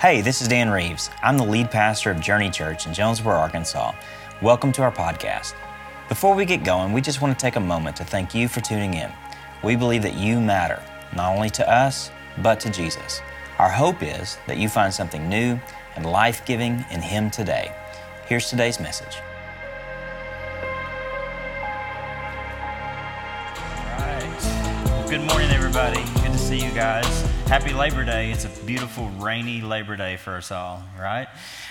Hey, 0.00 0.22
this 0.22 0.40
is 0.40 0.48
Dan 0.48 0.70
Reeves. 0.70 1.10
I'm 1.22 1.36
the 1.36 1.44
lead 1.44 1.70
pastor 1.70 2.10
of 2.10 2.22
Journey 2.22 2.48
Church 2.48 2.86
in 2.86 2.94
Jonesboro, 2.94 3.36
Arkansas. 3.36 3.92
Welcome 4.40 4.72
to 4.72 4.82
our 4.82 4.90
podcast. 4.90 5.52
Before 6.08 6.34
we 6.34 6.46
get 6.46 6.64
going, 6.64 6.94
we 6.94 7.02
just 7.02 7.20
want 7.20 7.38
to 7.38 7.42
take 7.42 7.56
a 7.56 7.60
moment 7.60 7.96
to 7.96 8.04
thank 8.04 8.34
you 8.34 8.48
for 8.48 8.62
tuning 8.62 8.94
in. 8.94 9.12
We 9.62 9.76
believe 9.76 10.00
that 10.04 10.14
you 10.14 10.40
matter, 10.40 10.82
not 11.14 11.36
only 11.36 11.50
to 11.50 11.70
us, 11.70 12.10
but 12.38 12.58
to 12.60 12.70
Jesus. 12.70 13.20
Our 13.58 13.68
hope 13.68 14.02
is 14.02 14.38
that 14.46 14.56
you 14.56 14.70
find 14.70 14.90
something 14.90 15.28
new 15.28 15.60
and 15.96 16.06
life 16.06 16.46
giving 16.46 16.82
in 16.90 17.02
Him 17.02 17.30
today. 17.30 17.70
Here's 18.24 18.48
today's 18.48 18.80
message. 18.80 19.18
All 23.84 23.98
right. 23.98 25.06
Good 25.10 25.26
morning, 25.28 25.50
everybody. 25.50 26.02
Good 26.22 26.32
to 26.32 26.38
see 26.38 26.64
you 26.64 26.72
guys. 26.72 27.29
Happy 27.50 27.72
Labor 27.72 28.04
Day. 28.04 28.30
It's 28.30 28.44
a 28.44 28.64
beautiful, 28.64 29.08
rainy 29.18 29.60
Labor 29.60 29.96
Day 29.96 30.16
for 30.16 30.36
us 30.36 30.52
all, 30.52 30.84
right? 30.96 31.26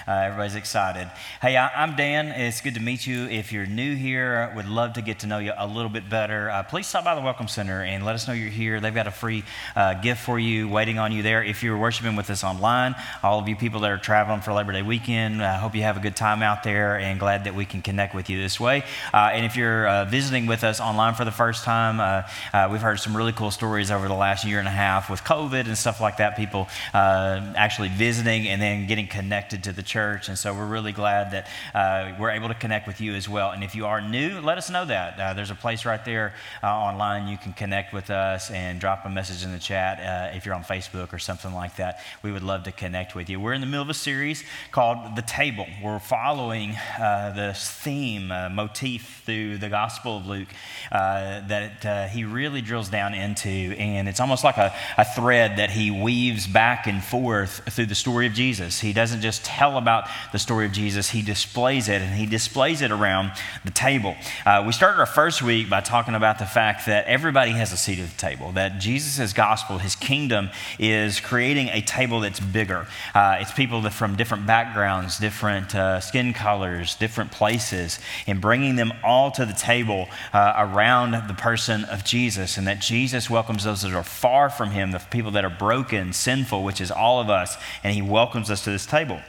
Uh, 0.06 0.12
everybody's 0.12 0.56
excited. 0.56 1.10
Hey, 1.42 1.56
I, 1.56 1.84
am 1.84 1.96
Dan. 1.96 2.28
It's 2.28 2.60
good 2.60 2.74
to 2.74 2.82
meet 2.82 3.08
you. 3.08 3.28
If 3.28 3.54
you're 3.54 3.66
new 3.66 3.96
here, 3.96 4.52
would 4.58 4.68
love 4.68 4.94
to 4.94 5.02
get 5.02 5.20
to 5.20 5.28
know 5.28 5.40
you 5.40 5.54
a 5.58 5.66
little 5.66 5.88
bit 5.90 6.10
better. 6.10 6.50
Uh, 6.50 6.64
please 6.64 6.86
stop 6.86 7.06
by 7.06 7.16
the 7.16 7.22
Welcome 7.22 7.48
Center 7.48 7.82
and 7.82 8.06
let 8.06 8.16
us 8.16 8.28
know 8.28 8.34
you're 8.34 8.50
here. 8.50 8.82
They've 8.82 8.94
got 8.94 9.08
a 9.08 9.12
free 9.12 9.46
uh, 9.74 9.94
gift 10.02 10.22
for 10.22 10.38
you 10.38 10.68
waiting 10.68 11.00
on 11.00 11.14
you 11.14 11.24
there. 11.24 11.42
If 11.42 11.64
you're 11.64 11.78
worshiping 11.78 12.18
with 12.18 12.30
us 12.30 12.44
online, 12.44 12.94
all 13.24 13.40
of 13.40 13.48
you 13.48 13.56
people 13.56 13.80
that 13.80 13.92
are 13.92 13.98
traveling 13.98 14.42
for 14.42 14.52
Labor 14.52 14.74
Day 14.74 14.82
weekend, 14.82 15.42
I 15.42 15.56
hope 15.56 15.76
you 15.76 15.84
have 15.84 15.96
a 15.96 16.02
good 16.02 16.18
time 16.18 16.44
out 16.44 16.64
there 16.64 17.00
and 17.00 17.18
glad 17.18 17.46
that 17.46 17.56
we 17.56 17.64
can 17.64 17.82
connect 17.82 18.14
with 18.14 18.30
you 18.30 18.42
this 18.42 18.60
way. 18.60 18.84
Uh, 19.14 19.30
and 19.32 19.46
if 19.46 19.56
you're 19.56 19.88
uh, 19.88 20.04
visiting 20.04 20.46
with 20.46 20.66
us 20.66 20.82
online 20.82 21.14
for 21.14 21.24
the 21.24 21.32
first 21.32 21.64
time, 21.64 22.02
uh, 22.02 22.68
we've 22.70 22.82
heard 22.82 23.00
some 23.00 23.16
really 23.16 23.32
cool 23.32 23.52
stories 23.52 23.92
over 23.92 24.10
the 24.10 24.14
last 24.14 24.44
year 24.44 24.60
and 24.60 24.68
a 24.68 24.72
half 24.72 25.10
with 25.10 25.24
COVID 25.24 25.69
and 25.70 25.78
stuff 25.78 26.02
like 26.02 26.18
that. 26.18 26.36
People 26.36 26.68
actually 26.94 27.90
visiting 27.90 28.48
and 28.48 28.62
then 28.62 28.88
getting 28.88 29.08
connected 29.08 29.64
to 29.64 29.72
the 29.72 29.84
church. 29.84 30.28
And 30.28 30.38
so 30.38 30.54
we're 30.54 30.66
really 30.66 30.92
glad 30.92 31.32
that 31.32 31.48
uh, 31.74 32.16
we're 32.20 32.32
able 32.32 32.48
to 32.48 32.54
connect 32.54 32.88
with 32.88 33.02
you 33.02 33.14
as 33.14 33.30
well. 33.30 33.52
And 33.52 33.64
if 33.64 33.76
you 33.76 33.86
are 33.86 34.02
new, 34.02 34.42
let 34.42 34.58
us 34.58 34.70
know 34.70 34.86
that. 34.86 35.20
Uh, 35.20 35.34
there's 35.34 35.52
a 35.52 35.56
place 35.56 35.86
right 35.86 36.04
there 36.04 36.34
uh, 36.64 36.68
online 36.68 37.28
you 37.28 37.38
can 37.38 37.54
connect 37.54 37.94
with 37.94 38.10
us 38.10 38.50
and 38.52 38.80
drop 38.80 39.06
a 39.06 39.10
message 39.10 39.44
in 39.44 39.52
the 39.52 39.60
chat 39.60 40.00
uh, 40.00 40.36
if 40.36 40.46
you're 40.46 40.56
on 40.56 40.64
Facebook 40.64 41.14
or 41.14 41.20
something 41.20 41.54
like 41.54 41.76
that. 41.78 42.00
We 42.24 42.32
would 42.32 42.44
love 42.44 42.64
to 42.64 42.72
connect 42.72 43.16
with 43.16 43.30
you. 43.30 43.40
We're 43.40 43.54
in 43.54 43.62
the 43.62 43.68
middle 43.68 43.84
of 43.84 43.90
a 43.90 43.94
series 43.94 44.44
called 44.72 45.16
The 45.16 45.22
Table. 45.22 45.68
We're 45.84 46.00
following 46.00 46.76
uh, 47.00 47.34
this 47.36 47.70
theme, 47.70 48.32
uh, 48.32 48.50
motif 48.50 49.22
through 49.26 49.58
the 49.58 49.70
Gospel 49.70 50.18
of 50.18 50.28
Luke 50.28 50.50
that 50.92 52.10
he 52.12 52.24
really 52.24 52.62
drills 52.62 52.90
down 52.90 53.14
into. 53.14 53.50
And 53.50 54.08
it's 54.08 54.20
almost 54.20 54.44
like 54.44 54.58
a, 54.58 54.74
a 54.98 55.06
thread 55.06 55.58
that 55.60 55.72
he 55.72 55.92
weaves 55.92 56.48
back 56.48 56.88
and 56.88 57.04
forth 57.04 57.62
through 57.74 57.86
the 57.86 57.94
story 57.94 58.26
of 58.26 58.32
Jesus. 58.32 58.80
He 58.80 58.94
doesn't 58.94 59.20
just 59.20 59.44
tell 59.44 59.78
about 59.78 60.06
the 60.32 60.40
story 60.40 60.66
of 60.66 60.72
Jesus, 60.72 61.10
he 61.10 61.22
displays 61.22 61.90
it, 61.90 62.02
and 62.02 62.16
he 62.16 62.26
displays 62.26 62.82
it 62.82 62.92
around 62.92 63.34
the 63.66 63.72
table. 63.72 64.16
Uh, 64.46 64.64
we 64.66 64.72
started 64.72 65.02
our 65.02 65.06
first 65.06 65.42
week 65.42 65.70
by 65.70 65.82
talking 65.82 66.16
about 66.16 66.40
the 66.40 66.46
fact 66.46 66.86
that 66.86 67.06
everybody 67.08 67.52
has 67.52 67.74
a 67.74 67.78
seat 67.78 68.00
at 68.00 68.10
the 68.10 68.18
table, 68.18 68.54
that 68.54 68.80
Jesus' 68.80 69.34
gospel, 69.34 69.80
his 69.80 69.98
kingdom, 69.98 70.50
is 70.80 71.20
creating 71.20 71.68
a 71.68 71.82
table 71.82 72.22
that's 72.22 72.40
bigger. 72.40 72.88
Uh, 73.14 73.40
it's 73.42 73.52
people 73.52 73.82
that 73.82 73.92
from 73.92 74.16
different 74.16 74.48
backgrounds, 74.48 75.20
different 75.20 75.76
uh, 75.76 76.00
skin 76.00 76.32
colors, 76.32 76.96
different 76.96 77.34
places, 77.34 78.00
and 78.28 78.40
bringing 78.40 78.78
them 78.78 78.94
all 79.04 79.30
to 79.32 79.46
the 79.46 79.52
table 79.52 80.08
uh, 80.32 80.54
around 80.56 81.12
the 81.28 81.34
person 81.34 81.84
of 81.84 82.06
Jesus, 82.06 82.58
and 82.58 82.66
that 82.66 82.80
Jesus 82.80 83.30
welcomes 83.30 83.66
those 83.66 83.82
that 83.82 83.92
are 83.92 84.04
far 84.04 84.50
from 84.50 84.72
him, 84.72 84.92
the 84.92 85.00
people 85.12 85.32
that 85.32 85.44
are 85.44 85.49
broken, 85.50 86.14
sinful, 86.14 86.64
which 86.64 86.82
is 86.82 86.92
all 86.92 87.20
of 87.20 87.30
us, 87.30 87.58
and 87.84 87.94
he 87.94 88.02
welcomes 88.02 88.50
us 88.50 88.64
to 88.64 88.72
this 88.72 88.86
table. 88.86 89.20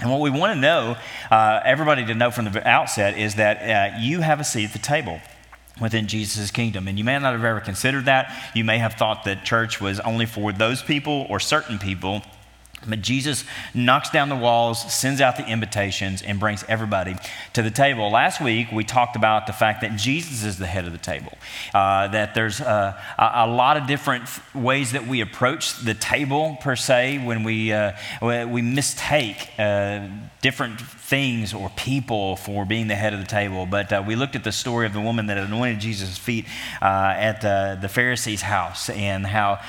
And 0.00 0.10
what 0.10 0.20
we 0.20 0.30
want 0.30 0.54
to 0.54 0.60
know, 0.60 0.96
uh, 1.30 1.60
everybody 1.64 2.06
to 2.06 2.14
know 2.14 2.30
from 2.30 2.46
the 2.46 2.66
outset, 2.66 3.18
is 3.18 3.34
that 3.34 3.94
uh, 3.94 3.98
you 3.98 4.20
have 4.20 4.40
a 4.40 4.44
seat 4.44 4.64
at 4.66 4.72
the 4.72 4.78
table 4.78 5.20
within 5.80 6.06
Jesus' 6.06 6.50
kingdom. 6.50 6.88
And 6.88 6.98
you 6.98 7.04
may 7.04 7.18
not 7.18 7.32
have 7.32 7.44
ever 7.44 7.60
considered 7.60 8.06
that. 8.06 8.34
You 8.54 8.64
may 8.64 8.78
have 8.78 8.94
thought 8.94 9.24
that 9.24 9.44
church 9.44 9.80
was 9.80 10.00
only 10.00 10.26
for 10.26 10.52
those 10.52 10.82
people 10.82 11.26
or 11.28 11.40
certain 11.40 11.78
people. 11.78 12.22
But 12.86 13.02
Jesus 13.02 13.44
knocks 13.74 14.10
down 14.10 14.28
the 14.28 14.36
walls, 14.36 14.92
sends 14.92 15.20
out 15.20 15.36
the 15.36 15.46
invitations, 15.46 16.22
and 16.22 16.40
brings 16.40 16.64
everybody 16.68 17.16
to 17.52 17.62
the 17.62 17.70
table. 17.70 18.10
Last 18.10 18.40
week, 18.40 18.72
we 18.72 18.84
talked 18.84 19.16
about 19.16 19.46
the 19.46 19.52
fact 19.52 19.82
that 19.82 19.96
Jesus 19.96 20.44
is 20.44 20.58
the 20.58 20.66
head 20.66 20.86
of 20.86 20.92
the 20.92 20.98
table, 20.98 21.32
uh, 21.74 22.08
that 22.08 22.34
there's 22.34 22.60
uh, 22.60 22.98
a, 23.18 23.46
lot 23.46 23.76
of 23.76 23.86
different 23.86 24.24
ways 24.54 24.92
that 24.92 25.06
we 25.06 25.20
approach 25.20 25.78
the 25.80 25.94
table, 25.94 26.56
per 26.60 26.76
se, 26.76 27.18
when 27.24 27.42
we, 27.42 27.72
uh, 27.72 27.92
we 28.20 28.62
mistake 28.62 29.50
uh, 29.58 30.08
different 30.42 30.80
things 30.80 31.52
or 31.52 31.70
people 31.70 32.36
for 32.36 32.64
being 32.64 32.88
the 32.88 32.94
head 32.94 33.12
of 33.12 33.20
the 33.20 33.26
table. 33.26 33.66
But 33.66 33.92
uh, 33.92 34.02
we 34.06 34.16
looked 34.16 34.36
at 34.36 34.44
the 34.44 34.52
story 34.52 34.86
of 34.86 34.92
the 34.92 35.00
woman 35.00 35.26
that 35.26 35.38
anointed 35.38 35.80
Jesus' 35.80 36.16
feet 36.16 36.46
uh, 36.80 36.84
at 36.84 37.40
the 37.80 37.88
Pharisee's 37.88 38.42
house 38.42 38.88
and 38.88 39.26
how 39.26 39.60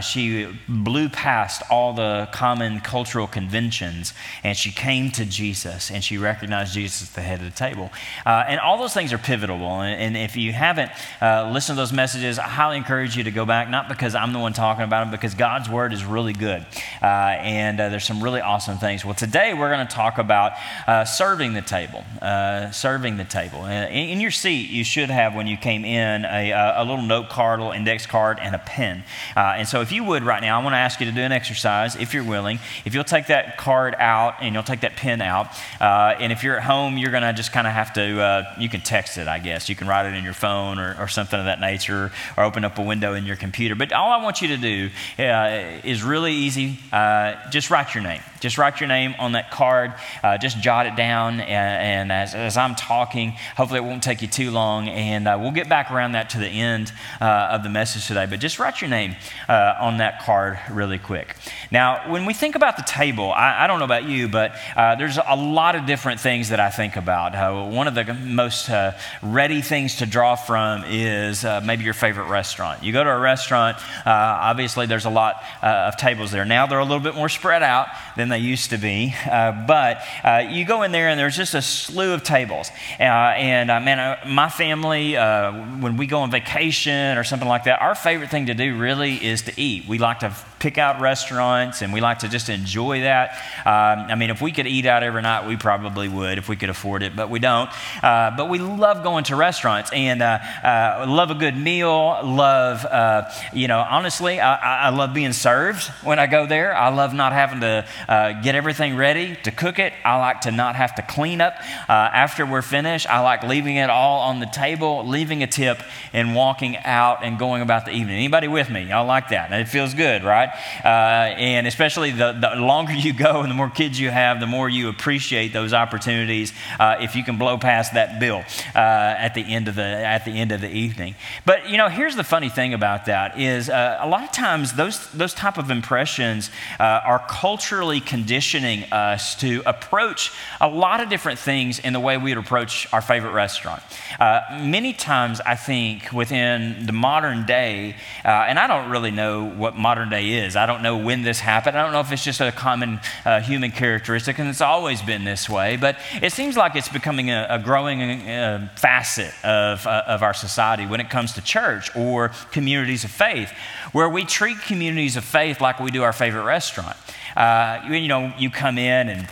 she 0.00 0.48
blew 0.68 1.08
past 1.08 1.62
all 1.70 1.92
the 1.92 2.28
common 2.32 2.80
cultural 2.80 3.26
conventions, 3.26 4.12
and 4.44 4.56
she 4.56 4.70
came 4.70 5.10
to 5.12 5.24
Jesus 5.24 5.90
and 5.90 6.02
she 6.02 6.18
recognized 6.18 6.74
Jesus 6.74 7.02
as 7.02 7.10
the 7.10 7.20
head 7.20 7.40
of 7.40 7.46
the 7.46 7.56
table. 7.56 7.90
Uh, 8.24 8.44
and 8.46 8.60
all 8.60 8.78
those 8.78 8.94
things 8.94 9.12
are 9.12 9.18
pivotal. 9.18 9.60
And, 9.80 10.00
and 10.00 10.16
if 10.16 10.36
you 10.36 10.52
haven't 10.52 10.90
uh, 11.20 11.50
listened 11.52 11.76
to 11.76 11.82
those 11.82 11.92
messages, 11.92 12.38
I 12.38 12.44
highly 12.44 12.76
encourage 12.76 13.16
you 13.16 13.24
to 13.24 13.30
go 13.30 13.44
back, 13.44 13.68
not 13.68 13.88
because 13.88 14.14
I'm 14.14 14.32
the 14.32 14.38
one 14.38 14.52
talking 14.52 14.84
about 14.84 15.02
them, 15.02 15.10
because 15.10 15.34
God's 15.34 15.68
word 15.68 15.92
is 15.92 16.04
really 16.04 16.32
good. 16.32 16.66
Uh, 17.02 17.06
and 17.06 17.80
uh, 17.80 17.88
there's 17.88 18.04
some 18.04 18.22
really 18.22 18.40
awesome 18.40 18.78
things. 18.78 19.04
Well, 19.04 19.14
today 19.14 19.54
we're 19.54 19.70
going 19.70 19.86
to 19.86 19.92
talk 19.92 20.18
about 20.20 20.52
uh, 20.86 21.04
serving 21.04 21.54
the 21.54 21.62
table. 21.62 22.04
Uh, 22.22 22.70
serving 22.70 23.16
the 23.16 23.24
table. 23.24 23.64
In, 23.64 23.84
in, 23.88 24.20
your 24.20 24.30
seat, 24.30 24.70
you 24.70 24.84
should 24.84 25.10
have, 25.10 25.34
when 25.34 25.46
you 25.46 25.56
came 25.56 25.84
in, 25.84 26.24
a, 26.24 26.52
a 26.76 26.84
little 26.84 27.02
note 27.02 27.28
card, 27.28 27.58
a 27.58 27.62
little 27.62 27.76
index 27.76 28.06
card, 28.06 28.38
and 28.40 28.54
a 28.54 28.58
pen. 28.58 29.02
and 29.34 29.66
so 29.66 29.80
if 29.80 29.90
you 29.90 30.04
would 30.04 30.22
right 30.22 30.42
now, 30.42 30.60
I 30.60 30.62
want 30.62 30.74
to 30.74 30.78
ask 30.78 31.00
you 31.00 31.06
to 31.06 31.12
do 31.12 31.20
an 31.20 31.32
exercise, 31.32 31.96
if 31.96 32.14
you're 32.14 32.24
willing. 32.24 32.58
If 32.84 32.94
you'll 32.94 33.04
take 33.04 33.26
that 33.28 33.56
card 33.56 33.94
out 33.98 34.36
and 34.40 34.54
you'll 34.54 34.62
take 34.62 34.80
that 34.80 34.96
pen 34.96 35.20
out, 35.20 35.48
uh, 35.80 36.14
and 36.18 36.32
if 36.32 36.44
you're 36.44 36.56
at 36.56 36.64
home, 36.64 36.98
you're 36.98 37.10
going 37.10 37.22
to 37.22 37.32
just 37.32 37.52
kind 37.52 37.66
of 37.66 37.72
have 37.72 37.92
to, 37.94 38.20
uh, 38.20 38.54
you 38.58 38.68
can 38.68 38.80
text 38.80 39.18
it, 39.18 39.28
I 39.28 39.38
guess. 39.38 39.68
You 39.68 39.76
can 39.76 39.86
write 39.86 40.06
it 40.06 40.14
in 40.14 40.24
your 40.24 40.34
phone 40.34 40.78
or, 40.78 40.96
or, 40.98 41.08
something 41.08 41.38
of 41.38 41.46
that 41.46 41.60
nature, 41.60 42.12
or 42.36 42.44
open 42.44 42.64
up 42.64 42.78
a 42.78 42.82
window 42.82 43.14
in 43.14 43.26
your 43.26 43.36
computer. 43.36 43.74
But 43.74 43.92
all 43.92 44.10
I 44.10 44.22
want 44.22 44.42
you 44.42 44.48
to 44.48 44.56
do 44.56 44.90
uh, 45.18 45.80
is 45.84 46.02
really 46.02 46.32
easy. 46.32 46.78
Uh, 46.92 47.34
just 47.50 47.70
write 47.70 47.94
your 47.94 48.04
name. 48.04 48.22
Just 48.40 48.58
write 48.58 48.80
your 48.80 48.88
name 48.88 49.14
on 49.18 49.32
that 49.32 49.50
card. 49.50 49.94
Uh, 50.22 50.38
just 50.38 50.58
jot 50.60 50.86
it 50.86 50.96
down. 50.96 51.40
And, 51.40 52.10
and 52.10 52.12
as, 52.12 52.34
as, 52.34 52.56
I'm 52.56 52.74
talking, 52.74 53.32
hopefully 53.56 53.78
it 53.78 53.84
won't 53.84 54.02
take 54.02 54.22
you 54.22 54.28
too 54.28 54.50
long. 54.50 54.88
And 54.88 55.28
uh, 55.28 55.38
we'll 55.40 55.52
get 55.52 55.68
back 55.68 55.90
around 55.90 56.12
that 56.12 56.30
to 56.30 56.38
the 56.38 56.48
end 56.48 56.92
of 57.20 57.62
the 57.62 57.68
message 57.68 58.06
today. 58.06 58.26
But 58.26 58.40
just 58.40 58.58
write 58.58 58.80
your 58.80 58.90
name 58.90 59.16
on 59.48 59.98
that 59.98 60.22
card 60.22 60.58
really 60.70 60.98
quick. 60.98 61.36
Now, 61.70 62.10
when 62.10 62.26
we 62.26 62.34
think 62.34 62.54
about 62.54 62.76
the 62.76 62.82
table, 62.82 63.30
I, 63.32 63.64
I 63.64 63.66
don't 63.66 63.78
know 63.78 63.84
about 63.84 64.04
you, 64.04 64.28
but 64.28 64.52
uh, 64.76 64.96
there's 64.96 65.18
a 65.18 65.36
lot 65.36 65.76
of 65.76 65.86
different 65.86 66.20
things 66.20 66.48
that 66.48 66.58
I 66.58 66.70
think 66.70 66.96
about. 66.96 67.34
Uh, 67.34 67.68
one 67.68 67.86
of 67.86 67.94
the 67.94 68.12
most 68.14 68.68
uh, 68.68 68.92
ready 69.22 69.62
things 69.62 69.96
to 69.96 70.06
draw 70.06 70.34
from 70.34 70.84
is 70.86 71.44
uh, 71.44 71.60
maybe 71.60 71.84
your 71.84 71.94
favorite 71.94 72.28
restaurant. 72.28 72.82
You 72.82 72.92
go 72.92 73.04
to 73.04 73.10
a 73.10 73.18
restaurant, 73.18 73.76
uh, 74.06 74.10
obviously, 74.10 74.86
there's 74.86 75.04
a 75.04 75.10
lot 75.10 75.42
uh, 75.62 75.90
of 75.92 75.96
tables 75.96 76.30
there. 76.30 76.44
Now 76.44 76.66
they're 76.66 76.78
a 76.78 76.84
little 76.84 77.00
bit 77.00 77.14
more 77.14 77.28
spread 77.28 77.62
out 77.62 77.88
than 78.16 78.29
they 78.30 78.38
used 78.38 78.70
to 78.70 78.78
be, 78.78 79.14
uh, 79.30 79.52
but 79.66 80.02
uh, 80.24 80.44
you 80.48 80.64
go 80.64 80.82
in 80.82 80.92
there 80.92 81.08
and 81.08 81.18
there's 81.18 81.36
just 81.36 81.54
a 81.54 81.62
slew 81.62 82.12
of 82.12 82.22
tables. 82.22 82.70
Uh, 82.98 83.02
and 83.02 83.68
man, 83.68 84.18
my 84.26 84.48
family, 84.48 85.14
when 85.14 85.96
we 85.96 86.06
go 86.06 86.20
on 86.20 86.30
vacation 86.30 87.18
or 87.18 87.24
something 87.24 87.48
like 87.48 87.64
that, 87.64 87.80
our 87.80 87.94
favorite 87.94 88.30
thing 88.30 88.46
to 88.46 88.54
do 88.54 88.76
really 88.76 89.24
is 89.24 89.42
to 89.42 89.60
eat. 89.60 89.86
We 89.86 89.98
like 89.98 90.20
to 90.20 90.34
pick 90.60 90.76
out 90.76 91.00
restaurants 91.00 91.80
and 91.80 91.90
we 91.90 92.00
like 92.02 92.18
to 92.18 92.28
just 92.28 92.50
enjoy 92.50 93.00
that. 93.00 93.30
Um, 93.64 94.10
I 94.10 94.14
mean, 94.14 94.28
if 94.28 94.42
we 94.42 94.52
could 94.52 94.66
eat 94.66 94.84
out 94.84 95.02
every 95.02 95.22
night, 95.22 95.48
we 95.48 95.56
probably 95.56 96.06
would 96.06 96.36
if 96.36 96.48
we 96.48 96.56
could 96.56 96.68
afford 96.68 97.02
it, 97.02 97.16
but 97.16 97.30
we 97.30 97.38
don't. 97.38 97.70
Uh, 98.02 98.36
but 98.36 98.50
we 98.50 98.58
love 98.58 99.02
going 99.02 99.24
to 99.24 99.36
restaurants 99.36 99.90
and 99.92 100.20
uh, 100.20 100.38
uh, 100.62 101.06
love 101.08 101.30
a 101.30 101.34
good 101.34 101.56
meal. 101.56 102.20
Love, 102.22 102.84
uh, 102.84 103.30
you 103.54 103.68
know, 103.68 103.78
honestly, 103.78 104.38
I, 104.38 104.88
I, 104.88 104.90
love 104.90 105.14
being 105.14 105.32
served 105.32 105.84
when 106.04 106.18
I 106.18 106.26
go 106.26 106.46
there. 106.46 106.76
I 106.76 106.90
love 106.90 107.14
not 107.14 107.32
having 107.32 107.60
to 107.60 107.86
uh, 108.06 108.42
get 108.42 108.54
everything 108.54 108.96
ready 108.96 109.36
to 109.44 109.50
cook 109.50 109.78
it. 109.78 109.94
I 110.04 110.18
like 110.18 110.42
to 110.42 110.50
not 110.50 110.76
have 110.76 110.94
to 110.96 111.02
clean 111.02 111.40
up 111.40 111.54
uh, 111.88 111.92
after 111.92 112.44
we're 112.44 112.60
finished. 112.60 113.08
I 113.08 113.20
like 113.20 113.42
leaving 113.44 113.76
it 113.76 113.88
all 113.88 114.20
on 114.20 114.40
the 114.40 114.46
table, 114.46 115.06
leaving 115.06 115.42
a 115.42 115.46
tip, 115.46 115.80
and 116.12 116.34
walking 116.34 116.76
out 116.76 117.24
and 117.24 117.38
going 117.38 117.62
about 117.62 117.86
the 117.86 117.92
evening. 117.92 118.16
Anybody 118.16 118.48
with 118.48 118.68
me? 118.68 118.88
Y'all 118.90 119.06
like 119.06 119.30
that? 119.30 119.50
It 119.52 119.68
feels 119.68 119.94
good, 119.94 120.22
right? 120.22 120.49
Uh, 120.84 120.88
and 120.88 121.66
especially 121.66 122.10
the, 122.10 122.32
the 122.32 122.60
longer 122.60 122.92
you 122.92 123.12
go 123.12 123.40
and 123.40 123.50
the 123.50 123.54
more 123.54 123.70
kids 123.70 123.98
you 123.98 124.10
have, 124.10 124.40
the 124.40 124.46
more 124.46 124.68
you 124.68 124.88
appreciate 124.88 125.52
those 125.52 125.72
opportunities 125.72 126.52
uh, 126.78 126.96
if 127.00 127.16
you 127.16 127.24
can 127.24 127.38
blow 127.38 127.58
past 127.58 127.94
that 127.94 128.20
bill 128.20 128.44
uh, 128.74 128.78
at 128.78 129.34
the 129.34 129.42
end 129.42 129.68
of 129.68 129.74
the 129.74 129.82
at 129.82 130.24
the 130.24 130.32
end 130.32 130.52
of 130.52 130.60
the 130.60 130.70
evening. 130.70 131.14
But 131.44 131.68
you 131.68 131.76
know, 131.76 131.88
here's 131.88 132.16
the 132.16 132.24
funny 132.24 132.48
thing 132.48 132.74
about 132.74 133.06
that 133.06 133.38
is 133.38 133.68
uh, 133.68 133.98
a 134.00 134.08
lot 134.08 134.22
of 134.24 134.32
times 134.32 134.74
those 134.74 135.10
those 135.12 135.34
type 135.34 135.58
of 135.58 135.70
impressions 135.70 136.50
uh, 136.78 136.82
are 136.82 137.24
culturally 137.28 138.00
conditioning 138.00 138.84
us 138.92 139.34
to 139.36 139.62
approach 139.66 140.32
a 140.60 140.68
lot 140.68 141.00
of 141.00 141.08
different 141.08 141.38
things 141.38 141.78
in 141.78 141.92
the 141.92 142.00
way 142.00 142.16
we 142.16 142.34
would 142.34 142.44
approach 142.44 142.92
our 142.92 143.02
favorite 143.02 143.32
restaurant. 143.32 143.82
Uh, 144.18 144.40
many 144.62 144.92
times, 144.92 145.40
I 145.40 145.56
think 145.56 146.12
within 146.12 146.86
the 146.86 146.92
modern 146.92 147.46
day, 147.46 147.96
and 148.24 148.58
I 148.58 148.66
don't 148.66 148.90
really 148.90 149.10
know 149.10 149.44
what 149.44 149.76
modern 149.76 150.10
day 150.10 150.28
is. 150.28 150.39
I 150.40 150.66
don't 150.66 150.82
know 150.82 150.96
when 150.96 151.22
this 151.22 151.40
happened. 151.40 151.76
I 151.76 151.82
don't 151.82 151.92
know 151.92 152.00
if 152.00 152.10
it's 152.12 152.24
just 152.24 152.40
a 152.40 152.52
common 152.52 153.00
uh, 153.24 153.40
human 153.40 153.70
characteristic, 153.70 154.38
and 154.38 154.48
it's 154.48 154.60
always 154.60 155.02
been 155.02 155.24
this 155.24 155.48
way. 155.48 155.76
But 155.76 155.98
it 156.22 156.32
seems 156.32 156.56
like 156.56 156.74
it's 156.76 156.88
becoming 156.88 157.30
a, 157.30 157.46
a 157.50 157.58
growing 157.58 158.02
uh, 158.02 158.68
facet 158.76 159.32
of, 159.44 159.86
uh, 159.86 160.02
of 160.06 160.22
our 160.22 160.34
society 160.34 160.86
when 160.86 161.00
it 161.00 161.10
comes 161.10 161.32
to 161.34 161.42
church 161.42 161.94
or 161.94 162.30
communities 162.50 163.04
of 163.04 163.10
faith, 163.10 163.52
where 163.92 164.08
we 164.08 164.24
treat 164.24 164.60
communities 164.62 165.16
of 165.16 165.24
faith 165.24 165.60
like 165.60 165.80
we 165.80 165.90
do 165.90 166.02
our 166.02 166.12
favorite 166.12 166.44
restaurant. 166.44 166.96
Uh, 167.36 167.80
you 167.88 168.08
know, 168.08 168.32
you 168.38 168.50
come 168.50 168.78
in 168.78 169.08
and 169.08 169.28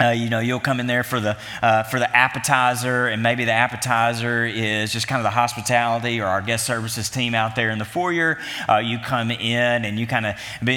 uh, 0.00 0.10
you 0.10 0.28
know, 0.28 0.40
you'll 0.40 0.60
come 0.60 0.80
in 0.80 0.86
there 0.86 1.04
for 1.04 1.20
the, 1.20 1.36
uh, 1.62 1.82
for 1.84 1.98
the 1.98 2.16
appetizer, 2.16 3.06
and 3.06 3.22
maybe 3.22 3.44
the 3.44 3.52
appetizer 3.52 4.44
is 4.44 4.92
just 4.92 5.06
kind 5.06 5.20
of 5.20 5.24
the 5.24 5.30
hospitality 5.30 6.20
or 6.20 6.26
our 6.26 6.42
guest 6.42 6.66
services 6.66 7.08
team 7.08 7.34
out 7.34 7.54
there 7.54 7.70
in 7.70 7.78
the 7.78 7.84
foyer. 7.84 8.38
Uh, 8.68 8.78
you 8.78 8.98
come 8.98 9.30
in 9.30 9.84
and 9.84 9.98
you 9.98 10.06
kind 10.06 10.26
of 10.26 10.34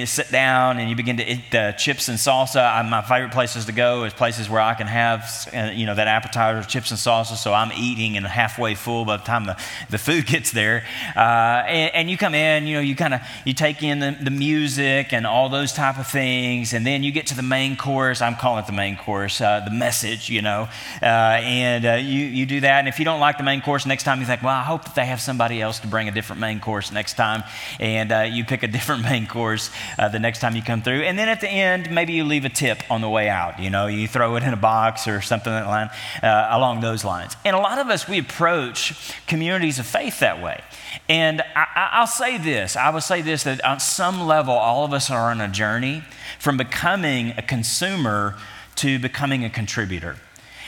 sit 0.07 0.31
down 0.31 0.79
and 0.79 0.89
you 0.89 0.95
begin 0.95 1.17
to 1.17 1.31
eat 1.31 1.51
the 1.51 1.73
chips 1.77 2.07
and 2.07 2.19
salsa. 2.19 2.63
I, 2.63 2.81
my 2.83 3.01
favorite 3.01 3.31
places 3.31 3.65
to 3.65 3.71
go 3.71 4.03
is 4.03 4.13
places 4.13 4.49
where 4.49 4.61
I 4.61 4.73
can 4.75 4.87
have, 4.87 5.49
uh, 5.53 5.71
you 5.73 5.85
know, 5.85 5.95
that 5.95 6.07
appetizer, 6.07 6.59
of 6.59 6.67
chips 6.67 6.91
and 6.91 6.99
salsa, 6.99 7.35
so 7.35 7.53
I'm 7.53 7.71
eating 7.71 8.17
and 8.17 8.25
halfway 8.27 8.75
full 8.75 9.05
by 9.05 9.17
the 9.17 9.23
time 9.23 9.45
the, 9.45 9.57
the 9.89 9.97
food 9.97 10.25
gets 10.27 10.51
there. 10.51 10.83
Uh, 11.15 11.63
and, 11.67 11.95
and, 11.95 12.09
you 12.09 12.17
come 12.17 12.35
in, 12.35 12.67
you 12.67 12.75
know, 12.75 12.81
you 12.81 12.95
kind 12.95 13.13
of, 13.13 13.21
you 13.45 13.53
take 13.53 13.81
in 13.81 13.99
the, 13.99 14.15
the 14.21 14.29
music 14.29 15.13
and 15.13 15.25
all 15.25 15.49
those 15.49 15.73
type 15.73 15.97
of 15.97 16.07
things, 16.07 16.73
and 16.73 16.85
then 16.85 17.01
you 17.01 17.11
get 17.11 17.27
to 17.27 17.35
the 17.35 17.41
main 17.41 17.75
course. 17.75 18.21
I'm 18.21 18.35
calling 18.35 18.63
it 18.63 18.67
the 18.67 18.73
main 18.73 18.95
course 18.95 19.14
course, 19.15 19.39
uh, 19.39 19.61
the 19.61 19.71
message, 19.71 20.29
you 20.29 20.41
know, 20.41 20.67
uh, 21.01 21.05
and 21.05 21.85
uh, 21.85 21.93
you, 21.93 22.25
you 22.25 22.45
do 22.45 22.59
that. 22.59 22.79
And 22.79 22.89
if 22.89 22.99
you 22.99 23.05
don't 23.05 23.21
like 23.21 23.37
the 23.37 23.45
main 23.45 23.61
course, 23.61 23.85
next 23.85 24.03
time 24.03 24.19
you 24.19 24.25
think, 24.25 24.43
well, 24.43 24.53
I 24.53 24.63
hope 24.63 24.83
that 24.83 24.93
they 24.93 25.05
have 25.05 25.21
somebody 25.21 25.61
else 25.61 25.79
to 25.79 25.87
bring 25.87 26.09
a 26.09 26.11
different 26.11 26.41
main 26.41 26.59
course 26.59 26.91
next 26.91 27.13
time. 27.13 27.43
And 27.79 28.11
uh, 28.11 28.23
you 28.29 28.43
pick 28.43 28.63
a 28.63 28.67
different 28.77 29.03
main 29.03 29.25
course 29.25 29.71
uh, 29.97 30.09
the 30.09 30.19
next 30.19 30.39
time 30.39 30.53
you 30.57 30.61
come 30.61 30.81
through. 30.81 31.03
And 31.03 31.17
then 31.17 31.29
at 31.29 31.39
the 31.39 31.47
end, 31.47 31.89
maybe 31.91 32.11
you 32.11 32.25
leave 32.25 32.43
a 32.43 32.49
tip 32.49 32.83
on 32.91 32.99
the 32.99 33.07
way 33.07 33.29
out. 33.29 33.57
You 33.57 33.69
know, 33.69 33.87
you 33.87 34.05
throw 34.05 34.35
it 34.35 34.43
in 34.43 34.51
a 34.51 34.57
box 34.57 35.07
or 35.07 35.21
something 35.21 35.53
that 35.53 35.65
line, 35.65 35.89
uh, 36.21 36.49
along 36.51 36.81
those 36.81 37.05
lines. 37.05 37.37
And 37.45 37.55
a 37.55 37.59
lot 37.59 37.79
of 37.79 37.87
us, 37.87 38.09
we 38.09 38.19
approach 38.19 39.13
communities 39.27 39.79
of 39.79 39.85
faith 39.85 40.19
that 40.19 40.43
way. 40.43 40.61
And 41.07 41.41
I, 41.55 41.99
will 42.01 42.07
say 42.07 42.37
this 42.37 42.75
I 42.75 42.89
will 42.89 43.01
say 43.01 43.21
this 43.21 43.43
that 43.43 43.63
on 43.63 43.79
some 43.79 44.21
level, 44.27 44.53
all 44.53 44.83
of 44.83 44.91
us 44.91 45.09
are 45.09 45.31
on 45.31 45.39
a 45.39 45.47
journey 45.47 46.03
from 46.39 46.57
becoming 46.57 47.33
a 47.37 47.41
consumer 47.41 48.35
to 48.75 48.99
becoming 48.99 49.45
a 49.45 49.49
contributor 49.49 50.17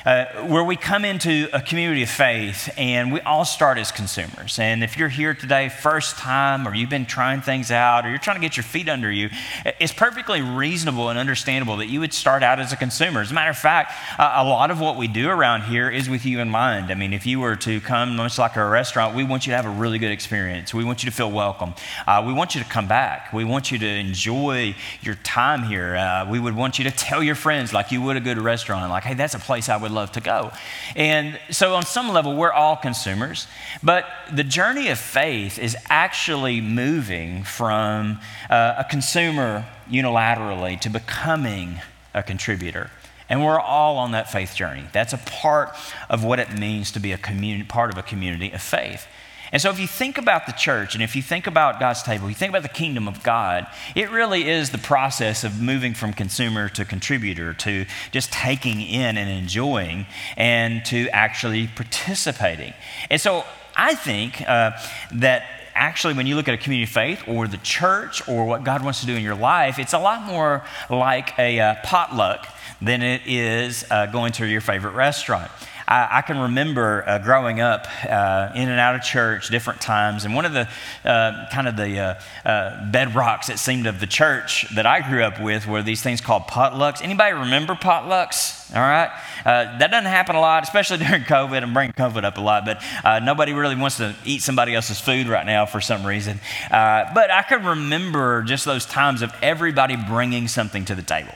uh, 0.08 0.26
where 0.46 0.64
we 0.64 0.78
come 0.78 1.04
into 1.04 1.50
a 1.52 1.62
community 1.62 2.02
of 2.02 2.10
faith 2.10 2.74
and 2.78 3.12
we 3.12 3.20
all 3.22 3.44
start 3.44 3.78
as 3.78 3.92
consumers. 3.92 4.58
And 4.58 4.82
if 4.82 4.98
you're 4.98 5.10
here 5.10 5.34
today, 5.34 5.68
first 5.68 6.16
time, 6.16 6.66
or 6.66 6.74
you've 6.74 6.90
been 6.90 7.06
trying 7.06 7.42
things 7.42 7.72
out, 7.72 8.06
or 8.06 8.10
you're 8.10 8.18
trying 8.18 8.38
to 8.38 8.42
get 8.42 8.56
your 8.56 8.64
feet 8.64 8.88
under 8.88 9.12
you, 9.12 9.30
it's 9.82 9.92
perfectly 9.92 10.42
reasonable 10.42 11.10
and 11.10 11.20
understandable 11.20 11.76
that 11.78 11.88
you 11.88 12.00
would 12.00 12.14
start 12.14 12.42
out 12.42 12.58
as 12.58 12.72
a 12.72 12.78
consumer. 12.78 13.20
As 13.20 13.32
a 13.32 13.34
matter 13.34 13.50
of 13.50 13.58
fact, 13.58 13.92
a 14.18 14.46
lot 14.46 14.72
of 14.72 14.80
what 14.80 14.96
we 14.96 15.10
do 15.10 15.28
around 15.28 15.64
here 15.64 15.90
is 15.90 16.10
with 16.10 16.26
you 16.26 16.40
in 16.40 16.50
mind. 16.50 16.90
I 16.90 16.94
mean, 16.94 17.12
if 17.12 17.26
you 17.26 17.42
were 17.42 17.58
to 17.58 17.82
come, 17.82 18.16
much 18.16 18.38
like 18.38 18.56
a 18.56 18.66
restaurant, 18.66 19.14
we 19.14 19.26
want 19.26 19.46
you 19.46 19.52
to 19.52 19.58
have 19.58 19.66
a 19.66 19.70
really 19.70 20.00
good 20.00 20.12
experience. 20.12 20.74
We 20.74 20.86
want 20.86 21.04
you 21.04 21.10
to 21.10 21.16
feel 21.16 21.32
welcome. 21.32 21.74
Uh, 22.08 22.24
we 22.26 22.32
want 22.32 22.56
you 22.56 22.64
to 22.64 22.70
come 22.70 22.88
back. 22.88 23.34
We 23.34 23.44
want 23.44 23.72
you 23.72 23.78
to 23.80 23.86
enjoy 23.86 24.74
your 25.02 25.16
time 25.16 25.64
here. 25.64 25.98
Uh, 25.98 26.32
we 26.32 26.40
would 26.40 26.56
want 26.56 26.80
you 26.80 26.86
to 26.86 26.92
tell 26.92 27.22
your 27.22 27.36
friends, 27.36 27.74
like 27.74 27.92
you 27.92 28.02
would 28.04 28.16
a 28.16 28.22
good 28.22 28.38
restaurant, 28.38 28.90
like, 28.90 29.04
hey, 29.04 29.14
that's 29.14 29.36
a 29.36 29.40
place 29.40 29.68
I 29.68 29.76
would 29.76 29.97
love 29.98 30.12
to 30.14 30.22
go. 30.22 30.52
And 30.96 31.40
so, 31.50 31.76
on 31.76 31.84
some 31.86 32.10
level, 32.10 32.36
we're 32.36 32.54
all 32.54 32.76
consumers, 32.76 33.48
but 33.82 34.06
the 34.32 34.44
journey 34.44 34.90
of 34.90 35.00
faith 35.00 35.58
is 35.60 35.76
actually 35.90 36.62
moving 36.62 37.44
from 37.44 38.20
uh, 38.50 38.76
a 38.78 38.84
consumer 38.84 39.66
unilaterally 39.90 40.80
to 40.82 40.90
becoming 40.90 41.82
a 42.14 42.22
contributor. 42.22 42.92
And 43.30 43.44
we're 43.44 43.60
all 43.60 43.98
on 43.98 44.12
that 44.12 44.32
faith 44.32 44.56
journey. 44.56 44.86
That's 44.94 45.14
a 45.14 45.18
part 45.18 45.76
of 46.10 46.24
what 46.24 46.40
it 46.40 46.58
means 46.58 46.92
to 46.92 47.00
be 47.00 47.12
a 47.12 47.18
community, 47.18 47.66
part 47.66 47.92
of 47.92 47.98
a 47.98 48.04
community 48.04 48.52
of 48.52 48.62
faith. 48.62 49.06
And 49.52 49.62
so, 49.62 49.70
if 49.70 49.80
you 49.80 49.88
think 49.88 50.18
about 50.18 50.46
the 50.46 50.52
church 50.52 50.94
and 50.94 51.04
if 51.04 51.16
you 51.16 51.22
think 51.22 51.48
about 51.48 51.80
God's 51.80 52.04
table, 52.04 52.30
you 52.30 52.36
think 52.36 52.50
about 52.50 52.64
the 52.64 52.70
kingdom 52.70 53.08
of 53.08 53.24
God, 53.24 53.68
it 53.96 54.12
really 54.12 54.48
is 54.48 54.72
the 54.72 54.78
process 54.78 55.44
of 55.44 55.62
moving 55.62 55.94
from 55.94 56.14
consumer 56.14 56.70
to 56.70 56.86
contributor 56.86 57.54
to 57.54 57.86
just 58.12 58.32
taking 58.32 58.82
in 58.82 59.18
and 59.18 59.30
enjoying 59.30 60.06
and 60.36 60.84
to 60.86 61.08
actually 61.10 61.68
participating. 61.68 62.74
And 63.10 63.22
so, 63.22 63.46
I 63.76 63.96
think 63.96 64.42
uh, 64.50 64.72
that 65.14 65.44
actually, 65.76 66.16
when 66.16 66.26
you 66.28 66.36
look 66.36 66.48
at 66.48 66.54
a 66.54 66.58
community 66.58 66.90
of 66.90 66.90
faith 66.90 67.24
or 67.28 67.48
the 67.48 67.58
church 67.58 68.28
or 68.28 68.46
what 68.46 68.64
God 68.64 68.84
wants 68.84 69.02
to 69.02 69.06
do 69.06 69.16
in 69.16 69.22
your 69.22 69.36
life, 69.36 69.80
it's 69.80 69.94
a 69.94 70.00
lot 70.00 70.24
more 70.24 70.66
like 70.90 71.38
a 71.38 71.60
uh, 71.60 71.76
potluck 71.84 72.48
than 72.82 73.02
it 73.02 73.22
is 73.26 73.86
uh, 73.90 74.08
going 74.08 74.32
to 74.34 74.46
your 74.46 74.62
favorite 74.62 74.94
restaurant. 74.94 75.52
I, 75.88 76.18
I 76.18 76.22
can 76.22 76.38
remember 76.40 77.04
uh, 77.08 77.20
growing 77.20 77.62
up 77.62 77.88
uh, 78.04 78.50
in 78.56 78.70
and 78.70 78.80
out 78.80 78.96
of 78.96 79.02
church 79.02 79.50
different 79.50 79.80
times, 79.80 80.26
and 80.26 80.36
one 80.36 80.46
of 80.46 80.54
the 80.54 80.68
uh, 81.06 81.48
kind 81.52 81.68
of 81.68 81.78
the 81.78 82.00
uh, 82.00 82.14
uh, 82.46 82.92
bedrocks, 82.92 83.50
it 83.50 83.58
seemed, 83.58 83.88
of 83.88 84.00
the 84.00 84.08
church 84.08 84.66
that 84.76 84.86
I 84.86 85.08
grew 85.08 85.24
up 85.24 85.42
with 85.42 85.66
were 85.66 85.82
these 85.82 86.02
things 86.02 86.20
called 86.20 86.44
potlucks. 86.44 87.02
Anybody 87.02 87.34
remember 87.34 87.76
potlucks? 87.76 88.67
All 88.76 88.82
right? 88.82 89.10
Uh, 89.46 89.78
that 89.78 89.92
doesn't 89.92 90.10
happen 90.10 90.36
a 90.36 90.42
lot, 90.42 90.64
especially 90.64 90.98
during 91.06 91.24
COVID. 91.24 91.64
I'm 91.64 91.74
bringing 91.74 91.94
COVID 91.94 92.26
up 92.26 92.38
a 92.38 92.42
lot, 92.42 92.66
but 92.66 92.84
uh, 93.04 93.20
nobody 93.20 93.54
really 93.54 93.76
wants 93.76 93.98
to 93.98 94.14
eat 94.26 94.42
somebody 94.42 94.76
else's 94.76 95.00
food 95.00 95.28
right 95.28 95.46
now 95.46 95.66
for 95.66 95.80
some 95.80 96.06
reason. 96.06 96.40
Uh, 96.70 97.06
but 97.14 97.32
I 97.32 97.44
can 97.44 97.66
remember 97.66 98.44
just 98.44 98.66
those 98.66 98.86
times 98.86 99.22
of 99.22 99.34
everybody 99.42 99.96
bringing 99.96 100.50
something 100.50 100.84
to 100.86 100.96
the 100.96 101.02
table. 101.02 101.34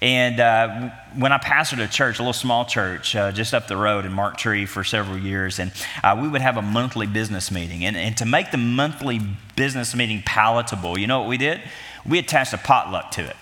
And 0.00 0.40
uh, 0.40 0.90
when 1.16 1.32
I 1.32 1.38
pastored 1.38 1.82
a 1.82 1.88
church, 1.88 2.18
a 2.18 2.22
little 2.22 2.32
small 2.32 2.64
church 2.64 3.14
uh, 3.14 3.30
just 3.30 3.54
up 3.54 3.68
the 3.68 3.76
road 3.76 4.04
in 4.04 4.12
Marked 4.12 4.40
Tree 4.40 4.66
for 4.66 4.82
several 4.82 5.18
years, 5.18 5.60
and 5.60 5.72
uh, 6.02 6.18
we 6.20 6.28
would 6.28 6.40
have 6.40 6.56
a 6.56 6.62
monthly 6.62 7.06
business 7.06 7.52
meeting. 7.52 7.84
And, 7.84 7.96
and 7.96 8.16
to 8.16 8.24
make 8.24 8.50
the 8.50 8.58
monthly 8.58 9.20
business 9.54 9.94
meeting 9.94 10.22
palatable, 10.26 10.98
you 10.98 11.06
know 11.06 11.20
what 11.20 11.28
we 11.28 11.36
did? 11.36 11.60
We 12.04 12.18
attached 12.18 12.52
a 12.52 12.58
potluck 12.58 13.12
to 13.12 13.24
it 13.24 13.36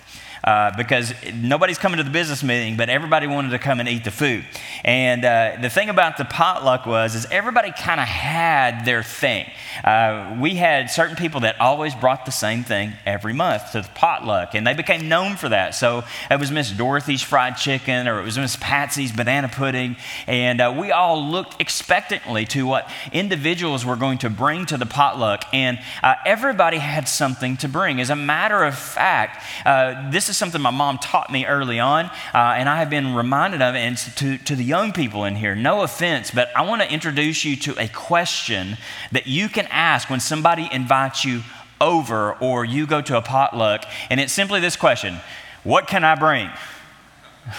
uh, 0.45 0.75
because 0.77 1.13
nobody's 1.35 1.79
coming 1.79 1.99
to 1.99 2.03
the 2.03 2.11
business 2.11 2.43
meeting, 2.43 2.77
but 2.77 2.89
everybody 2.89 3.27
wanted 3.27 3.51
to 3.51 3.59
come 3.59 3.81
and 3.81 3.89
eat 3.89 4.05
the 4.05 4.11
food. 4.11 4.45
And 4.85 5.25
uh, 5.25 5.59
the 5.61 5.71
thing 5.71 5.91
about 5.91 6.17
the 6.17 6.25
potluck 6.25 6.87
was, 6.87 7.15
is 7.15 7.27
everybody 7.31 7.73
kind 7.73 8.01
of 8.01 8.07
had 8.07 8.85
their 8.85 9.03
thing. 9.03 9.47
Uh, 9.85 10.37
we 10.41 10.55
had 10.55 10.91
certain 10.91 11.17
people 11.17 11.41
that 11.41 11.61
always 11.61 11.95
brought 11.95 12.25
the 12.25 12.33
same 12.33 12.65
thing 12.65 12.93
every 13.05 13.33
month 13.33 13.73
to 13.73 13.83
the 13.83 13.89
potluck, 13.95 14.55
and 14.55 14.67
they 14.67 14.75
became 14.75 15.09
known 15.09 15.37
for 15.37 15.49
that. 15.49 15.75
So 15.75 16.05
it 16.31 16.41
was 16.41 16.51
Miss 16.51 16.71
Dorothy's 16.71 17.23
fried 17.23 17.57
chicken, 17.57 18.09
or 18.09 18.21
it 18.21 18.25
was 18.25 18.39
Miss 18.39 18.57
Patsy's 18.57 19.13
banana 19.13 19.49
pudding, 19.49 19.97
and 20.27 20.61
uh, 20.61 20.75
we 20.77 20.91
all 20.91 21.23
looked 21.23 21.61
expectantly 21.61 22.47
to 22.47 22.67
what 22.67 22.91
individuals 23.13 23.85
were 23.85 23.97
going 23.97 24.19
to 24.19 24.31
bring 24.31 24.65
to 24.67 24.77
the 24.77 24.87
potluck, 24.87 25.45
and 25.53 25.79
uh, 26.03 26.15
everybody 26.25 26.79
had 26.79 27.09
something 27.09 27.57
to 27.59 27.69
bring. 27.69 28.01
As 28.01 28.11
a 28.11 28.17
matter 28.17 28.65
of 28.65 28.79
fact, 28.79 29.45
uh, 29.67 30.11
this 30.11 30.30
is 30.31 30.37
something 30.37 30.61
my 30.61 30.71
mom 30.71 30.99
taught 30.99 31.31
me 31.31 31.45
early 31.45 31.79
on, 31.79 32.07
uh, 32.07 32.55
and 32.57 32.69
I 32.69 32.77
have 32.77 32.89
been 32.89 33.15
reminded 33.15 33.61
of 33.61 33.75
it. 33.75 33.79
And 33.79 33.99
to, 33.99 34.39
to 34.39 34.57
the 34.57 34.65
young 34.65 34.93
people 34.93 35.25
in 35.25 35.37
here, 35.37 35.55
no 35.55 35.83
offense, 35.83 36.31
but 36.31 36.49
I 36.57 36.63
want 36.63 36.81
to 36.81 36.91
introduce 36.91 37.45
you 37.45 37.57
to 37.57 37.75
a 37.79 37.89
question 37.89 38.79
that 39.13 39.27
you 39.27 39.49
can 39.49 39.67
ask 39.71 40.09
when 40.09 40.21
somebody 40.21 40.69
invites 40.73 41.25
you 41.25 41.43
over 41.81 42.33
or 42.35 42.65
you 42.65 42.87
go 42.87 43.01
to 43.03 43.17
a 43.17 43.23
potluck. 43.23 43.85
And 44.09 44.21
it's 44.21 44.33
simply 44.33 44.61
this 44.61 44.77
question 44.77 45.19
What 45.65 45.87
can 45.87 46.05
I 46.05 46.15
bring? 46.15 46.51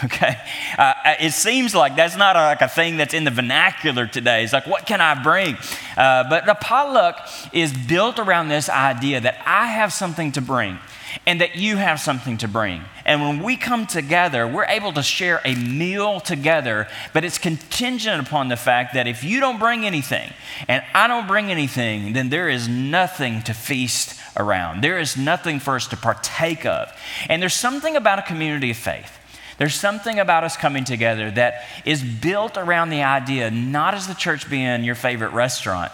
Okay, 0.05 0.37
uh, 0.77 0.93
it 1.19 1.33
seems 1.33 1.75
like 1.75 1.95
that's 1.95 2.15
not 2.15 2.35
a, 2.35 2.39
like 2.39 2.61
a 2.61 2.67
thing 2.67 2.97
that's 2.97 3.13
in 3.13 3.23
the 3.23 3.31
vernacular 3.31 4.07
today. 4.07 4.43
It's 4.43 4.53
like, 4.53 4.67
what 4.67 4.85
can 4.85 5.01
I 5.01 5.21
bring? 5.21 5.57
Uh, 5.97 6.29
but 6.29 6.45
the 6.45 6.53
potluck 6.53 7.27
is 7.51 7.73
built 7.73 8.19
around 8.19 8.47
this 8.47 8.69
idea 8.69 9.19
that 9.19 9.41
I 9.45 9.65
have 9.65 9.91
something 9.91 10.31
to 10.33 10.41
bring 10.41 10.77
and 11.25 11.41
that 11.41 11.55
you 11.55 11.77
have 11.77 11.99
something 11.99 12.37
to 12.37 12.47
bring. 12.47 12.81
And 13.05 13.21
when 13.21 13.43
we 13.43 13.57
come 13.57 13.87
together, 13.87 14.47
we're 14.47 14.65
able 14.65 14.93
to 14.93 15.03
share 15.03 15.41
a 15.45 15.55
meal 15.55 16.19
together, 16.19 16.87
but 17.13 17.25
it's 17.25 17.37
contingent 17.37 18.27
upon 18.27 18.47
the 18.47 18.57
fact 18.57 18.93
that 18.93 19.07
if 19.07 19.23
you 19.23 19.39
don't 19.39 19.59
bring 19.59 19.85
anything 19.85 20.31
and 20.67 20.83
I 20.93 21.07
don't 21.07 21.27
bring 21.27 21.51
anything, 21.51 22.13
then 22.13 22.29
there 22.29 22.49
is 22.49 22.67
nothing 22.67 23.41
to 23.43 23.53
feast 23.53 24.19
around. 24.37 24.83
There 24.83 24.99
is 24.99 25.17
nothing 25.17 25.59
for 25.59 25.75
us 25.75 25.87
to 25.87 25.97
partake 25.97 26.65
of. 26.65 26.91
And 27.27 27.41
there's 27.41 27.53
something 27.53 27.95
about 27.95 28.19
a 28.19 28.23
community 28.23 28.71
of 28.71 28.77
faith. 28.77 29.17
There's 29.57 29.75
something 29.75 30.17
about 30.17 30.43
us 30.43 30.57
coming 30.57 30.85
together 30.85 31.29
that 31.31 31.65
is 31.85 32.01
built 32.01 32.57
around 32.57 32.89
the 32.89 33.03
idea, 33.03 33.51
not 33.51 33.93
as 33.93 34.07
the 34.07 34.15
church 34.15 34.49
being 34.49 34.83
your 34.83 34.95
favorite 34.95 35.33
restaurant, 35.33 35.91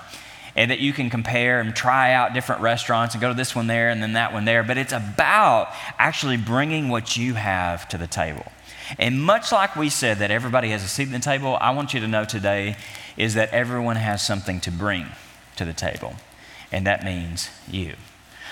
and 0.58 0.72
that 0.72 0.80
you 0.80 0.92
can 0.92 1.10
compare 1.12 1.62
and 1.62 1.76
try 1.76 2.12
out 2.14 2.34
different 2.34 2.62
restaurants 2.62 3.14
and 3.14 3.22
go 3.22 3.30
to 3.30 3.36
this 3.36 3.56
one 3.56 3.68
there 3.68 3.90
and 3.90 4.02
then 4.02 4.14
that 4.14 4.34
one 4.34 4.44
there, 4.44 4.64
but 4.64 4.76
it's 4.76 4.92
about 4.92 5.70
actually 6.00 6.36
bringing 6.36 6.90
what 6.90 7.16
you 7.16 7.36
have 7.36 7.88
to 7.88 7.98
the 7.98 8.08
table. 8.08 8.46
And 8.98 9.24
much 9.24 9.52
like 9.52 9.76
we 9.76 9.90
said 9.90 10.18
that 10.18 10.32
everybody 10.32 10.70
has 10.70 10.84
a 10.84 10.88
seat 10.88 11.04
at 11.04 11.12
the 11.12 11.20
table, 11.20 11.58
I 11.62 11.72
want 11.72 11.94
you 11.94 12.00
to 12.00 12.08
know 12.08 12.26
today 12.26 12.76
is 13.16 13.36
that 13.36 13.52
everyone 13.52 13.98
has 13.98 14.26
something 14.26 14.60
to 14.62 14.72
bring 14.72 15.06
to 15.58 15.66
the 15.66 15.74
table, 15.74 16.16
and 16.72 16.88
that 16.88 17.06
means 17.06 17.50
you. 17.70 17.94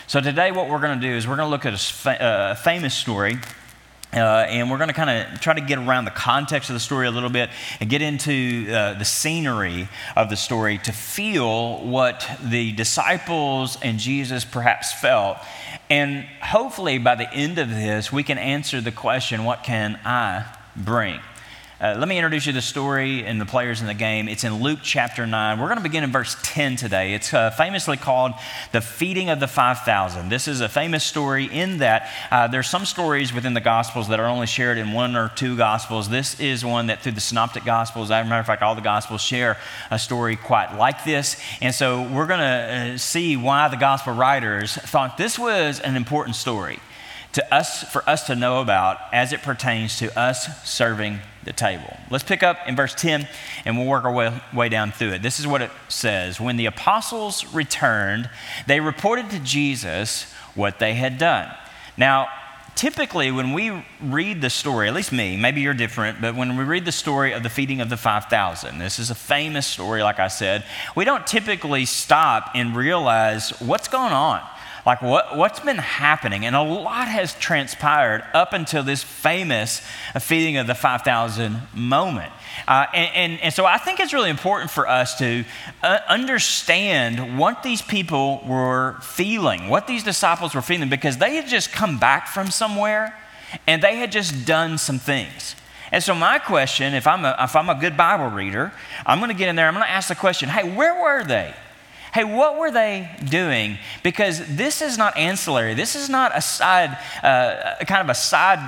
So 0.07 0.21
today, 0.21 0.51
what 0.51 0.69
we're 0.69 0.79
going 0.79 0.99
to 0.99 1.07
do 1.07 1.11
is 1.11 1.27
we're 1.27 1.37
going 1.37 1.47
to 1.47 1.51
look 1.51 1.65
at 1.65 1.73
a 2.05 2.23
uh, 2.23 2.55
famous 2.55 2.93
story. 2.93 3.37
Uh, 4.15 4.45
and 4.47 4.71
we're 4.71 4.77
going 4.77 4.87
to 4.87 4.93
kind 4.93 5.09
of 5.09 5.41
try 5.41 5.53
to 5.53 5.61
get 5.61 5.77
around 5.77 6.05
the 6.05 6.11
context 6.11 6.69
of 6.69 6.73
the 6.73 6.79
story 6.79 7.05
a 7.05 7.11
little 7.11 7.29
bit 7.29 7.49
and 7.81 7.89
get 7.89 8.01
into 8.01 8.65
uh, 8.69 8.93
the 8.93 9.03
scenery 9.03 9.89
of 10.15 10.29
the 10.29 10.37
story 10.37 10.77
to 10.77 10.93
feel 10.93 11.79
what 11.85 12.25
the 12.41 12.71
disciples 12.71 13.77
and 13.81 13.99
Jesus 13.99 14.45
perhaps 14.45 14.93
felt. 14.93 15.37
And 15.89 16.23
hopefully, 16.41 16.97
by 16.97 17.15
the 17.15 17.31
end 17.33 17.57
of 17.57 17.69
this, 17.69 18.11
we 18.11 18.23
can 18.23 18.37
answer 18.37 18.79
the 18.79 18.91
question 18.91 19.43
what 19.43 19.63
can 19.63 19.99
I 20.05 20.45
bring? 20.75 21.19
Uh, 21.81 21.93
let 21.99 22.07
me 22.07 22.17
introduce 22.17 22.45
you 22.45 22.53
to 22.53 22.57
the 22.59 22.61
story 22.61 23.25
and 23.25 23.39
the 23.39 23.45
players 23.45 23.81
in 23.81 23.87
the 23.87 23.93
game. 23.93 24.29
It's 24.29 24.45
in 24.45 24.61
Luke 24.61 24.79
chapter 24.81 25.27
9. 25.27 25.59
We're 25.59 25.67
going 25.67 25.77
to 25.77 25.83
begin 25.83 26.05
in 26.05 26.11
verse 26.11 26.37
10 26.41 26.77
today. 26.77 27.13
It's 27.13 27.33
uh, 27.33 27.49
famously 27.49 27.97
called 27.97 28.31
the 28.71 28.79
feeding 28.79 29.29
of 29.29 29.41
the 29.41 29.47
5,000. 29.47 30.29
This 30.29 30.47
is 30.47 30.61
a 30.61 30.69
famous 30.69 31.03
story 31.03 31.43
in 31.43 31.79
that 31.79 32.09
uh, 32.31 32.47
there's 32.47 32.69
some 32.69 32.85
stories 32.85 33.33
within 33.33 33.53
the 33.53 33.59
Gospels 33.59 34.07
that 34.07 34.21
are 34.21 34.27
only 34.27 34.47
shared 34.47 34.77
in 34.77 34.93
one 34.93 35.17
or 35.17 35.27
two 35.35 35.57
Gospels. 35.57 36.07
This 36.07 36.39
is 36.39 36.63
one 36.63 36.87
that 36.87 37.01
through 37.01 37.11
the 37.11 37.19
Synoptic 37.19 37.65
Gospels, 37.65 38.09
as 38.09 38.25
a 38.25 38.29
matter 38.29 38.39
of 38.39 38.45
fact, 38.45 38.61
all 38.61 38.75
the 38.75 38.79
Gospels 38.79 39.21
share 39.21 39.57
a 39.91 39.99
story 39.99 40.37
quite 40.37 40.77
like 40.77 41.03
this. 41.03 41.35
And 41.59 41.75
so 41.75 42.03
we're 42.03 42.27
going 42.27 42.39
to 42.39 42.93
uh, 42.93 42.97
see 42.97 43.35
why 43.35 43.67
the 43.67 43.75
Gospel 43.75 44.13
writers 44.13 44.75
thought 44.75 45.17
this 45.17 45.37
was 45.37 45.81
an 45.81 45.97
important 45.97 46.37
story 46.37 46.79
to 47.33 47.53
us, 47.53 47.83
for 47.91 48.07
us 48.09 48.27
to 48.27 48.35
know 48.35 48.61
about 48.61 48.97
as 49.11 49.33
it 49.33 49.41
pertains 49.41 49.99
to 49.99 50.17
us 50.17 50.65
serving 50.65 51.19
the 51.45 51.53
table. 51.53 51.97
Let's 52.09 52.23
pick 52.23 52.43
up 52.43 52.57
in 52.67 52.75
verse 52.75 52.93
10 52.95 53.27
and 53.63 53.77
we'll 53.77 53.87
work 53.87 54.03
our 54.03 54.11
way, 54.11 54.33
way, 54.53 54.69
down 54.69 54.91
through 54.91 55.13
it. 55.13 55.21
This 55.21 55.39
is 55.39 55.47
what 55.47 55.61
it 55.61 55.71
says 55.87 56.39
When 56.39 56.57
the 56.57 56.65
apostles 56.65 57.45
returned, 57.53 58.29
they 58.67 58.79
reported 58.79 59.29
to 59.29 59.39
Jesus 59.39 60.31
what 60.55 60.79
they 60.79 60.93
had 60.95 61.17
done. 61.17 61.53
Now, 61.97 62.27
typically, 62.75 63.31
when 63.31 63.53
we 63.53 63.85
read 64.01 64.41
the 64.41 64.49
story, 64.49 64.87
at 64.87 64.93
least 64.93 65.11
me, 65.11 65.37
maybe 65.37 65.61
you're 65.61 65.73
different, 65.73 66.19
but 66.19 66.35
when 66.35 66.57
we 66.57 66.63
read 66.63 66.85
the 66.85 66.91
story 66.91 67.31
of 67.31 67.43
the 67.43 67.49
feeding 67.49 67.79
of 67.79 67.89
the 67.89 67.97
5,000, 67.97 68.79
this 68.79 68.99
is 68.99 69.09
a 69.09 69.15
famous 69.15 69.65
story, 69.65 70.03
like 70.03 70.19
I 70.19 70.27
said, 70.27 70.65
we 70.95 71.05
don't 71.05 71.25
typically 71.25 71.85
stop 71.85 72.51
and 72.53 72.75
realize 72.75 73.51
what's 73.61 73.87
going 73.87 74.13
on 74.13 74.41
like 74.85 75.01
what, 75.01 75.35
what's 75.35 75.59
been 75.59 75.77
happening. 75.77 76.45
And 76.45 76.55
a 76.55 76.61
lot 76.61 77.07
has 77.07 77.33
transpired 77.35 78.23
up 78.33 78.53
until 78.53 78.83
this 78.83 79.03
famous 79.03 79.81
feeding 80.19 80.57
of 80.57 80.67
the 80.67 80.75
5,000 80.75 81.61
moment. 81.73 82.31
Uh, 82.67 82.85
and, 82.93 83.15
and, 83.15 83.41
and, 83.41 83.53
so 83.53 83.65
I 83.65 83.77
think 83.77 83.99
it's 83.99 84.13
really 84.13 84.29
important 84.29 84.69
for 84.69 84.87
us 84.87 85.17
to 85.17 85.43
uh, 85.83 85.99
understand 86.07 87.37
what 87.37 87.63
these 87.63 87.81
people 87.81 88.43
were 88.45 88.97
feeling, 89.01 89.69
what 89.69 89.87
these 89.87 90.03
disciples 90.03 90.53
were 90.53 90.61
feeling, 90.61 90.89
because 90.89 91.17
they 91.17 91.35
had 91.35 91.47
just 91.47 91.71
come 91.71 91.97
back 91.97 92.27
from 92.27 92.51
somewhere 92.51 93.17
and 93.67 93.81
they 93.81 93.95
had 93.95 94.11
just 94.11 94.45
done 94.45 94.77
some 94.77 94.99
things. 94.99 95.55
And 95.91 96.03
so, 96.03 96.15
my 96.15 96.39
question, 96.39 96.93
if 96.93 97.07
I'm 97.07 97.23
a, 97.25 97.35
if 97.39 97.55
I'm 97.55 97.69
a 97.69 97.75
good 97.75 97.95
Bible 97.95 98.27
reader, 98.27 98.71
I'm 99.05 99.19
going 99.19 99.29
to 99.29 99.37
get 99.37 99.49
in 99.49 99.55
there, 99.55 99.67
I'm 99.67 99.73
going 99.73 99.85
to 99.85 99.91
ask 99.91 100.09
the 100.09 100.15
question 100.15 100.49
hey, 100.49 100.75
where 100.75 101.01
were 101.01 101.23
they? 101.23 101.53
Hey, 102.15 102.23
what 102.23 102.57
were 102.57 102.71
they 102.71 103.09
doing? 103.25 103.77
Because 104.01 104.55
this 104.55 104.81
is 104.81 104.97
not 104.97 105.17
ancillary. 105.17 105.73
This 105.73 105.97
is 105.97 106.09
not 106.09 106.31
a 106.33 106.39
side, 106.39 106.97
uh, 107.21 107.83
kind 107.83 108.01
of 108.01 108.09
a 108.09 108.15
side 108.15 108.59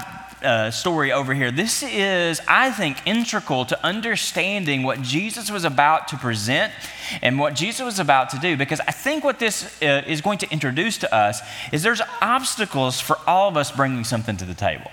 uh, 0.44 0.70
story 0.70 1.14
over 1.14 1.34
here. 1.34 1.50
This 1.50 1.82
is, 1.82 2.42
I 2.46 2.72
think, 2.72 2.98
integral 3.08 3.64
to 3.64 3.86
understanding 3.86 4.84
what 4.84 5.02
Jesus 5.02 5.50
was 5.50 5.64
about 5.64 6.10
to 6.10 6.18
present 6.18 6.74
and 7.22 7.40
what 7.40 7.56
Jesus 7.56 7.86
was 7.86 8.00
about 8.00 8.32
to 8.32 8.40
do. 8.40 8.58
Because 8.58 8.82
I 8.82 8.92
think 8.92 9.24
what 9.24 9.40
this 9.40 9.82
uh, 9.82 10.04
is 10.06 10.20
going 10.20 10.40
to 10.40 10.52
introduce 10.52 10.98
to 10.98 11.16
us 11.16 11.40
is 11.72 11.84
there's 11.84 12.02
obstacles 12.22 13.00
for 13.00 13.18
all 13.26 13.48
of 13.48 13.56
us 13.56 13.72
bringing 13.72 14.04
something 14.04 14.36
to 14.36 14.44
the 14.44 14.56
table. 14.56 14.92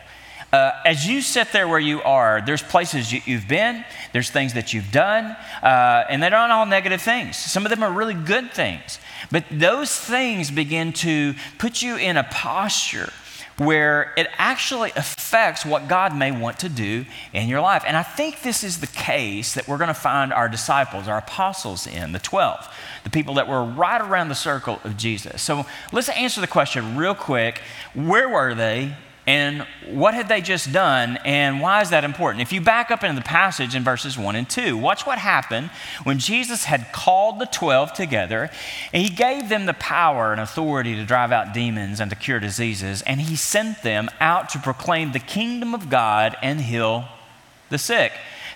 Uh, 0.55 0.73
as 0.85 1.05
you 1.05 1.21
sit 1.21 1.51
there 1.51 1.67
where 1.67 1.81
you 1.81 2.01
are, 2.03 2.41
there's 2.41 2.63
places 2.63 3.13
you, 3.13 3.21
have 3.37 3.49
been, 3.49 3.85
there's 4.13 4.31
things 4.31 4.55
that 4.55 4.73
you've 4.73 4.93
done, 4.93 5.37
uh, 5.65 6.05
and 6.09 6.23
they're 6.23 6.31
not 6.31 6.49
all 6.53 6.65
negative 6.65 7.03
things. 7.03 7.37
Some 7.37 7.67
of 7.67 7.71
them 7.71 7.83
are 7.83 7.91
really 7.91 8.15
good 8.15 8.53
things. 8.53 9.01
But 9.33 9.47
those 9.51 9.99
things 9.99 10.53
begin 10.53 10.93
to 10.93 11.35
put 11.59 11.83
you 11.83 11.97
in 11.97 12.17
a 12.17 12.23
posture 12.23 13.13
where 13.57 14.13
it 14.17 14.29
actually 14.39 14.93
affects 14.95 15.67
what 15.67 15.89
God 15.89 16.17
may 16.17 16.31
want 16.31 16.61
to 16.61 16.69
do 16.69 17.05
in 17.33 17.49
your 17.49 17.61
life. 17.61 17.83
And 17.85 17.97
I 17.97 18.05
think 18.05 18.43
this 18.43 18.63
is 18.63 18.79
the 18.79 18.87
case 18.87 19.55
that 19.55 19.67
we're 19.67 19.79
going 19.79 19.89
to 19.89 19.93
find 19.95 20.33
our 20.33 20.49
disciples, 20.49 21.09
our 21.09 21.19
apostles 21.19 21.85
in, 21.89 22.13
the 22.13 22.21
12, 22.21 22.73
the 23.03 23.11
people 23.11 23.35
that 23.35 23.49
were 23.49 23.65
right 23.65 24.01
around 24.01 24.29
the 24.29 24.37
circle 24.37 24.79
of 24.85 24.97
Jesus. 24.97 25.43
So 25.43 25.67
let's 25.91 26.11
answer 26.11 26.41
the 26.41 26.47
question 26.47 26.97
real 26.97 27.17
quick 27.17 27.61
where 27.93 28.29
were 28.29 28.55
they 28.55 28.95
and 29.27 29.67
what 29.87 30.13
had 30.13 30.29
they 30.29 30.43
just 30.43 30.71
done, 30.71 31.19
and 31.25 31.61
why 31.61 31.81
is 31.81 31.91
that 31.91 32.05
important? 32.05 32.43
If 32.43 32.53
you 32.53 32.61
back 32.61 32.91
up 32.91 33.03
into 33.03 33.17
the 33.17 33.25
passage 33.27 33.75
in 33.75 33.83
verses 33.83 34.19
1 34.19 34.37
and 34.37 34.49
2, 34.49 34.77
watch 34.77 35.07
what 35.07 35.19
happened 35.19 35.71
when 36.03 36.19
Jesus 36.19 36.65
had 36.65 36.93
called 36.93 37.39
the 37.39 37.47
12 37.47 37.95
together, 37.95 38.51
and 38.93 39.03
he 39.03 39.09
gave 39.09 39.49
them 39.49 39.65
the 39.65 39.75
power 39.75 40.33
and 40.33 40.41
authority 40.41 40.95
to 40.97 41.07
drive 41.07 41.33
out 41.33 41.55
demons 41.55 42.01
and 42.01 42.11
to 42.11 42.17
cure 42.17 42.39
diseases, 42.39 43.01
and 43.03 43.23
he 43.23 43.35
sent 43.35 43.83
them 43.83 44.11
out 44.21 44.51
to 44.51 44.59
proclaim 44.59 45.13
the 45.13 45.19
kingdom 45.19 45.75
of 45.75 45.89
God 45.89 46.37
and 46.43 46.61
heal 46.61 47.07
the 47.71 47.79
sick. 47.79 48.13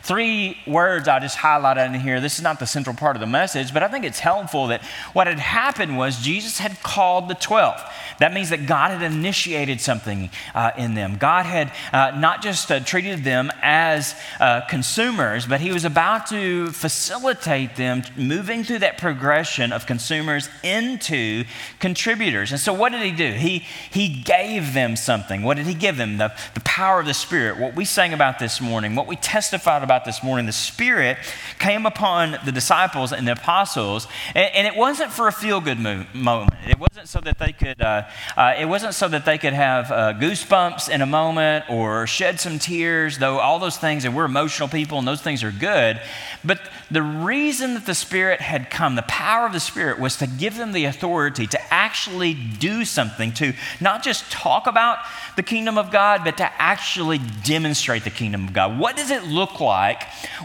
Three 0.09 0.57
words 0.67 1.07
I 1.07 1.21
just 1.21 1.37
highlighted 1.37 1.95
in 1.95 2.01
here. 2.01 2.19
This 2.19 2.39
is 2.39 2.43
not 2.43 2.59
the 2.59 2.67
central 2.67 2.97
part 2.97 3.15
of 3.15 3.21
the 3.21 3.27
message, 3.27 3.75
but 3.75 3.83
I 3.83 3.89
think 3.89 4.07
it's 4.07 4.21
helpful 4.21 4.69
that 4.69 4.83
what 5.13 5.27
had 5.27 5.39
happened 5.39 5.99
was 5.99 6.19
Jesus 6.23 6.57
had 6.57 6.83
called 6.83 7.29
the 7.29 7.35
12. 7.35 7.79
That 8.19 8.33
means 8.33 8.49
that 8.49 8.67
God 8.67 8.91
had 8.91 9.03
initiated 9.03 9.83
something 9.83 10.31
uh, 10.55 10.71
in 10.79 10.95
them. 10.95 11.19
God 11.19 11.45
had 11.45 11.73
uh, 11.93 12.19
not 12.19 12.41
just 12.43 12.73
uh, 12.73 12.81
treated 12.81 13.23
them 13.23 13.53
as 13.61 14.15
uh, 14.41 14.63
consumers, 14.63 15.45
but 15.45 15.61
He 15.61 15.73
was 15.73 15.85
about 15.85 16.27
to 16.29 16.71
facilitate 16.73 17.77
them 17.77 18.03
moving 18.17 18.65
through 18.65 18.79
that 18.79 18.97
progression 18.97 19.73
of 19.73 19.85
consumers 19.85 20.49
into 20.63 21.45
contributors. 21.81 22.51
And 22.51 22.59
so, 22.59 22.73
what 22.73 22.93
did 22.93 23.03
He 23.03 23.13
do? 23.13 23.33
He, 23.33 23.59
he 23.91 24.09
gave 24.09 24.73
them 24.73 24.97
something. 24.97 25.43
What 25.43 25.59
did 25.59 25.67
He 25.67 25.75
give 25.75 25.99
them? 25.99 26.17
The, 26.17 26.33
the 26.55 26.61
power 26.61 26.99
of 26.99 27.05
the 27.05 27.13
Spirit. 27.13 27.59
What 27.59 27.77
we 27.77 27.85
sang 27.85 28.15
about 28.15 28.39
this 28.39 28.59
morning, 28.59 28.95
what 28.95 29.07
we 29.07 29.17
testified 29.17 29.83
about 29.83 29.98
this 30.05 30.23
morning, 30.23 30.47
the 30.47 30.53
Spirit 30.53 31.19
came 31.59 31.87
upon 31.87 32.37
the 32.45 32.53
disciples 32.53 33.13
and 33.13 33.27
the 33.27 33.33
apostles, 33.33 34.07
and, 34.35 34.55
and 34.55 34.67
it 34.67 34.77
wasn't 34.77 35.13
for 35.13 35.29
a 35.29 35.33
feel 35.33 35.61
good 35.61 35.79
moment. 35.79 36.55
It 36.69 36.79
wasn't 36.79 37.09
so 37.09 37.21
that 37.21 37.39
they 37.39 37.53
could 37.53 37.81
uh, 37.81 38.09
uh, 38.37 38.55
it 38.59 38.67
wasn't 38.67 38.95
so 38.95 39.09
that 39.09 39.25
they 39.25 39.39
could 39.39 39.53
have 39.53 39.91
uh, 39.91 40.13
goosebumps 40.15 40.89
in 40.89 41.03
a 41.03 41.07
moment 41.07 41.65
or 41.69 42.07
shed 42.07 42.41
some 42.41 42.59
tears, 42.59 43.19
though 43.19 43.39
all 43.39 43.59
those 43.59 43.77
things, 43.77 44.05
and 44.05 44.15
we're 44.15 44.25
emotional 44.25 44.69
people 44.69 44.99
and 44.99 45.07
those 45.07 45.23
things 45.23 45.43
are 45.43 45.53
good. 45.53 46.01
But 46.45 46.61
the 46.91 47.03
reason 47.03 47.75
that 47.75 47.87
the 47.87 47.95
Spirit 47.95 48.41
had 48.41 48.71
come, 48.71 48.95
the 48.95 49.03
power 49.03 49.47
of 49.47 49.53
the 49.53 49.61
Spirit, 49.61 49.99
was 49.99 50.17
to 50.17 50.27
give 50.27 50.57
them 50.57 50.73
the 50.73 50.85
authority 50.85 51.47
to 51.47 51.75
actually 51.75 52.35
do 52.35 52.85
something, 52.85 53.33
to 53.35 53.53
not 53.81 54.03
just 54.03 54.31
talk 54.31 54.67
about 54.67 54.99
the 55.37 55.43
kingdom 55.43 55.79
of 55.79 55.91
God, 55.91 56.23
but 56.25 56.37
to 56.39 56.51
actually 56.61 57.19
demonstrate 57.45 58.05
the 58.05 58.11
kingdom 58.11 58.49
of 58.49 58.53
God. 58.53 58.79
What 58.79 58.97
does 58.97 59.11
it 59.11 59.25
look 59.25 59.61
like 59.61 59.78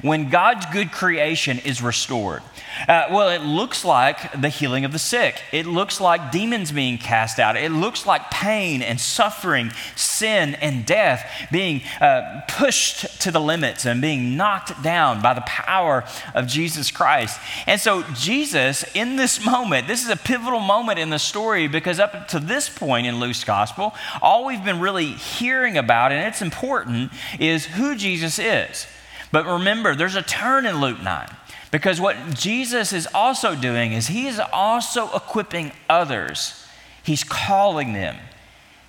when 0.01 0.29
God's 0.29 0.65
good 0.67 0.91
creation 0.91 1.59
is 1.59 1.81
restored? 1.81 2.41
Uh, 2.87 3.05
well, 3.11 3.29
it 3.29 3.41
looks 3.41 3.85
like 3.85 4.39
the 4.39 4.49
healing 4.49 4.85
of 4.85 4.91
the 4.91 4.99
sick. 4.99 5.41
It 5.51 5.65
looks 5.65 6.01
like 6.01 6.31
demons 6.31 6.71
being 6.71 6.97
cast 6.97 7.39
out. 7.39 7.55
It 7.55 7.71
looks 7.71 8.05
like 8.05 8.31
pain 8.31 8.81
and 8.81 8.99
suffering, 8.99 9.71
sin 9.95 10.55
and 10.55 10.85
death 10.85 11.47
being 11.51 11.81
uh, 12.01 12.41
pushed 12.47 13.21
to 13.21 13.31
the 13.31 13.39
limits 13.39 13.85
and 13.85 14.01
being 14.01 14.35
knocked 14.35 14.81
down 14.81 15.21
by 15.21 15.33
the 15.33 15.41
power 15.41 16.03
of 16.33 16.47
Jesus 16.47 16.91
Christ. 16.91 17.39
And 17.67 17.79
so, 17.79 18.03
Jesus, 18.13 18.83
in 18.95 19.15
this 19.15 19.45
moment, 19.45 19.87
this 19.87 20.03
is 20.03 20.09
a 20.09 20.17
pivotal 20.17 20.59
moment 20.59 20.99
in 20.99 21.09
the 21.09 21.19
story 21.19 21.67
because 21.67 21.99
up 21.99 22.27
to 22.29 22.39
this 22.39 22.69
point 22.69 23.07
in 23.07 23.19
Luke's 23.19 23.43
gospel, 23.43 23.93
all 24.21 24.45
we've 24.45 24.63
been 24.65 24.79
really 24.79 25.07
hearing 25.07 25.77
about, 25.77 26.11
and 26.11 26.27
it's 26.27 26.41
important, 26.41 27.11
is 27.39 27.65
who 27.65 27.95
Jesus 27.95 28.39
is. 28.39 28.87
But 29.33 29.45
remember, 29.45 29.95
there's 29.95 30.15
a 30.15 30.21
turn 30.21 30.65
in 30.65 30.79
Luke 30.79 31.03
9. 31.03 31.27
Because 31.71 31.99
what 31.99 32.35
Jesus 32.35 32.93
is 32.93 33.07
also 33.13 33.55
doing 33.55 33.91
is 33.91 34.07
he 34.07 34.27
is 34.27 34.39
also 34.39 35.13
equipping 35.13 35.73
others 35.89 36.63
He's 37.03 37.23
calling 37.23 37.93
them, 37.93 38.17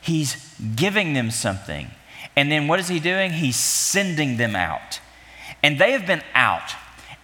He's 0.01 0.57
giving 0.77 1.15
them 1.15 1.31
something. 1.31 1.91
And 2.37 2.51
then 2.51 2.69
what 2.69 2.81
is 2.81 2.89
He 2.89 3.01
doing? 3.01 3.33
He's 3.33 3.57
sending 3.57 4.37
them 4.37 4.55
out. 4.55 5.01
And 5.63 5.79
they 5.79 5.93
have 5.93 6.07
been 6.07 6.23
out 6.35 6.75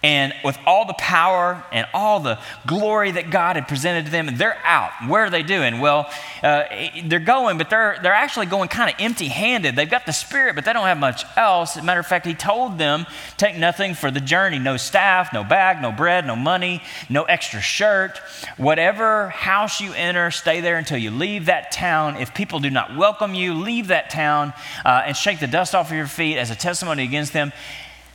and 0.03 0.33
with 0.43 0.57
all 0.65 0.85
the 0.85 0.93
power 0.93 1.63
and 1.71 1.87
all 1.93 2.19
the 2.19 2.39
glory 2.65 3.11
that 3.11 3.29
God 3.29 3.55
had 3.55 3.67
presented 3.67 4.05
to 4.05 4.11
them, 4.11 4.27
and 4.27 4.37
they're 4.37 4.57
out. 4.63 4.91
Where 5.07 5.25
are 5.25 5.29
they 5.29 5.43
doing? 5.43 5.79
Well, 5.79 6.09
uh, 6.41 6.63
they're 7.05 7.19
going, 7.19 7.57
but 7.57 7.69
they're, 7.69 7.99
they're 8.01 8.13
actually 8.13 8.47
going 8.47 8.69
kind 8.69 8.91
of 8.91 8.99
empty 8.99 9.27
handed. 9.27 9.75
They've 9.75 9.89
got 9.89 10.05
the 10.05 10.13
Spirit, 10.13 10.55
but 10.55 10.65
they 10.65 10.73
don't 10.73 10.85
have 10.85 10.97
much 10.97 11.23
else. 11.37 11.77
As 11.77 11.83
a 11.83 11.85
matter 11.85 11.99
of 11.99 12.07
fact, 12.07 12.25
He 12.25 12.33
told 12.33 12.77
them, 12.77 13.05
take 13.37 13.57
nothing 13.57 13.93
for 13.93 14.09
the 14.09 14.19
journey 14.19 14.59
no 14.59 14.77
staff, 14.77 15.33
no 15.33 15.43
bag, 15.43 15.81
no 15.81 15.91
bread, 15.91 16.25
no 16.25 16.35
money, 16.35 16.81
no 17.09 17.23
extra 17.23 17.61
shirt. 17.61 18.17
Whatever 18.57 19.29
house 19.29 19.81
you 19.81 19.93
enter, 19.93 20.31
stay 20.31 20.61
there 20.61 20.77
until 20.77 20.97
you 20.97 21.11
leave 21.11 21.45
that 21.45 21.71
town. 21.71 22.15
If 22.17 22.33
people 22.33 22.59
do 22.59 22.69
not 22.69 22.95
welcome 22.95 23.33
you, 23.33 23.53
leave 23.53 23.87
that 23.87 24.09
town 24.09 24.53
uh, 24.83 25.03
and 25.05 25.15
shake 25.15 25.39
the 25.39 25.47
dust 25.47 25.75
off 25.75 25.91
of 25.91 25.97
your 25.97 26.07
feet 26.07 26.37
as 26.37 26.49
a 26.49 26.55
testimony 26.55 27.03
against 27.03 27.33
them. 27.33 27.53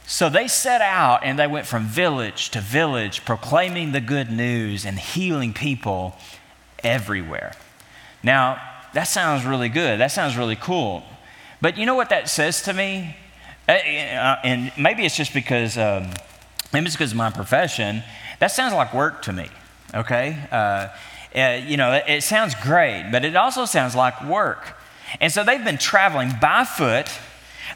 So 0.07 0.29
they 0.29 0.47
set 0.47 0.81
out 0.81 1.25
and 1.25 1.37
they 1.37 1.49
went 1.49 1.67
from 1.67 1.85
village 1.85 2.51
to 2.51 2.61
village, 2.61 3.25
proclaiming 3.25 3.91
the 3.91 4.01
good 4.01 4.31
news 4.31 4.87
and 4.87 4.99
healing 4.99 5.53
people 5.53 6.17
everywhere. 6.85 7.53
Now, 8.23 8.61
that 8.95 9.05
sounds 9.05 9.45
really 9.45 9.69
good. 9.69 9.99
That 9.99 10.13
sounds 10.13 10.37
really 10.37 10.55
cool. 10.57 11.03
But 11.61 11.77
you 11.77 11.87
know 11.87 11.97
what 11.97 12.11
that 12.11 12.29
says 12.29 12.63
to 12.63 12.73
me? 12.73 13.17
Uh, 13.69 13.73
uh, 13.73 14.37
and 14.45 14.73
maybe 14.79 15.05
it's 15.05 15.17
just 15.17 15.35
because, 15.35 15.77
um, 15.77 16.09
maybe 16.73 16.87
it's 16.87 16.95
because 16.95 17.11
of 17.11 17.17
my 17.17 17.31
profession. 17.31 18.05
That 18.39 18.53
sounds 18.53 18.75
like 18.75 18.95
work 18.95 19.23
to 19.23 19.33
me, 19.33 19.49
okay? 19.93 20.39
Uh, 20.53 20.89
uh, 21.35 21.61
you 21.67 21.77
know, 21.77 21.93
it, 21.93 22.05
it 22.07 22.23
sounds 22.23 22.55
great, 22.55 23.09
but 23.11 23.25
it 23.25 23.35
also 23.35 23.65
sounds 23.65 23.97
like 23.97 24.25
work. 24.25 24.77
And 25.21 25.33
so 25.33 25.43
they've 25.43 25.65
been 25.65 25.79
traveling 25.79 26.31
by 26.41 26.65
foot 26.65 27.11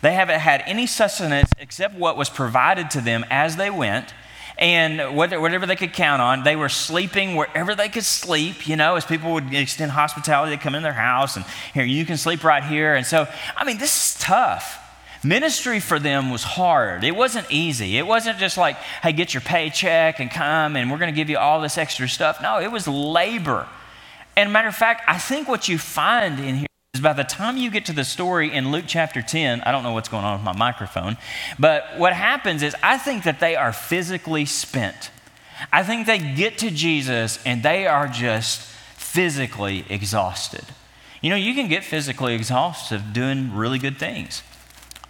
they 0.03 0.15
haven't 0.15 0.41
had 0.41 0.63
any 0.67 0.87
sustenance 0.87 1.51
except 1.59 1.95
what 1.95 2.17
was 2.17 2.29
provided 2.29 2.91
to 2.93 3.01
them 3.01 3.25
as 3.31 3.57
they 3.57 3.71
went. 3.71 4.15
And 4.59 5.17
whatever 5.17 5.65
they 5.65 5.77
could 5.77 5.95
count 5.95 6.21
on, 6.21 6.45
they 6.45 6.55
were 6.55 6.69
sleeping 6.69 7.35
wherever 7.35 7.75
they 7.75 7.89
could 7.89 8.05
sleep. 8.05 8.69
You 8.69 8.77
know, 8.77 8.97
as 8.97 9.07
people 9.07 9.33
would 9.33 9.55
extend 9.55 9.93
hospitality, 9.93 10.51
they'd 10.51 10.61
come 10.61 10.75
in 10.75 10.83
their 10.83 10.93
house 10.93 11.37
and 11.37 11.47
here, 11.73 11.85
you 11.85 12.05
can 12.05 12.19
sleep 12.19 12.45
right 12.45 12.63
here. 12.63 12.95
And 12.95 13.07
so, 13.07 13.27
I 13.57 13.65
mean, 13.65 13.79
this 13.79 14.15
is 14.15 14.21
tough. 14.21 14.77
Ministry 15.25 15.81
for 15.81 15.99
them 15.99 16.31
was 16.31 16.43
hard. 16.43 17.05
It 17.05 17.17
wasn't 17.17 17.47
easy. 17.51 17.97
It 17.97 18.07
wasn't 18.07 18.39
just 18.39 18.59
like, 18.59 18.77
hey, 19.03 19.13
get 19.13 19.33
your 19.33 19.43
paycheck 19.43 20.19
and 20.19 20.31
come 20.31 20.77
and 20.77 20.91
we're 20.91 20.99
going 20.99 21.13
to 21.13 21.17
give 21.17 21.31
you 21.31 21.39
all 21.39 21.61
this 21.61 21.79
extra 21.79 22.09
stuff. 22.09 22.41
No, 22.43 22.59
it 22.59 22.71
was 22.71 22.87
labor. 22.87 23.67
And 24.37 24.53
matter 24.53 24.69
of 24.69 24.77
fact, 24.77 25.03
I 25.07 25.19
think 25.19 25.49
what 25.49 25.69
you 25.69 25.79
find 25.79 26.39
in 26.39 26.57
here 26.57 26.67
is 26.95 27.01
by 27.01 27.13
the 27.13 27.23
time 27.23 27.57
you 27.57 27.71
get 27.71 27.85
to 27.85 27.93
the 27.93 28.03
story 28.03 28.53
in 28.53 28.73
Luke 28.73 28.85
chapter 28.87 29.23
10, 29.23 29.61
I 29.61 29.71
don't 29.71 29.85
know 29.85 29.93
what's 29.93 30.09
going 30.09 30.25
on 30.25 30.39
with 30.39 30.45
my 30.45 30.57
microphone, 30.57 31.17
but 31.57 31.85
what 31.99 32.13
happens 32.13 32.65
is 32.65 32.75
I 32.83 32.99
think 32.99 33.23
that 33.23 33.39
they 33.39 33.55
are 33.55 33.73
physically 33.73 34.45
spent. 34.45 35.13
I 35.73 35.85
think 35.85 36.09
they 36.09 36.19
get 36.19 36.59
to 36.59 36.71
Jesus 36.71 37.39
and 37.47 37.63
they 37.63 37.87
are 37.87 38.09
just 38.09 38.61
physically 38.97 39.85
exhausted. 39.89 40.65
You 41.23 41.31
know, 41.31 41.37
you 41.37 41.55
can 41.55 41.69
get 41.69 41.85
physically 41.85 42.35
exhausted 42.35 43.13
doing 43.13 43.55
really 43.55 43.79
good 43.79 43.97
things. 43.97 44.43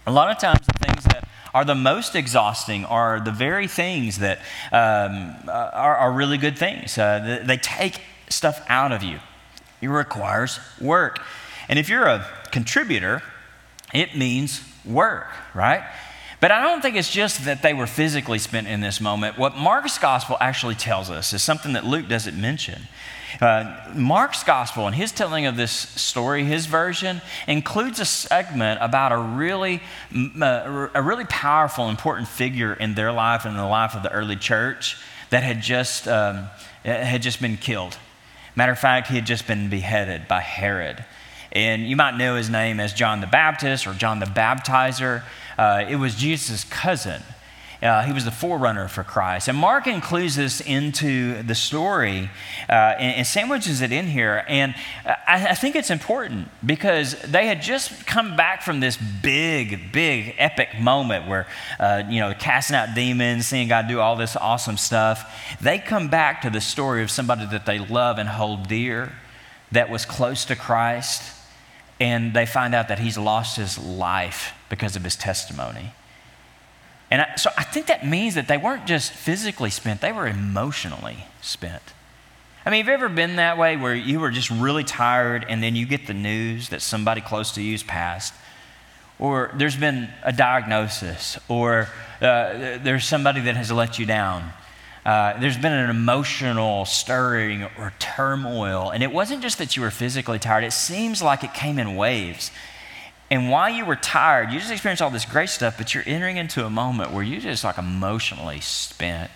A 0.07 0.13
lot 0.13 0.31
of 0.31 0.39
times, 0.39 0.67
the 0.67 0.87
things 0.87 1.05
that 1.05 1.27
are 1.55 1.65
the 1.65 1.75
most 1.75 2.15
exhausting 2.15 2.85
are 2.85 3.21
the 3.21 3.31
very 3.31 3.69
things 3.69 4.19
that 4.19 4.39
um, 4.71 5.35
are, 5.49 5.97
are, 5.97 6.13
really 6.13 6.37
good 6.37 6.59
things. 6.59 6.99
Uh, 6.99 7.43
they 7.45 7.57
take 7.57 8.01
stuff 8.29 8.65
out 8.69 8.93
of 8.93 9.03
you. 9.03 9.19
It 9.81 9.89
requires 9.89 10.59
work. 10.81 11.21
And 11.71 11.79
if 11.79 11.89
you're 11.89 12.07
a 12.07 12.27
contributor, 12.51 13.23
it 13.95 14.17
means 14.17 14.61
work, 14.85 15.29
right? 15.55 15.85
But 16.41 16.51
I 16.51 16.63
don't 16.63 16.83
think 16.83 16.97
it's 16.97 17.13
just 17.13 17.45
that 17.45 17.63
they 17.63 17.73
were 17.75 17.87
physically 17.87 18.41
spent 18.41 18.67
in 18.67 18.81
this 18.81 19.01
moment. 19.01 19.39
What 19.39 19.57
Mark's 19.57 19.97
gospel 19.97 20.37
actually 20.41 20.75
tells 20.75 21.11
us 21.11 21.33
is 21.33 21.43
something 21.43 21.75
that 21.75 21.87
Luke 21.87 22.09
doesn't 22.09 22.39
mention. 22.39 22.89
Uh, 23.41 23.93
Mark's 23.95 24.43
gospel 24.43 24.89
and 24.89 24.97
his 24.97 25.13
telling 25.13 25.47
of 25.47 25.57
this 25.57 25.71
story, 25.71 26.43
his 26.43 26.67
version, 26.67 27.23
includes 27.47 28.01
a 28.01 28.05
segment 28.05 28.81
about 28.83 29.13
a 29.13 29.19
really, 29.19 29.81
uh, 30.43 30.89
a 30.93 31.01
really 31.01 31.27
powerful, 31.27 31.89
important 31.89 32.27
figure 32.27 32.73
in 32.73 32.97
their 32.97 33.13
life 33.13 33.45
and 33.45 33.53
in 33.53 33.61
the 33.61 33.65
life 33.65 33.95
of 33.95 34.03
the 34.03 34.11
early 34.11 34.35
church 34.35 34.97
that 35.29 35.45
had 35.45 35.63
just, 35.63 36.09
um, 36.09 36.49
had 36.83 37.23
just 37.23 37.41
been 37.41 37.57
killed. 37.57 37.97
Matter 38.57 38.73
of 38.73 38.79
fact, 38.81 39.07
he 39.07 39.15
had 39.15 39.27
just 39.27 39.47
been 39.47 39.71
beheaded 39.71 40.27
by 40.27 40.41
Herod. 40.41 41.05
And 41.53 41.89
you 41.89 41.97
might 41.97 42.17
know 42.17 42.37
his 42.37 42.49
name 42.49 42.79
as 42.81 42.93
John 42.93 43.21
the 43.21 43.27
Baptist 43.27 43.87
or 43.87 43.95
John 43.95 44.21
the 44.21 44.27
Baptizer. 44.27 45.23
Uh, 45.59 45.85
it 45.89 45.97
was 45.97 46.15
Jesus' 46.15 46.65
cousin. 46.65 47.23
Uh, 47.83 48.03
he 48.03 48.13
was 48.13 48.27
the 48.27 48.31
forerunner 48.31 48.89
for 48.89 49.03
Christ. 49.03 49.49
And 49.49 49.57
Mark 49.57 49.87
includes 49.87 50.37
this 50.37 50.61
into 50.61 51.43
the 51.43 51.55
story 51.55 52.29
uh, 52.69 52.73
and, 52.73 53.17
and, 53.17 53.27
sandwiches 53.27 53.81
it 53.81 53.91
in 53.91 54.07
here. 54.07 54.45
And 54.49 54.75
I, 55.07 55.49
I, 55.49 55.55
think 55.55 55.77
it's 55.77 55.89
important 55.89 56.49
because 56.65 57.15
they 57.23 57.47
had 57.47 57.63
just 57.63 58.07
come 58.07 58.37
back 58.37 58.61
from 58.61 58.81
this 58.81 58.99
big, 58.99 59.93
big, 59.93 60.35
epic 60.37 60.79
moment 60.79 61.27
where, 61.27 61.47
uh, 61.79 62.03
you 62.07 62.21
know, 62.21 62.35
casting 62.39 62.77
out 62.77 62.95
demons, 62.95 63.47
seeing 63.47 63.69
God 63.69 63.89
do 63.89 63.99
all 63.99 64.15
this 64.15 64.37
awesome 64.37 64.77
stuff. 64.77 65.57
They 65.63 65.79
come 65.79 66.09
back 66.09 66.43
to 66.43 66.51
the 66.51 66.61
story 66.61 67.03
of 67.03 67.11
somebody 67.11 67.47
that 67.47 67.65
they 67.65 67.79
love 67.79 68.19
and 68.19 68.29
hold 68.29 68.69
dear, 68.69 69.15
that 69.73 69.89
was 69.89 70.05
close 70.05 70.45
to 70.45 70.57
Christ 70.57 71.40
and 72.01 72.33
they 72.33 72.47
find 72.47 72.75
out 72.75 72.89
that 72.89 72.99
he's 72.99 73.19
lost 73.19 73.57
his 73.57 73.79
life 73.79 74.55
because 74.71 74.97
of 74.97 75.05
his 75.05 75.15
testimony. 75.15 75.93
And 77.11 77.23
I, 77.23 77.35
so 77.37 77.51
I 77.59 77.63
think 77.63 77.87
that 77.87 78.07
means 78.07 78.35
that 78.37 78.49
they 78.49 78.57
weren't 78.57 78.87
just 78.87 79.13
physically 79.13 79.71
spent, 79.71 80.01
they 80.01 80.13
were 80.13 80.27
emotionally 80.27 81.27
spent. 81.43 81.83
I 82.65 82.71
mean, 82.71 82.79
have 82.79 82.89
you 82.89 82.95
ever 82.95 83.09
been 83.09 83.37
that 83.37 83.59
way 83.59 83.77
where 83.77 83.95
you 83.95 84.21
were 84.21 84.31
just 84.31 84.51
really 84.51 84.85
tired 84.85 85.47
and 85.49 85.63
then 85.63 85.77
you 85.77 85.87
get 85.87 86.07
the 86.07 86.15
news 86.15 86.69
that 86.71 86.83
somebody 86.83 87.21
close 87.21 87.53
to 87.53 87.63
you's 87.63 87.83
passed? 87.83 88.35
Or 89.19 89.51
there's 89.55 89.77
been 89.77 90.09
a 90.23 90.33
diagnosis, 90.33 91.39
or 91.49 91.89
uh, 92.23 92.79
there's 92.79 93.05
somebody 93.05 93.43
that 93.43 93.57
has 93.57 93.71
let 93.71 93.99
you 93.99 94.07
down. 94.07 94.51
Uh, 95.05 95.39
there's 95.41 95.57
been 95.57 95.73
an 95.73 95.91
emotional 95.91 96.85
stirring 96.85 97.65
or 97.79 97.93
turmoil. 97.99 98.91
And 98.91 99.03
it 99.03 99.13
wasn't 99.13 99.43
just 99.43 99.59
that 99.59 99.77
you 99.77 99.83
were 99.83 99.91
physically 99.91 100.39
tired, 100.39 100.65
it 100.65 100.73
seems 100.73 101.23
like 101.23 101.43
it 101.43 101.55
came 101.55 101.79
in 101.79 101.97
waves. 101.97 102.51
And 103.31 103.49
while 103.51 103.71
you 103.71 103.85
were 103.85 103.97
tired, 103.97 104.51
you 104.51 104.59
just 104.59 104.73
experienced 104.73 105.01
all 105.01 105.11
this 105.11 105.25
great 105.25 105.49
stuff, 105.49 105.79
but 105.79 105.95
you're 105.95 106.03
entering 106.05 106.37
into 106.37 106.67
a 106.67 106.71
moment 106.71 107.13
where 107.13 107.23
you're 107.23 107.41
just 107.41 107.63
like 107.63 107.79
emotionally 107.79 108.61
spent. 108.61 109.31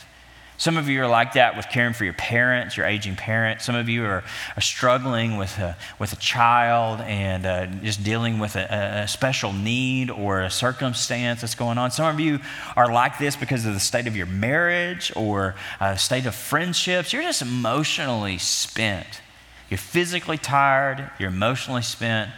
Some 0.57 0.77
of 0.77 0.89
you 0.89 1.03
are 1.03 1.09
like 1.09 1.33
that 1.33 1.57
with 1.57 1.69
caring 1.69 1.95
for 1.95 2.05
your 2.05 2.15
parents, 2.15 2.77
your 2.77 2.87
aging 2.87 3.17
parents. 3.17 3.65
Some 3.65 3.75
of 3.75 3.89
you 3.89 4.05
are, 4.05 4.23
are 4.57 4.61
struggling 4.61 5.37
with 5.37 5.59
a, 5.59 5.77
with 5.99 6.13
a 6.13 6.17
child 6.17 7.01
and 7.01 7.45
uh, 7.45 7.67
just 7.83 8.05
dealing 8.05 8.39
with 8.39 8.55
a, 8.55 9.03
a, 9.03 9.09
special 9.09 9.53
need 9.53 10.11
or 10.11 10.43
a 10.43 10.51
circumstance 10.51 11.41
that's 11.41 11.57
going 11.57 11.77
on. 11.77 11.91
Some 11.91 12.07
of 12.07 12.21
you 12.21 12.39
are 12.77 12.93
like 12.93 13.19
this 13.19 13.35
because 13.35 13.67
of 13.67 13.75
the 13.75 13.81
state 13.81 14.07
of 14.07 14.17
your 14.17 14.27
marriage 14.27 15.13
or 15.17 15.57
a 15.81 15.99
state 15.99 16.25
of 16.25 16.37
friendships. 16.37 17.13
You're 17.13 17.23
just 17.23 17.43
emotionally 17.43 18.39
spent. 18.39 19.23
You're 19.69 19.79
physically 19.79 20.39
tired, 20.39 21.11
you're 21.19 21.31
emotionally 21.31 21.83
spent, 21.83 22.31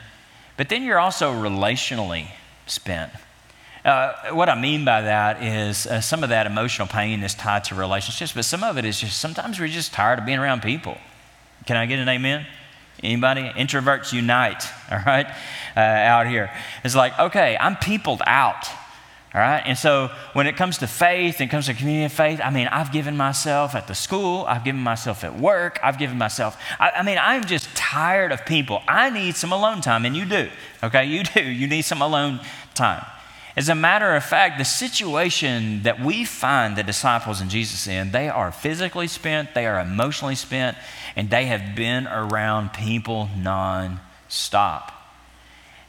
but 0.56 0.70
then 0.70 0.82
you're 0.82 0.98
also 0.98 1.32
relationally 1.34 2.28
spent. 2.66 3.12
Uh, 3.86 4.34
what 4.34 4.48
I 4.48 4.60
mean 4.60 4.84
by 4.84 5.02
that 5.02 5.40
is 5.44 5.86
uh, 5.86 6.00
some 6.00 6.24
of 6.24 6.30
that 6.30 6.46
emotional 6.46 6.88
pain 6.88 7.22
is 7.22 7.34
tied 7.34 7.62
to 7.64 7.76
relationships, 7.76 8.32
but 8.32 8.44
some 8.44 8.64
of 8.64 8.78
it 8.78 8.84
is 8.84 8.98
just 8.98 9.20
sometimes 9.20 9.60
we're 9.60 9.68
just 9.68 9.92
tired 9.92 10.18
of 10.18 10.26
being 10.26 10.40
around 10.40 10.60
people. 10.62 10.98
Can 11.66 11.76
I 11.76 11.86
get 11.86 12.00
an 12.00 12.08
amen? 12.08 12.46
Anybody? 13.00 13.42
Introverts 13.42 14.12
unite, 14.12 14.64
all 14.90 14.98
right, 15.06 15.28
uh, 15.76 15.80
out 15.80 16.26
here. 16.26 16.50
It's 16.82 16.96
like, 16.96 17.16
okay, 17.16 17.56
I'm 17.60 17.76
peopled 17.76 18.22
out, 18.26 18.68
all 19.32 19.40
right? 19.40 19.62
And 19.64 19.78
so 19.78 20.10
when 20.32 20.48
it 20.48 20.56
comes 20.56 20.78
to 20.78 20.88
faith 20.88 21.40
and 21.40 21.48
comes 21.48 21.66
to 21.66 21.74
community 21.74 22.06
of 22.06 22.12
faith, 22.12 22.40
I 22.42 22.50
mean, 22.50 22.66
I've 22.66 22.90
given 22.90 23.16
myself 23.16 23.76
at 23.76 23.86
the 23.86 23.94
school, 23.94 24.46
I've 24.48 24.64
given 24.64 24.80
myself 24.80 25.22
at 25.22 25.38
work, 25.38 25.78
I've 25.80 25.96
given 25.96 26.18
myself, 26.18 26.60
I, 26.80 26.90
I 26.90 27.02
mean, 27.04 27.18
I'm 27.20 27.44
just 27.44 27.72
tired 27.76 28.32
of 28.32 28.44
people. 28.46 28.82
I 28.88 29.10
need 29.10 29.36
some 29.36 29.52
alone 29.52 29.80
time, 29.80 30.04
and 30.04 30.16
you 30.16 30.24
do, 30.24 30.50
okay? 30.82 31.04
You 31.04 31.22
do. 31.22 31.40
You 31.40 31.68
need 31.68 31.82
some 31.82 32.02
alone 32.02 32.40
time. 32.74 33.04
As 33.56 33.70
a 33.70 33.74
matter 33.74 34.14
of 34.14 34.22
fact, 34.22 34.58
the 34.58 34.66
situation 34.66 35.82
that 35.84 35.98
we 35.98 36.26
find 36.26 36.76
the 36.76 36.82
disciples 36.82 37.40
and 37.40 37.50
Jesus 37.50 37.86
in, 37.86 38.12
they 38.12 38.28
are 38.28 38.52
physically 38.52 39.08
spent, 39.08 39.54
they 39.54 39.66
are 39.66 39.80
emotionally 39.80 40.34
spent, 40.34 40.76
and 41.16 41.30
they 41.30 41.46
have 41.46 41.74
been 41.74 42.06
around 42.06 42.74
people 42.74 43.30
non-stop. 43.34 44.92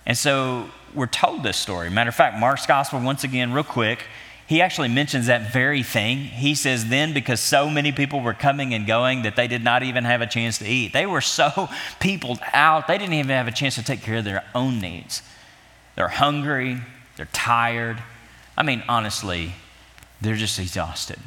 And 0.06 0.18
so 0.18 0.70
we're 0.94 1.08
told 1.08 1.44
this 1.44 1.58
story. 1.58 1.90
Matter 1.90 2.08
of 2.08 2.16
fact, 2.16 2.40
Mark's 2.40 2.66
gospel, 2.66 3.02
once 3.02 3.26
again, 3.26 3.52
real 3.52 3.66
quick, 3.66 4.06
he 4.48 4.62
actually 4.62 4.88
mentions 4.88 5.28
that 5.28 5.52
very 5.52 5.84
thing. 5.84 6.20
He 6.20 6.56
says, 6.56 6.88
then 6.88 7.14
because 7.14 7.42
so 7.42 7.70
many 7.70 7.92
people 7.92 8.22
were 8.22 8.34
coming 8.34 8.74
and 8.74 8.88
going 8.88 9.24
that 9.24 9.36
they 9.36 9.50
did 9.50 9.62
not 9.62 9.84
even 9.84 10.06
have 10.06 10.22
a 10.22 10.28
chance 10.28 10.60
to 10.60 10.66
eat. 10.66 10.94
They 10.94 11.06
were 11.06 11.20
so 11.20 11.68
peopled 12.00 12.40
out, 12.54 12.88
they 12.88 12.98
didn't 12.98 13.16
even 13.16 13.32
have 13.32 13.50
a 13.50 13.52
chance 13.52 13.76
to 13.76 13.84
take 13.84 14.02
care 14.02 14.20
of 14.20 14.24
their 14.24 14.46
own 14.56 14.80
needs. 14.80 15.22
They're 15.98 16.08
hungry, 16.08 16.78
they're 17.18 17.28
tired. 17.34 18.02
I 18.56 18.64
mean, 18.64 18.84
honestly, 18.88 19.54
they're 20.22 20.36
just 20.36 20.60
exhausted. 20.60 21.20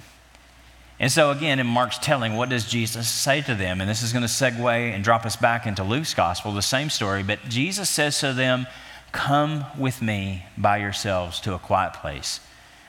And 0.98 1.10
so, 1.10 1.30
again, 1.30 1.58
in 1.58 1.66
Mark's 1.66 1.98
telling, 1.98 2.36
what 2.36 2.50
does 2.50 2.68
Jesus 2.68 3.08
say 3.08 3.40
to 3.42 3.54
them? 3.54 3.80
And 3.80 3.88
this 3.88 4.02
is 4.02 4.12
going 4.12 4.22
to 4.22 4.28
segue 4.28 4.94
and 4.94 5.02
drop 5.02 5.24
us 5.24 5.34
back 5.34 5.66
into 5.66 5.82
Luke's 5.82 6.14
gospel, 6.14 6.52
the 6.52 6.62
same 6.62 6.90
story. 6.90 7.22
But 7.22 7.40
Jesus 7.48 7.88
says 7.88 8.20
to 8.20 8.32
them, 8.32 8.66
Come 9.12 9.64
with 9.76 10.02
me 10.02 10.44
by 10.56 10.76
yourselves 10.76 11.40
to 11.40 11.54
a 11.54 11.58
quiet 11.58 11.94
place 11.94 12.40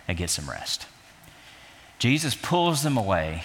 and 0.07 0.17
get 0.17 0.29
some 0.29 0.49
rest. 0.49 0.85
Jesus 1.99 2.35
pulls 2.35 2.83
them 2.83 2.97
away 2.97 3.43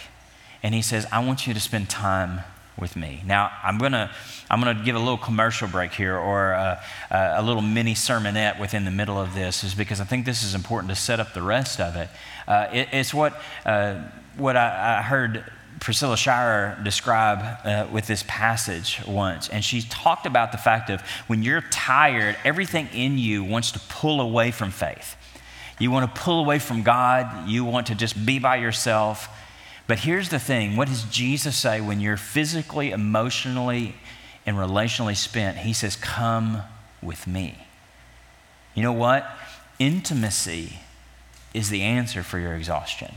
and 0.63 0.75
he 0.75 0.83
says, 0.83 1.07
I 1.11 1.25
want 1.25 1.47
you 1.47 1.55
to 1.55 1.61
spend 1.61 1.89
time 1.89 2.41
with 2.79 2.97
me. 2.97 3.23
Now, 3.25 3.51
I'm 3.63 3.79
going 3.79 3.93
to 3.93 4.11
I'm 4.51 4.63
to 4.63 4.75
give 4.85 4.95
a 4.95 4.99
little 4.99 5.19
commercial 5.19 5.67
break 5.67 5.93
here 5.93 6.17
or 6.17 6.53
a, 6.53 6.81
a, 7.11 7.43
little 7.43 7.63
mini 7.63 7.95
sermonette 7.95 8.61
within 8.61 8.85
the 8.85 8.91
middle 8.91 9.19
of 9.21 9.35
this, 9.35 9.65
is 9.65 9.75
because 9.75 10.01
I 10.01 10.05
think 10.05 10.25
this 10.25 10.45
is 10.45 10.55
important 10.55 10.91
to 10.91 10.97
set 10.97 11.19
up 11.19 11.35
the 11.35 11.43
rest 11.43 11.81
of 11.81 11.97
it. 11.97 12.09
Uh, 12.47 12.69
it 12.73 12.89
it's 12.93 13.13
what, 13.13 13.41
uh, 13.65 14.03
what 14.37 14.57
I, 14.57 14.99
I, 14.99 15.03
heard 15.03 15.45
Priscilla 15.81 16.17
Shirer 16.17 16.79
describe 16.85 17.41
uh, 17.65 17.89
with 17.93 18.07
this 18.07 18.25
passage 18.29 19.01
once. 19.07 19.49
And 19.49 19.65
she 19.65 19.83
talked 19.83 20.27
about 20.27 20.53
the 20.53 20.59
fact 20.59 20.91
of 20.91 21.01
when 21.27 21.43
you're 21.43 21.63
tired, 21.73 22.37
everything 22.45 22.89
in 22.93 23.19
you 23.19 23.43
wants 23.43 23.73
to 23.73 23.81
pull 23.89 24.21
away 24.21 24.53
from 24.53 24.71
faith. 24.71 25.17
You 25.79 25.91
want 25.91 26.15
to 26.15 26.21
pull 26.21 26.39
away 26.41 26.59
from 26.59 26.83
God, 26.83 27.49
you 27.49 27.65
want 27.65 27.89
to 27.89 27.95
just 27.95 28.25
be 28.25 28.39
by 28.39 28.57
yourself. 28.57 29.29
But 29.87 30.01
here's 30.01 30.31
the 30.31 30.39
thing 30.39 30.77
what 30.77 30.89
does 30.89 31.05
Jesus 31.05 31.57
say 31.57 31.81
when 31.81 32.01
you're 32.01 32.17
physically, 32.17 32.91
emotionally, 32.91 33.95
and 34.45 34.57
relationally 34.57 35.17
spent? 35.17 35.59
He 35.59 35.73
says, 35.73 35.97
Come 35.97 36.63
with 37.03 37.27
me. 37.27 37.67
You 38.75 38.83
know 38.83 38.93
what? 38.93 39.29
Intimacy 39.79 40.81
is 41.55 41.71
the 41.71 41.83
answer 41.83 42.23
for 42.23 42.39
your 42.39 42.55
exhaustion. 42.55 43.15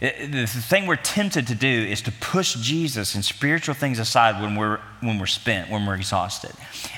The 0.00 0.46
thing 0.46 0.86
we're 0.86 0.96
tempted 0.96 1.46
to 1.46 1.54
do 1.54 1.68
is 1.68 2.02
to 2.02 2.12
push 2.12 2.54
Jesus 2.56 3.14
and 3.14 3.24
spiritual 3.24 3.74
things 3.74 3.98
aside 3.98 4.42
when 4.42 4.54
we're, 4.54 4.78
when 5.00 5.18
we're 5.18 5.26
spent, 5.26 5.70
when 5.70 5.86
we're 5.86 5.94
exhausted. 5.94 6.52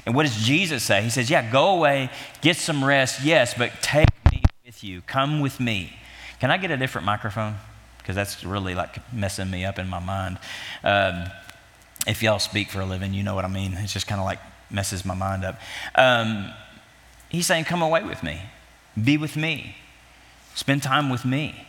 And 0.04 0.16
what 0.16 0.24
does 0.24 0.36
Jesus 0.36 0.82
say? 0.82 1.02
He 1.02 1.10
says, 1.10 1.30
Yeah, 1.30 1.48
go 1.50 1.76
away, 1.76 2.10
get 2.40 2.56
some 2.56 2.84
rest, 2.84 3.22
yes, 3.22 3.54
but 3.54 3.72
take 3.82 4.08
me 4.32 4.42
with 4.66 4.82
you. 4.82 5.02
Come 5.02 5.40
with 5.40 5.60
me. 5.60 5.92
Can 6.40 6.50
I 6.50 6.56
get 6.56 6.70
a 6.70 6.76
different 6.76 7.06
microphone? 7.06 7.56
Because 8.08 8.16
that's 8.16 8.42
really 8.42 8.74
like 8.74 9.12
messing 9.12 9.50
me 9.50 9.66
up 9.66 9.78
in 9.78 9.86
my 9.86 9.98
mind. 9.98 10.38
Um, 10.82 11.24
if 12.06 12.22
y'all 12.22 12.38
speak 12.38 12.70
for 12.70 12.80
a 12.80 12.86
living, 12.86 13.12
you 13.12 13.22
know 13.22 13.34
what 13.34 13.44
I 13.44 13.48
mean. 13.48 13.74
It's 13.74 13.92
just 13.92 14.06
kind 14.06 14.18
of 14.18 14.24
like 14.24 14.38
messes 14.70 15.04
my 15.04 15.14
mind 15.14 15.44
up. 15.44 15.60
Um, 15.94 16.50
he's 17.28 17.46
saying, 17.46 17.64
Come 17.64 17.82
away 17.82 18.02
with 18.02 18.22
me, 18.22 18.40
be 19.02 19.18
with 19.18 19.36
me, 19.36 19.76
spend 20.54 20.82
time 20.82 21.10
with 21.10 21.26
me. 21.26 21.66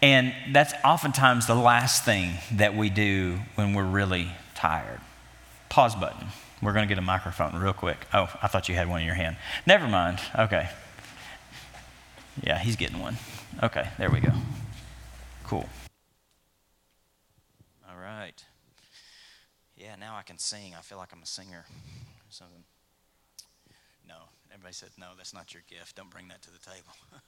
And 0.00 0.32
that's 0.52 0.72
oftentimes 0.84 1.48
the 1.48 1.56
last 1.56 2.04
thing 2.04 2.34
that 2.52 2.76
we 2.76 2.88
do 2.88 3.40
when 3.56 3.74
we're 3.74 3.82
really 3.82 4.28
tired. 4.54 5.00
Pause 5.70 5.96
button. 5.96 6.28
We're 6.62 6.72
going 6.72 6.86
to 6.86 6.88
get 6.88 6.98
a 6.98 7.04
microphone 7.04 7.60
real 7.60 7.72
quick. 7.72 8.06
Oh, 8.14 8.32
I 8.40 8.46
thought 8.46 8.68
you 8.68 8.76
had 8.76 8.88
one 8.88 9.00
in 9.00 9.06
your 9.06 9.16
hand. 9.16 9.38
Never 9.66 9.88
mind. 9.88 10.20
Okay. 10.38 10.68
Yeah, 12.44 12.58
he's 12.58 12.76
getting 12.76 13.00
one. 13.00 13.16
Okay, 13.60 13.88
there 13.98 14.10
we 14.10 14.20
go. 14.20 14.30
Cool. 15.44 15.68
All 17.88 18.00
right. 18.00 18.44
Yeah, 19.76 19.96
now 19.96 20.16
I 20.16 20.22
can 20.22 20.38
sing. 20.38 20.74
I 20.76 20.80
feel 20.80 20.98
like 20.98 21.12
I'm 21.12 21.22
a 21.22 21.26
singer. 21.26 21.64
Something. 22.30 22.64
No, 24.08 24.16
everybody 24.52 24.72
said 24.74 24.90
no. 24.98 25.08
That's 25.16 25.34
not 25.34 25.52
your 25.52 25.62
gift. 25.68 25.96
Don't 25.96 26.10
bring 26.10 26.28
that 26.28 26.42
to 26.42 26.50
the 26.50 26.58
table. 26.58 26.94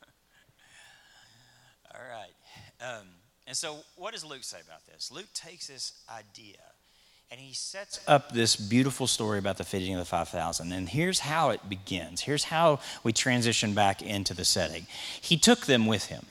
All 1.95 2.01
right. 2.11 2.35
Um, 2.81 3.07
and 3.47 3.57
so, 3.57 3.77
what 3.97 4.13
does 4.13 4.25
Luke 4.25 4.45
say 4.45 4.59
about 4.67 4.87
this? 4.87 5.13
Luke 5.13 5.29
takes 5.35 5.69
this 5.69 5.93
idea 6.11 6.57
and 7.31 7.41
he 7.41 7.55
sets 7.55 8.01
up 8.07 8.33
this 8.33 8.55
beautiful 8.55 9.07
story 9.07 9.39
about 9.39 9.59
the 9.59 9.65
feeding 9.65 9.95
of 9.95 9.99
the 9.99 10.05
5,000. 10.05 10.73
And 10.73 10.89
here's 10.89 11.21
how 11.21 11.51
it 11.51 11.69
begins. 11.69 12.21
Here's 12.21 12.45
how 12.45 12.79
we 13.03 13.13
transition 13.13 13.75
back 13.75 14.01
into 14.01 14.33
the 14.33 14.45
setting. 14.45 14.87
He 15.21 15.37
took 15.37 15.67
them 15.67 15.87
with 15.87 16.07
him. 16.07 16.25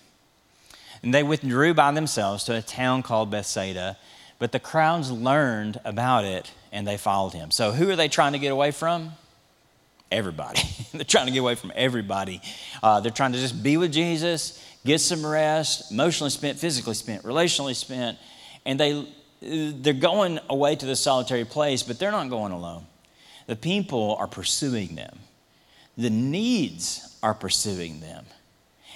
And 1.05 1.13
they 1.13 1.21
withdrew 1.21 1.75
by 1.75 1.91
themselves 1.91 2.45
to 2.45 2.55
a 2.55 2.63
town 2.63 3.03
called 3.03 3.29
Bethsaida. 3.29 3.95
But 4.39 4.51
the 4.51 4.59
crowds 4.59 5.11
learned 5.11 5.79
about 5.85 6.25
it 6.25 6.51
and 6.71 6.85
they 6.85 6.97
followed 6.97 7.33
him. 7.33 7.51
So, 7.51 7.71
who 7.71 7.89
are 7.91 7.95
they 7.95 8.07
trying 8.07 8.33
to 8.33 8.39
get 8.39 8.51
away 8.51 8.71
from? 8.71 9.11
Everybody. 10.11 10.61
they're 10.93 11.03
trying 11.03 11.27
to 11.27 11.31
get 11.31 11.39
away 11.39 11.55
from 11.55 11.71
everybody. 11.75 12.41
Uh, 12.81 12.99
they're 13.01 13.11
trying 13.11 13.33
to 13.33 13.37
just 13.37 13.61
be 13.61 13.77
with 13.77 13.93
Jesus, 13.93 14.61
get 14.83 14.99
some 14.99 15.23
rest, 15.23 15.91
emotionally 15.91 16.31
spent, 16.31 16.57
physically 16.57 16.95
spent, 16.95 17.21
relationally 17.21 17.75
spent. 17.75 18.17
And 18.65 18.79
they, 18.79 19.07
they're 19.41 19.93
going 19.93 20.39
away 20.49 20.75
to 20.75 20.85
the 20.87 20.95
solitary 20.95 21.45
place, 21.45 21.83
but 21.83 21.99
they're 21.99 22.11
not 22.11 22.29
going 22.31 22.51
alone. 22.51 22.87
The 23.45 23.55
people 23.55 24.15
are 24.19 24.27
pursuing 24.27 24.95
them, 24.95 25.19
the 25.97 26.09
needs 26.09 27.15
are 27.21 27.35
pursuing 27.35 27.99
them. 27.99 28.25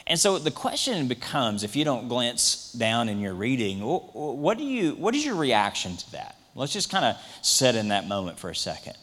And 0.09 0.19
so 0.19 0.39
the 0.39 0.51
question 0.51 1.07
becomes 1.07 1.63
if 1.63 1.75
you 1.75 1.85
don't 1.85 2.07
glance 2.07 2.73
down 2.73 3.09
in 3.09 3.19
your 3.19 3.35
reading, 3.35 3.79
what, 3.79 4.57
do 4.57 4.63
you, 4.63 4.95
what 4.95 5.13
is 5.13 5.23
your 5.23 5.35
reaction 5.35 5.95
to 5.97 6.11
that? 6.13 6.35
Let's 6.55 6.73
just 6.73 6.89
kind 6.89 7.05
of 7.05 7.15
sit 7.43 7.75
in 7.75 7.89
that 7.89 8.07
moment 8.07 8.39
for 8.39 8.49
a 8.49 8.55
second. 8.55 8.97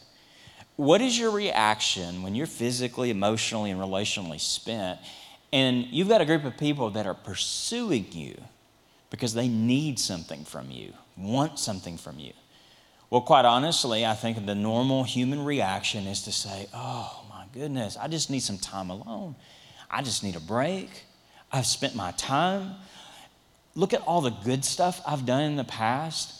What 0.75 0.99
is 0.99 1.17
your 1.17 1.31
reaction 1.31 2.23
when 2.23 2.35
you're 2.35 2.45
physically, 2.45 3.09
emotionally, 3.09 3.71
and 3.71 3.79
relationally 3.79 4.39
spent, 4.39 4.99
and 5.53 5.85
you've 5.85 6.09
got 6.09 6.19
a 6.19 6.25
group 6.25 6.43
of 6.43 6.57
people 6.57 6.89
that 6.91 7.07
are 7.07 7.15
pursuing 7.15 8.11
you 8.11 8.39
because 9.09 9.33
they 9.33 9.47
need 9.47 9.97
something 9.99 10.43
from 10.43 10.69
you, 10.69 10.93
want 11.15 11.57
something 11.57 11.97
from 11.97 12.19
you? 12.19 12.33
Well, 13.09 13.21
quite 13.21 13.45
honestly, 13.45 14.05
I 14.05 14.13
think 14.13 14.45
the 14.45 14.53
normal 14.53 15.05
human 15.05 15.45
reaction 15.45 16.05
is 16.05 16.23
to 16.23 16.33
say, 16.33 16.67
Oh 16.73 17.23
my 17.29 17.45
goodness, 17.53 17.95
I 17.95 18.09
just 18.09 18.29
need 18.29 18.41
some 18.41 18.57
time 18.57 18.89
alone. 18.89 19.35
I 19.89 20.01
just 20.01 20.23
need 20.23 20.35
a 20.35 20.39
break. 20.39 20.89
I've 21.51 21.65
spent 21.65 21.95
my 21.95 22.11
time. 22.11 22.75
Look 23.75 23.93
at 23.93 24.01
all 24.01 24.21
the 24.21 24.31
good 24.31 24.65
stuff 24.65 25.01
I've 25.07 25.25
done 25.25 25.43
in 25.43 25.55
the 25.55 25.63
past. 25.63 26.33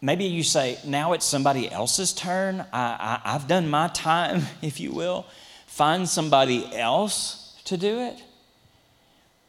Maybe 0.00 0.24
you 0.24 0.42
say, 0.42 0.78
now 0.84 1.12
it's 1.12 1.24
somebody 1.24 1.70
else's 1.70 2.12
turn. 2.12 2.60
I, 2.72 3.20
I, 3.24 3.34
I've 3.34 3.46
done 3.46 3.70
my 3.70 3.88
time, 3.88 4.42
if 4.62 4.80
you 4.80 4.92
will. 4.92 5.26
Find 5.66 6.08
somebody 6.08 6.76
else 6.76 7.60
to 7.64 7.76
do 7.76 8.00
it. 8.00 8.22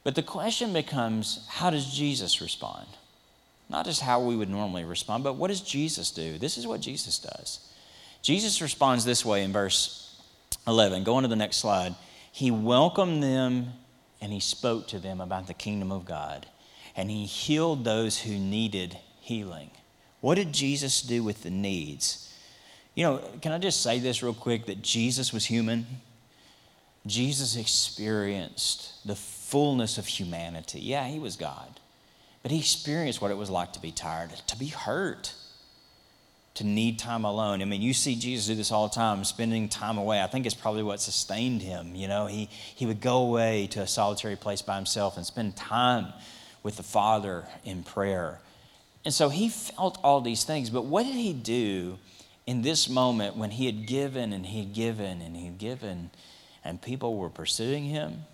But 0.03 0.15
the 0.15 0.23
question 0.23 0.73
becomes 0.73 1.45
how 1.49 1.69
does 1.69 1.91
Jesus 1.91 2.39
respond? 2.39 2.87
Not 3.69 3.85
just 3.85 4.01
how 4.01 4.21
we 4.21 4.35
would 4.35 4.49
normally 4.49 4.83
respond, 4.83 5.23
but 5.23 5.35
what 5.35 5.47
does 5.47 5.61
Jesus 5.61 6.11
do? 6.11 6.37
This 6.37 6.57
is 6.57 6.67
what 6.67 6.81
Jesus 6.81 7.17
does. 7.17 7.59
Jesus 8.21 8.61
responds 8.61 9.05
this 9.05 9.25
way 9.25 9.43
in 9.43 9.51
verse 9.51 10.21
11. 10.67 11.03
Go 11.03 11.15
on 11.15 11.23
to 11.23 11.29
the 11.29 11.35
next 11.35 11.57
slide. 11.57 11.95
He 12.33 12.49
welcomed 12.49 13.21
them 13.21 13.73
and 14.19 14.33
he 14.33 14.39
spoke 14.39 14.87
to 14.87 14.97
them 14.97 15.21
about 15.21 15.45
the 15.45 15.53
kingdom 15.53 15.91
of 15.91 16.03
God. 16.03 16.47
And 16.95 17.09
he 17.09 17.25
healed 17.25 17.85
those 17.85 18.19
who 18.21 18.39
needed 18.39 18.97
healing. 19.21 19.69
What 20.19 20.35
did 20.35 20.51
Jesus 20.51 21.03
do 21.03 21.23
with 21.23 21.43
the 21.43 21.51
needs? 21.51 22.33
You 22.95 23.03
know, 23.03 23.17
can 23.41 23.51
I 23.51 23.59
just 23.59 23.81
say 23.81 23.99
this 23.99 24.23
real 24.23 24.33
quick 24.33 24.65
that 24.65 24.81
Jesus 24.81 25.31
was 25.31 25.45
human? 25.45 25.85
Jesus 27.05 27.55
experienced 27.55 29.05
the 29.05 29.15
fullness 29.15 29.99
of 29.99 30.07
humanity. 30.07 30.79
Yeah, 30.79 31.07
he 31.07 31.19
was 31.19 31.35
God, 31.35 31.79
but 32.41 32.51
he 32.51 32.57
experienced 32.57 33.21
what 33.21 33.29
it 33.29 33.37
was 33.37 33.51
like 33.51 33.73
to 33.73 33.81
be 33.81 33.91
tired, 33.91 34.31
to 34.47 34.57
be 34.57 34.67
hurt, 34.67 35.33
to 36.55 36.63
need 36.63 36.99
time 36.99 37.25
alone. 37.25 37.61
I 37.61 37.65
mean, 37.65 37.81
you 37.81 37.93
see 37.93 38.15
Jesus 38.15 38.45
do 38.45 38.55
this 38.55 38.71
all 38.71 38.87
the 38.87 38.93
time, 38.93 39.23
spending 39.23 39.69
time 39.69 39.97
away. 39.97 40.21
I 40.21 40.27
think 40.27 40.45
it's 40.45 40.55
probably 40.55 40.83
what 40.83 41.01
sustained 41.01 41.63
him. 41.63 41.95
You 41.95 42.07
know, 42.07 42.27
he, 42.27 42.47
he 42.75 42.85
would 42.85 43.01
go 43.01 43.17
away 43.17 43.67
to 43.71 43.81
a 43.81 43.87
solitary 43.87 44.35
place 44.35 44.61
by 44.61 44.75
himself 44.75 45.17
and 45.17 45.25
spend 45.25 45.55
time 45.55 46.13
with 46.61 46.77
the 46.77 46.83
Father 46.83 47.45
in 47.65 47.83
prayer. 47.83 48.39
And 49.03 49.13
so 49.13 49.29
he 49.29 49.49
felt 49.49 49.97
all 50.03 50.21
these 50.21 50.43
things. 50.43 50.69
But 50.69 50.85
what 50.85 51.05
did 51.05 51.15
he 51.15 51.33
do 51.33 51.97
in 52.45 52.61
this 52.61 52.87
moment 52.87 53.35
when 53.35 53.51
he 53.51 53.65
had 53.65 53.87
given 53.87 54.31
and 54.31 54.45
he 54.45 54.59
had 54.59 54.73
given 54.73 55.21
and 55.21 55.35
he 55.35 55.45
had 55.45 55.57
given 55.57 56.11
and 56.63 56.81
people 56.81 57.17
were 57.17 57.29
pursuing 57.29 57.85
him? 57.85 58.25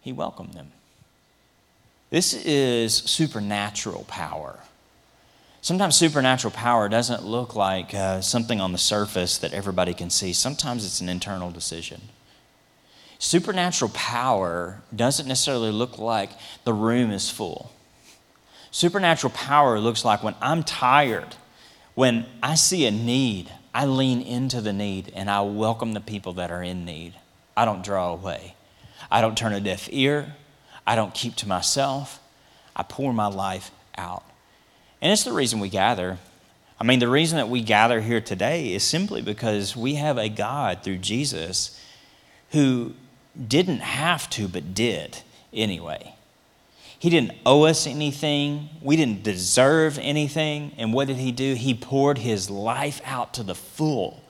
He 0.00 0.12
welcomed 0.12 0.54
them. 0.54 0.72
This 2.08 2.32
is 2.32 2.94
supernatural 2.94 4.04
power. 4.04 4.58
Sometimes 5.66 5.96
supernatural 5.96 6.52
power 6.52 6.88
doesn't 6.88 7.24
look 7.24 7.56
like 7.56 7.92
uh, 7.92 8.20
something 8.20 8.60
on 8.60 8.70
the 8.70 8.78
surface 8.78 9.36
that 9.38 9.52
everybody 9.52 9.94
can 9.94 10.10
see. 10.10 10.32
Sometimes 10.32 10.84
it's 10.84 11.00
an 11.00 11.08
internal 11.08 11.50
decision. 11.50 12.02
Supernatural 13.18 13.90
power 13.92 14.80
doesn't 14.94 15.26
necessarily 15.26 15.72
look 15.72 15.98
like 15.98 16.30
the 16.62 16.72
room 16.72 17.10
is 17.10 17.30
full. 17.30 17.72
Supernatural 18.70 19.32
power 19.32 19.80
looks 19.80 20.04
like 20.04 20.22
when 20.22 20.36
I'm 20.40 20.62
tired, 20.62 21.34
when 21.96 22.26
I 22.44 22.54
see 22.54 22.86
a 22.86 22.92
need, 22.92 23.50
I 23.74 23.86
lean 23.86 24.22
into 24.22 24.60
the 24.60 24.72
need 24.72 25.12
and 25.16 25.28
I 25.28 25.40
welcome 25.40 25.94
the 25.94 26.00
people 26.00 26.34
that 26.34 26.52
are 26.52 26.62
in 26.62 26.84
need. 26.84 27.14
I 27.56 27.64
don't 27.64 27.82
draw 27.82 28.12
away. 28.12 28.54
I 29.10 29.20
don't 29.20 29.36
turn 29.36 29.52
a 29.52 29.58
deaf 29.58 29.88
ear. 29.90 30.36
I 30.86 30.94
don't 30.94 31.12
keep 31.12 31.34
to 31.34 31.48
myself. 31.48 32.20
I 32.76 32.84
pour 32.84 33.12
my 33.12 33.26
life 33.26 33.72
out. 33.98 34.22
And 35.00 35.12
it's 35.12 35.24
the 35.24 35.32
reason 35.32 35.60
we 35.60 35.68
gather. 35.68 36.18
I 36.78 36.84
mean, 36.84 36.98
the 36.98 37.08
reason 37.08 37.36
that 37.38 37.48
we 37.48 37.62
gather 37.62 38.00
here 38.00 38.20
today 38.20 38.74
is 38.74 38.82
simply 38.82 39.22
because 39.22 39.76
we 39.76 39.94
have 39.94 40.18
a 40.18 40.28
God 40.28 40.82
through 40.82 40.98
Jesus 40.98 41.80
who 42.50 42.94
didn't 43.48 43.80
have 43.80 44.28
to, 44.30 44.48
but 44.48 44.74
did 44.74 45.18
anyway. 45.52 46.14
He 46.98 47.10
didn't 47.10 47.34
owe 47.44 47.64
us 47.64 47.86
anything. 47.86 48.68
We 48.80 48.96
didn't 48.96 49.22
deserve 49.22 49.98
anything. 49.98 50.72
And 50.78 50.92
what 50.92 51.08
did 51.08 51.16
he 51.16 51.32
do? 51.32 51.54
He 51.54 51.74
poured 51.74 52.18
his 52.18 52.48
life 52.48 53.00
out 53.04 53.34
to 53.34 53.42
the 53.42 53.54
full. 53.54 54.22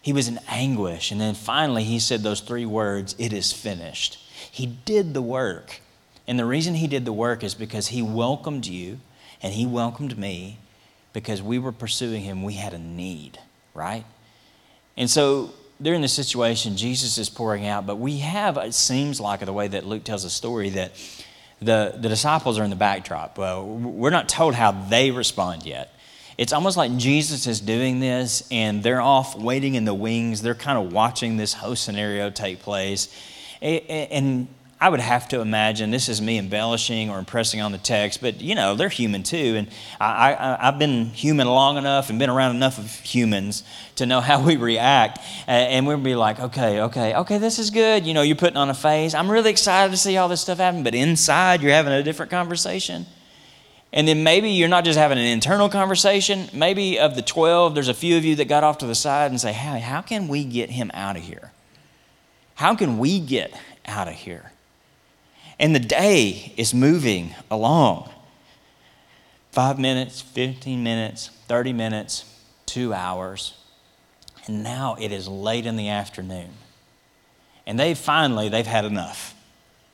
He 0.00 0.12
was 0.12 0.28
in 0.28 0.38
anguish. 0.48 1.10
And 1.10 1.20
then 1.20 1.34
finally, 1.34 1.82
he 1.82 1.98
said 1.98 2.22
those 2.22 2.40
three 2.40 2.66
words 2.66 3.16
It 3.18 3.32
is 3.32 3.52
finished. 3.52 4.18
He 4.50 4.66
did 4.66 5.14
the 5.14 5.22
work. 5.22 5.80
And 6.28 6.38
the 6.38 6.44
reason 6.44 6.74
he 6.74 6.86
did 6.86 7.04
the 7.04 7.12
work 7.12 7.42
is 7.42 7.54
because 7.54 7.88
he 7.88 8.02
welcomed 8.02 8.66
you 8.66 9.00
and 9.42 9.52
he 9.52 9.66
welcomed 9.66 10.18
me 10.18 10.58
because 11.12 11.42
we 11.42 11.58
were 11.58 11.72
pursuing 11.72 12.22
him. 12.22 12.42
We 12.42 12.54
had 12.54 12.74
a 12.74 12.78
need, 12.78 13.38
right? 13.74 14.04
And 14.96 15.08
so 15.10 15.52
during 15.80 16.00
the 16.00 16.08
situation, 16.08 16.76
Jesus 16.76 17.18
is 17.18 17.28
pouring 17.28 17.66
out, 17.66 17.86
but 17.86 17.96
we 17.96 18.18
have, 18.18 18.56
it 18.56 18.74
seems 18.74 19.20
like, 19.20 19.44
the 19.44 19.52
way 19.52 19.68
that 19.68 19.86
Luke 19.86 20.04
tells 20.04 20.22
the 20.22 20.30
story, 20.30 20.70
that 20.70 20.92
the, 21.60 21.94
the 21.98 22.08
disciples 22.08 22.58
are 22.58 22.64
in 22.64 22.70
the 22.70 22.76
backdrop. 22.76 23.38
Well, 23.38 23.66
we're 23.66 24.10
not 24.10 24.28
told 24.28 24.54
how 24.54 24.72
they 24.72 25.10
respond 25.10 25.64
yet. 25.64 25.92
It's 26.38 26.52
almost 26.52 26.76
like 26.76 26.94
Jesus 26.96 27.46
is 27.46 27.60
doing 27.60 27.98
this 28.00 28.46
and 28.50 28.82
they're 28.82 29.00
off 29.00 29.36
waiting 29.36 29.74
in 29.74 29.86
the 29.86 29.94
wings. 29.94 30.42
They're 30.42 30.54
kind 30.54 30.78
of 30.78 30.92
watching 30.92 31.38
this 31.38 31.54
whole 31.54 31.76
scenario 31.76 32.28
take 32.28 32.60
place. 32.60 33.08
And 33.62 34.48
I 34.78 34.90
would 34.90 35.00
have 35.00 35.26
to 35.28 35.40
imagine 35.40 35.90
this 35.90 36.10
is 36.10 36.20
me 36.20 36.36
embellishing 36.36 37.08
or 37.08 37.18
impressing 37.18 37.62
on 37.62 37.72
the 37.72 37.78
text, 37.78 38.20
but 38.20 38.42
you 38.42 38.54
know, 38.54 38.74
they're 38.74 38.90
human 38.90 39.22
too. 39.22 39.54
And 39.56 39.68
I, 39.98 40.58
have 40.60 40.78
been 40.78 41.06
human 41.06 41.46
long 41.46 41.78
enough 41.78 42.10
and 42.10 42.18
been 42.18 42.28
around 42.28 42.56
enough 42.56 42.76
of 42.76 42.90
humans 43.00 43.62
to 43.94 44.04
know 44.04 44.20
how 44.20 44.42
we 44.42 44.56
react. 44.56 45.18
And 45.46 45.86
we'll 45.86 45.96
be 45.96 46.14
like, 46.14 46.40
okay, 46.40 46.82
okay, 46.82 47.14
okay, 47.14 47.38
this 47.38 47.58
is 47.58 47.70
good. 47.70 48.06
You 48.06 48.12
know, 48.12 48.20
you're 48.20 48.36
putting 48.36 48.58
on 48.58 48.68
a 48.68 48.74
face. 48.74 49.14
I'm 49.14 49.30
really 49.30 49.50
excited 49.50 49.92
to 49.92 49.96
see 49.96 50.18
all 50.18 50.28
this 50.28 50.42
stuff 50.42 50.58
happen, 50.58 50.82
but 50.82 50.94
inside 50.94 51.62
you're 51.62 51.72
having 51.72 51.94
a 51.94 52.02
different 52.02 52.30
conversation. 52.30 53.06
And 53.94 54.06
then 54.06 54.24
maybe 54.24 54.50
you're 54.50 54.68
not 54.68 54.84
just 54.84 54.98
having 54.98 55.16
an 55.16 55.24
internal 55.24 55.70
conversation. 55.70 56.50
Maybe 56.52 56.98
of 56.98 57.14
the 57.14 57.22
12, 57.22 57.74
there's 57.74 57.88
a 57.88 57.94
few 57.94 58.18
of 58.18 58.26
you 58.26 58.34
that 58.36 58.44
got 58.44 58.62
off 58.62 58.76
to 58.78 58.86
the 58.86 58.94
side 58.94 59.30
and 59.30 59.40
say, 59.40 59.54
hey, 59.54 59.80
how 59.80 60.02
can 60.02 60.28
we 60.28 60.44
get 60.44 60.68
him 60.68 60.90
out 60.92 61.16
of 61.16 61.22
here? 61.22 61.52
How 62.56 62.74
can 62.74 62.98
we 62.98 63.20
get 63.20 63.58
out 63.86 64.06
of 64.06 64.14
here? 64.14 64.52
And 65.58 65.74
the 65.74 65.80
day 65.80 66.52
is 66.56 66.74
moving 66.74 67.34
along. 67.50 68.10
Five 69.52 69.78
minutes, 69.78 70.20
15 70.20 70.82
minutes, 70.82 71.30
30 71.48 71.72
minutes, 71.72 72.24
two 72.66 72.92
hours. 72.92 73.56
And 74.46 74.62
now 74.62 74.96
it 75.00 75.12
is 75.12 75.26
late 75.28 75.64
in 75.64 75.76
the 75.76 75.88
afternoon. 75.88 76.50
And 77.66 77.78
they 77.78 77.94
finally, 77.94 78.48
they've 78.48 78.66
had 78.66 78.84
enough 78.84 79.34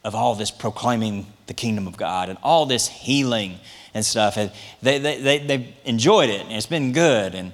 of 0.05 0.15
all 0.15 0.35
this 0.35 0.51
proclaiming 0.51 1.27
the 1.47 1.55
kingdom 1.55 1.87
of 1.87 1.97
God 1.97 2.29
and 2.29 2.39
all 2.43 2.67
this 2.67 2.89
healing 2.89 3.61
and 3.95 4.05
stuff. 4.05 4.37
And 4.37 4.51
they, 4.83 4.99
they, 4.99 5.21
they, 5.21 5.39
they've 5.39 5.69
enjoyed 5.85 6.29
it 6.29 6.41
and 6.41 6.53
it's 6.53 6.67
been 6.67 6.93
good. 6.93 7.35
And, 7.37 7.53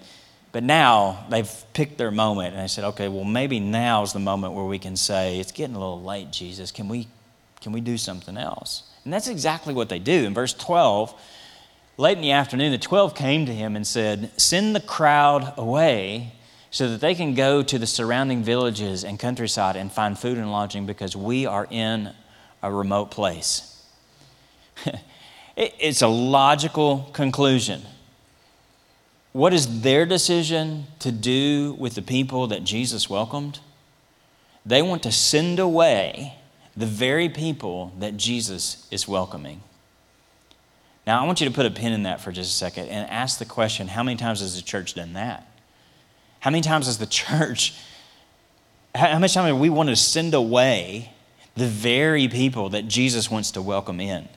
but 0.50 0.62
now 0.62 1.26
they've 1.28 1.50
picked 1.74 1.98
their 1.98 2.10
moment 2.10 2.54
and 2.54 2.62
they 2.62 2.68
said, 2.68 2.84
okay, 2.84 3.08
well, 3.08 3.24
maybe 3.24 3.60
now 3.60 4.02
is 4.02 4.14
the 4.14 4.18
moment 4.18 4.54
where 4.54 4.64
we 4.64 4.78
can 4.78 4.96
say, 4.96 5.38
it's 5.38 5.52
getting 5.52 5.76
a 5.76 5.78
little 5.78 6.02
late, 6.02 6.30
Jesus. 6.30 6.72
Can 6.72 6.88
we 6.88 7.06
can 7.68 7.74
we 7.74 7.80
do 7.82 7.98
something 7.98 8.38
else? 8.38 8.84
And 9.04 9.12
that's 9.12 9.28
exactly 9.28 9.74
what 9.74 9.90
they 9.90 9.98
do. 9.98 10.24
In 10.24 10.32
verse 10.32 10.54
12, 10.54 11.14
late 11.98 12.16
in 12.16 12.22
the 12.22 12.30
afternoon, 12.30 12.72
the 12.72 12.78
12 12.78 13.14
came 13.14 13.44
to 13.44 13.52
him 13.52 13.76
and 13.76 13.86
said, 13.86 14.30
Send 14.40 14.74
the 14.74 14.80
crowd 14.80 15.52
away 15.58 16.32
so 16.70 16.88
that 16.88 17.02
they 17.02 17.14
can 17.14 17.34
go 17.34 17.62
to 17.62 17.78
the 17.78 17.86
surrounding 17.86 18.42
villages 18.42 19.04
and 19.04 19.18
countryside 19.18 19.76
and 19.76 19.92
find 19.92 20.18
food 20.18 20.38
and 20.38 20.50
lodging 20.50 20.86
because 20.86 21.14
we 21.14 21.44
are 21.44 21.66
in 21.70 22.14
a 22.62 22.72
remote 22.72 23.10
place. 23.10 23.84
it's 25.56 26.00
a 26.00 26.08
logical 26.08 27.10
conclusion. 27.12 27.82
What 29.32 29.52
is 29.52 29.82
their 29.82 30.06
decision 30.06 30.86
to 31.00 31.12
do 31.12 31.76
with 31.78 31.96
the 31.96 32.02
people 32.02 32.46
that 32.46 32.64
Jesus 32.64 33.10
welcomed? 33.10 33.60
They 34.64 34.80
want 34.80 35.02
to 35.02 35.12
send 35.12 35.58
away 35.58 36.38
the 36.78 36.86
very 36.86 37.28
people 37.28 37.92
that 37.98 38.16
Jesus 38.16 38.86
is 38.92 39.08
welcoming. 39.08 39.60
Now, 41.08 41.20
I 41.20 41.26
want 41.26 41.40
you 41.40 41.48
to 41.48 41.54
put 41.54 41.66
a 41.66 41.70
pin 41.70 41.92
in 41.92 42.04
that 42.04 42.20
for 42.20 42.30
just 42.30 42.52
a 42.52 42.54
second 42.54 42.88
and 42.88 43.10
ask 43.10 43.40
the 43.40 43.44
question 43.44 43.88
how 43.88 44.04
many 44.04 44.16
times 44.16 44.40
has 44.40 44.54
the 44.54 44.62
church 44.62 44.94
done 44.94 45.14
that? 45.14 45.44
How 46.38 46.50
many 46.50 46.60
times 46.62 46.86
has 46.86 46.98
the 46.98 47.06
church, 47.06 47.74
how 48.94 49.18
much 49.18 49.34
time 49.34 49.46
have 49.46 49.58
we 49.58 49.70
want 49.70 49.88
to 49.88 49.96
send 49.96 50.34
away 50.34 51.12
the 51.56 51.66
very 51.66 52.28
people 52.28 52.68
that 52.68 52.86
Jesus 52.86 53.28
wants 53.28 53.50
to 53.52 53.62
welcome 53.62 53.98
in? 54.00 54.28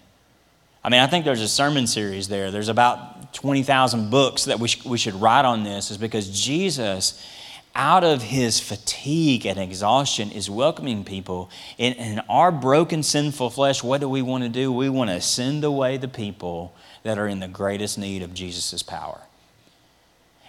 I 0.84 0.90
mean, 0.90 1.00
I 1.00 1.06
think 1.06 1.26
there's 1.26 1.42
a 1.42 1.48
sermon 1.48 1.86
series 1.86 2.28
there. 2.28 2.50
There's 2.50 2.70
about 2.70 3.34
20,000 3.36 4.10
books 4.10 4.46
that 4.46 4.60
we, 4.60 4.68
sh- 4.68 4.84
we 4.84 4.98
should 4.98 5.14
write 5.14 5.46
on 5.46 5.64
this, 5.64 5.92
is 5.92 5.98
because 6.00 6.28
Jesus 6.28 7.24
out 7.76 8.04
of 8.04 8.22
his 8.22 8.60
fatigue 8.60 9.46
and 9.46 9.58
exhaustion 9.58 10.32
is 10.32 10.50
welcoming 10.50 11.04
people. 11.04 11.50
In, 11.78 11.94
in, 11.94 12.20
our 12.30 12.52
broken, 12.52 13.04
sinful 13.04 13.52
flesh, 13.52 13.84
what 13.84 14.02
do 14.02 14.10
we 14.10 14.22
want 14.22 14.44
to 14.44 14.50
do? 14.50 14.72
We 14.72 14.90
want 14.90 15.10
to 15.10 15.22
send 15.22 15.64
away 15.64 15.98
the 15.98 16.08
people 16.08 16.76
that 17.04 17.18
are 17.18 17.28
in 17.28 17.40
the 17.40 17.48
greatest 17.48 17.98
need 17.98 18.24
of 18.24 18.34
Jesus' 18.34 18.84
power. 18.84 19.22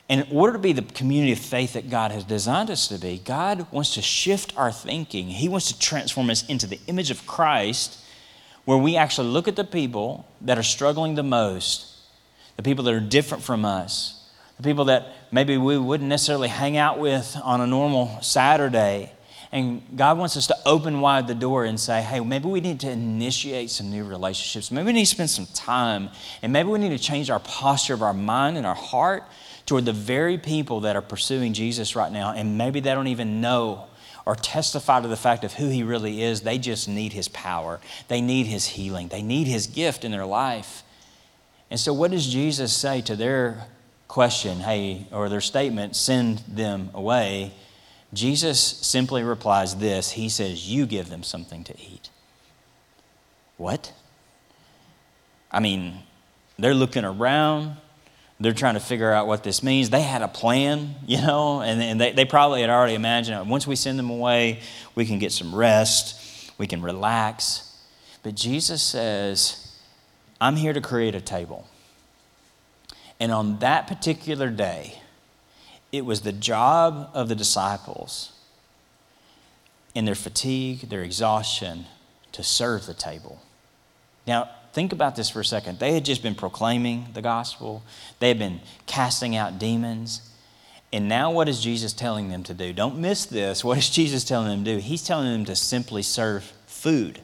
And 0.08 0.26
in 0.26 0.36
order 0.36 0.54
to 0.54 0.58
be 0.58 0.72
the 0.72 0.82
community 0.82 1.32
of 1.32 1.38
faith 1.38 1.74
that 1.74 1.88
God 1.88 2.10
has 2.10 2.24
designed 2.24 2.70
us 2.70 2.88
to 2.88 2.98
be, 2.98 3.18
God 3.18 3.70
wants 3.72 3.94
to 3.94 4.02
shift 4.02 4.52
our 4.56 4.72
thinking. 4.72 5.28
He 5.28 5.48
wants 5.48 5.68
to 5.68 5.78
transform 5.78 6.28
us 6.28 6.46
into 6.48 6.66
the 6.66 6.80
image 6.86 7.10
of 7.10 7.26
Christ, 7.26 7.98
where 8.64 8.76
we 8.76 8.96
actually 8.96 9.28
look 9.28 9.48
at 9.48 9.56
the 9.56 9.64
people 9.64 10.26
that 10.40 10.58
are 10.58 10.62
struggling 10.62 11.14
the 11.14 11.22
most, 11.22 11.96
the 12.56 12.62
people 12.62 12.84
that 12.84 12.94
are 12.94 13.00
different 13.00 13.42
from 13.42 13.64
us, 13.64 14.28
the 14.56 14.62
people 14.64 14.86
that 14.86 15.06
maybe 15.32 15.56
we 15.56 15.78
wouldn't 15.78 16.08
necessarily 16.08 16.48
hang 16.48 16.76
out 16.76 16.98
with 16.98 17.36
on 17.42 17.60
a 17.60 17.66
normal 17.66 18.20
Saturday. 18.22 19.12
And 19.50 19.82
God 19.96 20.16
wants 20.16 20.36
us 20.36 20.46
to 20.46 20.56
open 20.64 21.00
wide 21.00 21.26
the 21.26 21.34
door 21.34 21.64
and 21.64 21.78
say, 21.78 22.00
hey, 22.00 22.20
maybe 22.20 22.46
we 22.46 22.60
need 22.60 22.80
to 22.80 22.90
initiate 22.90 23.70
some 23.70 23.90
new 23.90 24.04
relationships. 24.04 24.70
Maybe 24.70 24.86
we 24.86 24.92
need 24.92 25.04
to 25.04 25.10
spend 25.10 25.28
some 25.28 25.46
time. 25.46 26.08
And 26.40 26.52
maybe 26.52 26.68
we 26.68 26.78
need 26.78 26.96
to 26.96 26.98
change 26.98 27.28
our 27.28 27.40
posture 27.40 27.92
of 27.94 28.02
our 28.02 28.14
mind 28.14 28.56
and 28.56 28.66
our 28.66 28.74
heart 28.74 29.24
toward 29.66 29.84
the 29.84 29.92
very 29.92 30.38
people 30.38 30.80
that 30.80 30.96
are 30.96 31.02
pursuing 31.02 31.52
Jesus 31.52 31.94
right 31.96 32.10
now. 32.10 32.32
And 32.32 32.56
maybe 32.56 32.80
they 32.80 32.92
don't 32.94 33.08
even 33.08 33.40
know 33.40 33.86
or 34.24 34.36
testify 34.36 35.00
to 35.00 35.08
the 35.08 35.16
fact 35.16 35.44
of 35.44 35.54
who 35.54 35.68
He 35.68 35.82
really 35.82 36.22
is. 36.22 36.42
They 36.42 36.58
just 36.58 36.88
need 36.88 37.12
His 37.12 37.28
power, 37.28 37.80
they 38.08 38.20
need 38.20 38.46
His 38.46 38.66
healing, 38.66 39.08
they 39.08 39.22
need 39.22 39.46
His 39.46 39.66
gift 39.66 40.04
in 40.04 40.12
their 40.12 40.26
life. 40.26 40.82
And 41.70 41.80
so, 41.80 41.92
what 41.92 42.10
does 42.10 42.26
Jesus 42.26 42.72
say 42.72 43.00
to 43.02 43.16
their 43.16 43.66
question, 44.12 44.60
hey, 44.60 45.06
or 45.10 45.30
their 45.30 45.40
statement, 45.40 45.96
send 45.96 46.36
them 46.40 46.90
away, 46.92 47.50
Jesus 48.12 48.60
simply 48.60 49.22
replies 49.22 49.76
this 49.76 50.10
He 50.10 50.28
says, 50.28 50.68
You 50.68 50.84
give 50.84 51.08
them 51.08 51.22
something 51.22 51.64
to 51.64 51.72
eat. 51.80 52.10
What? 53.56 53.90
I 55.50 55.60
mean, 55.60 56.02
they're 56.58 56.74
looking 56.74 57.06
around. 57.06 57.78
They're 58.38 58.52
trying 58.52 58.74
to 58.74 58.80
figure 58.80 59.10
out 59.10 59.26
what 59.26 59.44
this 59.44 59.62
means. 59.62 59.88
They 59.88 60.02
had 60.02 60.20
a 60.20 60.28
plan, 60.28 60.94
you 61.06 61.18
know, 61.22 61.62
and, 61.62 61.80
and 61.80 61.98
they, 61.98 62.12
they 62.12 62.26
probably 62.26 62.60
had 62.60 62.68
already 62.68 62.94
imagined 62.94 63.48
once 63.48 63.66
we 63.66 63.76
send 63.76 63.98
them 63.98 64.10
away, 64.10 64.60
we 64.94 65.06
can 65.06 65.20
get 65.20 65.32
some 65.32 65.54
rest, 65.54 66.52
we 66.58 66.66
can 66.66 66.82
relax. 66.82 67.74
But 68.22 68.34
Jesus 68.34 68.82
says, 68.82 69.74
I'm 70.38 70.56
here 70.56 70.74
to 70.74 70.82
create 70.82 71.14
a 71.14 71.20
table. 71.20 71.66
And 73.22 73.30
on 73.30 73.60
that 73.60 73.86
particular 73.86 74.50
day, 74.50 75.00
it 75.92 76.04
was 76.04 76.22
the 76.22 76.32
job 76.32 77.08
of 77.14 77.28
the 77.28 77.36
disciples 77.36 78.32
in 79.94 80.06
their 80.06 80.16
fatigue, 80.16 80.88
their 80.88 81.04
exhaustion, 81.04 81.86
to 82.32 82.42
serve 82.42 82.84
the 82.84 82.94
table. 82.94 83.40
Now, 84.26 84.50
think 84.72 84.92
about 84.92 85.14
this 85.14 85.30
for 85.30 85.38
a 85.38 85.44
second. 85.44 85.78
They 85.78 85.92
had 85.92 86.04
just 86.04 86.20
been 86.20 86.34
proclaiming 86.34 87.10
the 87.14 87.22
gospel, 87.22 87.84
they 88.18 88.26
had 88.26 88.40
been 88.40 88.60
casting 88.86 89.36
out 89.36 89.56
demons. 89.56 90.28
And 90.92 91.08
now, 91.08 91.30
what 91.30 91.48
is 91.48 91.60
Jesus 91.60 91.92
telling 91.92 92.28
them 92.28 92.42
to 92.42 92.54
do? 92.54 92.72
Don't 92.72 92.98
miss 92.98 93.24
this. 93.24 93.62
What 93.62 93.78
is 93.78 93.88
Jesus 93.88 94.24
telling 94.24 94.48
them 94.48 94.64
to 94.64 94.74
do? 94.74 94.78
He's 94.80 95.04
telling 95.04 95.30
them 95.30 95.44
to 95.44 95.54
simply 95.54 96.02
serve 96.02 96.42
food. 96.66 97.20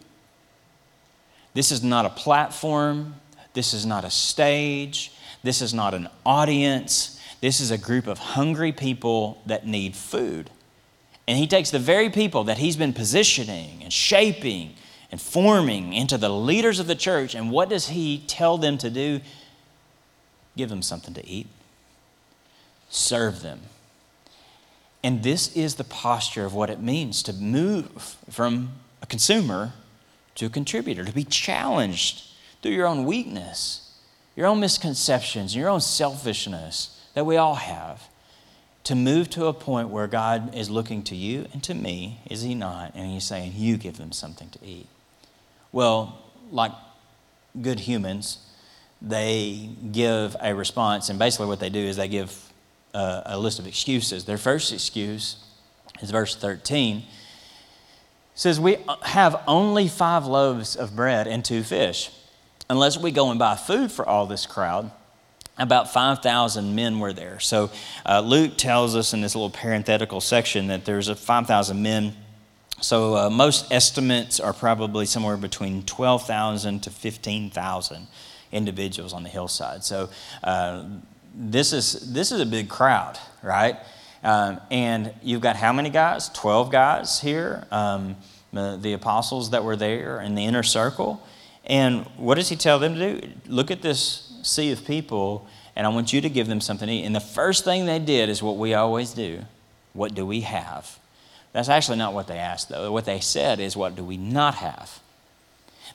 This 1.55 1.73
is 1.73 1.83
not 1.83 2.07
a 2.07 2.11
platform, 2.11 3.17
this 3.53 3.75
is 3.75 3.85
not 3.85 4.05
a 4.05 4.11
stage, 4.11 5.11
this 5.43 5.63
is 5.63 5.73
not 5.73 5.95
an 5.95 6.09
audience. 6.27 7.21
This 7.41 7.61
is 7.61 7.71
a 7.71 7.79
group 7.79 8.07
of 8.07 8.19
hungry 8.19 8.73
people 8.73 9.43
that 9.47 9.67
need 9.67 9.95
food. 9.95 10.51
And 11.27 11.39
he 11.39 11.47
takes 11.47 11.71
the 11.71 11.79
very 11.79 12.11
people 12.11 12.45
that 12.45 12.59
he's 12.59 12.77
been 12.77 12.93
positioning 12.93 13.83
and 13.83 13.93
shaping 13.93 14.75
and 15.11 15.21
forming 15.21 15.93
into 15.93 16.19
the 16.19 16.29
leaders 16.29 16.79
of 16.79 16.87
the 16.87 16.95
church, 16.95 17.35
and 17.35 17.51
what 17.51 17.69
does 17.69 17.89
he 17.89 18.25
tell 18.27 18.59
them 18.59 18.77
to 18.79 18.91
do? 18.91 19.21
Give 20.57 20.69
them 20.69 20.83
something 20.83 21.15
to 21.15 21.27
eat, 21.27 21.47
serve 22.91 23.43
them. 23.43 23.61
And 25.03 25.23
this 25.23 25.57
is 25.57 25.77
the 25.77 25.85
posture 25.85 26.45
of 26.45 26.55
what 26.55 26.71
it 26.71 26.81
means 26.81 27.23
to 27.23 27.33
move 27.33 28.17
from 28.29 28.73
a 29.01 29.07
consumer 29.07 29.73
to 30.35 30.47
a 30.47 30.51
contributor, 30.51 31.05
to 31.05 31.13
be 31.13 31.25
challenged 31.25 32.23
through 32.63 32.73
your 32.73 32.87
own 32.87 33.05
weakness, 33.05 33.88
your 34.39 34.47
own 34.47 34.61
misconceptions, 34.61 35.57
your 35.57 35.69
own 35.69 35.81
selfishness 35.81 36.97
that 37.15 37.27
we 37.27 37.37
all 37.37 37.57
have 37.57 38.09
to 38.85 38.95
move 38.95 39.29
to 39.29 39.47
a 39.47 39.53
point 39.53 39.89
where 39.89 40.07
God 40.07 40.55
is 40.55 40.71
looking 40.71 41.03
to 41.03 41.17
you 41.17 41.49
and 41.53 41.61
to 41.65 41.75
me, 41.75 42.21
is 42.31 42.43
He 42.43 42.55
not? 42.55 42.93
And 42.95 43.11
He's 43.11 43.25
saying, 43.25 43.55
You 43.57 43.77
give 43.77 43.97
them 43.97 44.13
something 44.13 44.49
to 44.51 44.65
eat. 44.65 44.87
Well, 45.73 46.23
like 46.53 46.71
good 47.61 47.81
humans, 47.81 48.39
they 49.03 49.71
give 49.91 50.37
a 50.41 50.55
response, 50.55 51.09
and 51.09 51.19
basically 51.19 51.47
what 51.47 51.59
they 51.59 51.69
do 51.69 51.81
is 51.81 51.97
they 51.97 52.07
give 52.07 52.53
a, 52.95 53.23
a 53.27 53.39
list 53.41 53.59
of 53.59 53.67
excuses. 53.67 54.25
Their 54.25 54.39
first 54.39 54.73
excuse 54.73 55.45
is 56.01 56.13
verse 56.13 56.37
13. 56.37 57.03
Says, 58.37 58.61
We 58.61 58.77
have 59.03 59.43
only 59.49 59.89
five 59.89 60.27
loaves 60.27 60.77
of 60.77 60.95
bread 60.95 61.27
and 61.27 61.45
two 61.45 61.65
fish. 61.65 62.13
Unless 62.71 62.99
we 62.99 63.11
go 63.11 63.31
and 63.31 63.39
buy 63.39 63.57
food 63.57 63.91
for 63.91 64.07
all 64.07 64.27
this 64.27 64.47
crowd, 64.47 64.91
about 65.57 65.93
5,000 65.93 66.75
men 66.75 66.99
were 66.99 67.13
there. 67.13 67.41
So 67.41 67.71
uh, 68.07 68.21
Luke 68.21 68.57
tells 68.57 68.95
us 68.95 69.13
in 69.13 69.21
this 69.21 69.35
little 69.35 69.51
parenthetical 69.51 70.21
section 70.21 70.69
that 70.69 70.85
there's 70.85 71.09
a 71.09 71.17
5,000 71.17 71.83
men. 71.83 72.15
So 72.81 73.17
uh, 73.17 73.31
most 73.31 73.73
estimates 73.73 74.39
are 74.39 74.53
probably 74.53 75.07
somewhere 75.07 75.37
between 75.37 75.83
12,000 75.83 76.81
to 76.83 76.91
15,000 76.91 78.07
individuals 78.53 79.13
on 79.13 79.23
the 79.23 79.29
hillside. 79.29 79.83
So 79.83 80.11
uh, 80.45 80.85
this 81.35 81.73
is 81.73 82.13
this 82.13 82.33
is 82.33 82.41
a 82.41 82.47
big 82.47 82.69
crowd, 82.69 83.19
right? 83.43 83.77
Um, 84.23 84.61
and 84.71 85.13
you've 85.23 85.41
got 85.41 85.57
how 85.57 85.73
many 85.73 85.91
guys? 85.91 86.29
12 86.31 86.71
guys 86.71 87.21
here, 87.21 87.67
um, 87.71 88.17
the 88.53 88.93
apostles 88.93 89.51
that 89.51 89.65
were 89.65 89.77
there 89.77 90.21
in 90.21 90.35
the 90.35 90.45
inner 90.45 90.63
circle. 90.63 91.23
And 91.69 92.07
what 92.17 92.37
does 92.37 92.49
he 92.49 92.57
tell 92.57 92.79
them 92.79 92.95
to 92.95 93.21
do? 93.21 93.29
Look 93.47 93.71
at 93.71 93.83
this 93.83 94.33
sea 94.43 94.73
of 94.73 94.85
people, 94.87 95.47
and 95.77 95.87
I 95.87 95.91
want 95.91 96.13
you 96.13 96.21
to 96.21 96.31
give 96.31 96.47
them 96.47 96.61
something 96.61 96.89
to 96.89 96.95
eat. 96.95 97.05
And 97.05 97.15
the 97.15 97.21
first 97.21 97.65
thing 97.65 97.87
they 97.87 97.99
did 97.99 98.29
is 98.29 98.43
what 98.43 98.57
we 98.57 98.75
always 98.75 99.13
do 99.13 99.43
What 99.93 100.15
do 100.15 100.25
we 100.25 100.43
have? 100.43 100.99
That's 101.53 101.69
actually 101.69 101.99
not 101.99 102.15
what 102.15 102.27
they 102.27 102.39
asked, 102.39 102.69
though. 102.69 102.93
What 102.93 103.05
they 103.05 103.21
said 103.21 103.61
is, 103.61 103.77
What 103.77 103.97
do 103.97 104.05
we 104.05 104.17
not 104.17 104.57
have? 104.57 105.01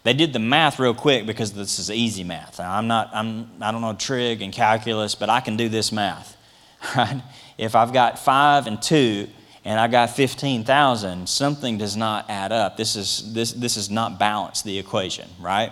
They 0.03 0.13
did 0.13 0.33
the 0.33 0.39
math 0.39 0.79
real 0.79 0.93
quick 0.93 1.25
because 1.25 1.53
this 1.53 1.79
is 1.79 1.89
easy 1.89 2.23
math. 2.23 2.59
I'm 2.59 2.88
not, 2.88 3.09
I'm, 3.13 3.49
I 3.62 3.71
don't 3.71 3.81
know 3.81 3.93
trig 3.93 4.41
and 4.41 4.51
calculus, 4.51 5.15
but 5.15 5.29
I 5.29 5.39
can 5.39 5.55
do 5.55 5.69
this 5.69 5.91
math, 5.91 6.36
right? 6.95 7.21
If 7.57 7.75
I've 7.75 7.93
got 7.93 8.19
five 8.19 8.67
and 8.67 8.81
two, 8.81 9.29
and 9.65 9.80
I 9.80 9.88
got 9.88 10.10
15,000, 10.10 11.28
something 11.28 11.78
does 11.78 11.95
not 11.95 12.30
add 12.30 12.52
up. 12.52 12.76
This 12.76 12.95
is, 12.95 13.34
this, 13.34 13.54
this 13.54 13.78
is 13.78 13.89
not 13.89 14.19
balanced, 14.19 14.65
the 14.65 14.78
equation, 14.78 15.30
right? 15.39 15.71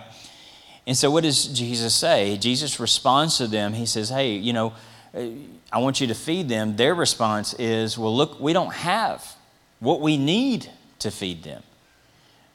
And 0.86 0.96
so, 0.96 1.10
what 1.10 1.22
does 1.22 1.46
Jesus 1.46 1.94
say? 1.94 2.36
Jesus 2.38 2.80
responds 2.80 3.38
to 3.38 3.46
them. 3.46 3.72
He 3.72 3.86
says, 3.86 4.08
Hey, 4.08 4.32
you 4.32 4.52
know, 4.52 4.72
I 5.14 5.78
want 5.78 6.00
you 6.00 6.06
to 6.08 6.14
feed 6.14 6.48
them. 6.48 6.76
Their 6.76 6.94
response 6.94 7.54
is, 7.54 7.96
Well, 7.96 8.14
look, 8.16 8.40
we 8.40 8.52
don't 8.52 8.72
have 8.72 9.24
what 9.78 10.00
we 10.00 10.16
need 10.16 10.68
to 11.00 11.10
feed 11.10 11.42
them. 11.42 11.62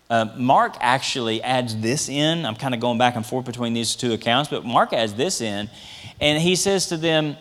Uh, 0.10 0.26
Mark 0.38 0.76
actually 0.80 1.42
adds 1.44 1.76
this 1.78 2.10
in. 2.10 2.46
I'm 2.46 2.56
kind 2.56 2.74
of 2.74 2.80
going 2.80 2.98
back 2.98 3.16
and 3.16 3.26
forth 3.26 3.46
between 3.46 3.74
these 3.74 3.96
two 3.96 4.14
accounts, 4.14 4.50
but 4.50 4.66
Mark 4.66 4.94
adds 4.94 5.14
this 5.14 5.42
in, 5.42 5.70
and 6.20 6.42
he 6.42 6.56
says 6.56 6.88
to 6.88 6.98
them, 6.98 7.36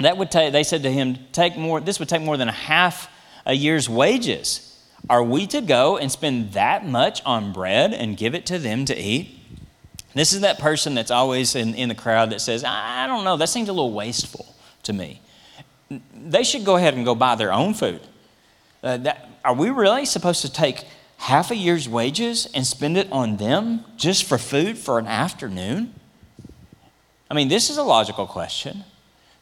that 0.00 0.18
would 0.18 0.30
take, 0.30 0.52
they 0.52 0.62
said 0.62 0.82
to 0.82 0.92
him, 0.92 1.16
take 1.32 1.56
more, 1.56 1.80
this 1.80 1.98
would 1.98 2.08
take 2.08 2.20
more 2.20 2.36
than 2.36 2.48
a 2.48 2.52
half 2.52 3.08
a 3.46 3.54
year's 3.54 3.88
wages. 3.88 4.76
Are 5.08 5.22
we 5.22 5.46
to 5.46 5.60
go 5.60 5.96
and 5.96 6.10
spend 6.10 6.52
that 6.52 6.84
much 6.84 7.22
on 7.24 7.52
bread 7.52 7.94
and 7.94 8.16
give 8.16 8.34
it 8.34 8.44
to 8.46 8.58
them 8.58 8.84
to 8.86 8.96
eat? 8.96 9.38
This 10.14 10.32
is 10.32 10.40
that 10.40 10.58
person 10.58 10.94
that's 10.94 11.10
always 11.10 11.54
in, 11.54 11.74
in 11.74 11.88
the 11.88 11.94
crowd 11.94 12.30
that 12.30 12.40
says, 12.40 12.64
I 12.64 13.06
don't 13.06 13.22
know, 13.22 13.36
that 13.36 13.48
seems 13.48 13.68
a 13.68 13.72
little 13.72 13.92
wasteful 13.92 14.46
to 14.82 14.92
me. 14.92 15.20
They 16.14 16.42
should 16.42 16.64
go 16.64 16.76
ahead 16.76 16.94
and 16.94 17.04
go 17.04 17.14
buy 17.14 17.36
their 17.36 17.52
own 17.52 17.74
food. 17.74 18.00
Uh, 18.82 18.96
that, 18.96 19.28
are 19.44 19.54
we 19.54 19.70
really 19.70 20.06
supposed 20.06 20.42
to 20.42 20.50
take 20.50 20.84
half 21.18 21.50
a 21.50 21.56
year's 21.56 21.88
wages 21.88 22.48
and 22.52 22.66
spend 22.66 22.96
it 22.96 23.10
on 23.12 23.36
them 23.36 23.84
just 23.96 24.24
for 24.24 24.38
food 24.38 24.76
for 24.76 24.98
an 24.98 25.06
afternoon? 25.06 25.94
I 27.30 27.34
mean, 27.34 27.48
this 27.48 27.70
is 27.70 27.76
a 27.76 27.82
logical 27.82 28.26
question. 28.26 28.84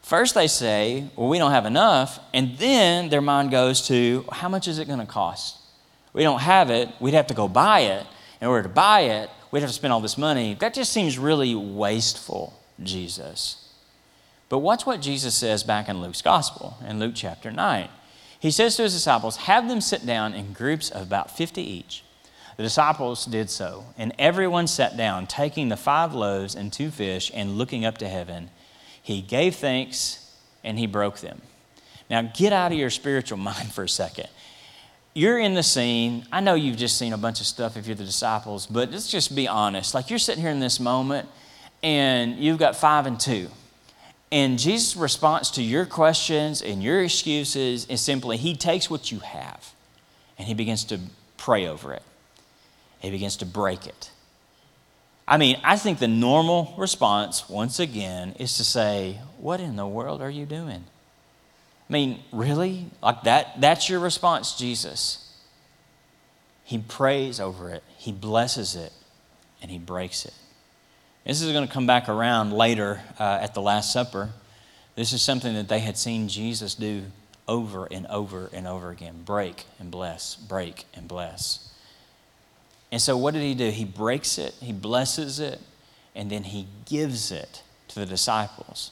First, 0.05 0.35
they 0.35 0.47
say, 0.47 1.09
Well, 1.15 1.29
we 1.29 1.39
don't 1.39 1.49
have 1.49 1.65
enough. 1.65 2.19
And 2.31 2.59
then 2.59 3.09
their 3.09 3.21
mind 3.21 3.49
goes 3.49 3.87
to, 3.87 4.23
How 4.31 4.47
much 4.47 4.67
is 4.67 4.77
it 4.77 4.85
going 4.85 4.99
to 4.99 5.05
cost? 5.07 5.57
We 6.13 6.21
don't 6.21 6.41
have 6.41 6.69
it. 6.69 6.89
We'd 6.99 7.15
have 7.15 7.25
to 7.27 7.33
go 7.33 7.47
buy 7.47 7.79
it. 7.79 8.05
In 8.39 8.47
order 8.47 8.61
to 8.61 8.69
buy 8.69 8.99
it, 8.99 9.31
we'd 9.49 9.61
have 9.61 9.69
to 9.69 9.73
spend 9.73 9.91
all 9.91 10.01
this 10.01 10.15
money. 10.15 10.53
That 10.59 10.75
just 10.75 10.93
seems 10.93 11.17
really 11.17 11.55
wasteful, 11.55 12.61
Jesus. 12.83 13.73
But 14.47 14.59
watch 14.59 14.85
what 14.85 15.01
Jesus 15.01 15.33
says 15.33 15.63
back 15.63 15.89
in 15.89 16.03
Luke's 16.03 16.21
gospel, 16.21 16.77
in 16.87 16.99
Luke 16.99 17.13
chapter 17.15 17.51
9. 17.51 17.89
He 18.39 18.51
says 18.51 18.75
to 18.75 18.83
his 18.83 18.93
disciples, 18.93 19.37
Have 19.37 19.67
them 19.67 19.81
sit 19.81 20.05
down 20.05 20.35
in 20.35 20.53
groups 20.53 20.91
of 20.91 21.01
about 21.01 21.35
50 21.35 21.63
each. 21.63 22.03
The 22.57 22.63
disciples 22.63 23.25
did 23.25 23.49
so, 23.49 23.85
and 23.97 24.13
everyone 24.19 24.67
sat 24.67 24.95
down, 24.95 25.25
taking 25.25 25.69
the 25.69 25.77
five 25.77 26.13
loaves 26.13 26.53
and 26.53 26.71
two 26.71 26.91
fish, 26.91 27.31
and 27.33 27.57
looking 27.57 27.85
up 27.85 27.97
to 27.97 28.07
heaven. 28.07 28.51
He 29.05 29.21
gave 29.21 29.55
thanks 29.55 30.35
and 30.65 30.77
he 30.77 30.87
broke 30.87 31.19
them. 31.19 31.41
Now, 32.09 32.23
get 32.23 32.51
out 32.51 32.73
of 32.73 32.77
your 32.77 32.89
spiritual 32.89 33.37
mind 33.49 33.71
for 33.71 33.83
a 33.83 33.89
second 33.89 34.27
you're 35.15 35.39
in 35.39 35.53
the 35.53 35.63
scene. 35.63 36.25
I 36.31 36.41
know 36.41 36.55
you've 36.55 36.75
just 36.75 36.97
seen 36.97 37.13
a 37.13 37.17
bunch 37.17 37.39
of 37.39 37.47
stuff 37.47 37.77
if 37.77 37.87
you're 37.87 37.95
the 37.95 38.03
disciples, 38.03 38.67
but 38.67 38.91
let's 38.91 39.09
just 39.09 39.33
be 39.33 39.47
honest. 39.47 39.95
Like 39.95 40.09
you're 40.09 40.19
sitting 40.19 40.41
here 40.41 40.51
in 40.51 40.59
this 40.59 40.79
moment 40.79 41.27
and 41.81 42.37
you've 42.37 42.59
got 42.59 42.75
five 42.75 43.07
and 43.07 43.17
two. 43.17 43.49
And 44.31 44.59
Jesus' 44.59 44.97
response 44.97 45.51
to 45.51 45.63
your 45.63 45.85
questions 45.85 46.61
and 46.61 46.83
your 46.83 47.01
excuses 47.01 47.85
is 47.85 48.01
simply 48.01 48.35
He 48.35 48.55
takes 48.55 48.89
what 48.89 49.09
you 49.09 49.19
have 49.19 49.73
and 50.37 50.47
He 50.47 50.53
begins 50.53 50.83
to 50.85 50.99
pray 51.37 51.65
over 51.65 51.93
it. 51.93 52.03
He 52.99 53.09
begins 53.09 53.37
to 53.37 53.45
break 53.45 53.87
it. 53.87 54.11
I 55.27 55.37
mean, 55.37 55.57
I 55.63 55.77
think 55.77 55.99
the 55.99 56.07
normal 56.07 56.73
response, 56.77 57.49
once 57.49 57.79
again, 57.79 58.35
is 58.39 58.57
to 58.57 58.63
say, 58.63 59.19
What 59.37 59.59
in 59.59 59.75
the 59.75 59.87
world 59.87 60.21
are 60.21 60.29
you 60.29 60.45
doing? 60.45 60.83
I 61.89 61.93
mean, 61.93 62.23
really? 62.31 62.87
Like 63.01 63.23
that? 63.23 63.59
That's 63.59 63.89
your 63.89 63.99
response, 63.99 64.55
Jesus. 64.57 65.21
He 66.63 66.79
prays 66.79 67.39
over 67.39 67.69
it, 67.69 67.83
he 67.97 68.11
blesses 68.11 68.75
it, 68.75 68.91
and 69.61 69.69
he 69.69 69.77
breaks 69.77 70.25
it. 70.25 70.33
This 71.25 71.41
is 71.41 71.51
going 71.51 71.67
to 71.67 71.73
come 71.73 71.87
back 71.87 72.07
around 72.07 72.53
later 72.53 73.01
uh, 73.19 73.39
at 73.41 73.55
the 73.55 73.61
Last 73.61 73.91
Supper. 73.91 74.29
This 74.95 75.11
is 75.11 75.21
something 75.21 75.53
that 75.55 75.67
they 75.67 75.79
had 75.79 75.97
seen 75.97 76.27
Jesus 76.27 76.75
do 76.75 77.05
over 77.47 77.87
and 77.91 78.07
over 78.07 78.49
and 78.53 78.67
over 78.67 78.89
again 78.89 79.21
break 79.23 79.65
and 79.79 79.91
bless, 79.91 80.35
break 80.35 80.85
and 80.93 81.07
bless. 81.07 81.64
And 82.95 83.01
so, 83.01 83.17
what 83.17 83.33
did 83.33 83.43
he 83.43 83.55
do? 83.55 83.71
He 83.71 83.83
breaks 83.83 84.37
it, 84.37 84.53
he 84.61 84.71
blesses 84.71 85.41
it, 85.41 85.59
and 86.15 86.31
then 86.31 86.43
he 86.43 86.65
gives 86.85 87.29
it 87.29 87.61
to 87.89 87.99
the 87.99 88.05
disciples. 88.05 88.91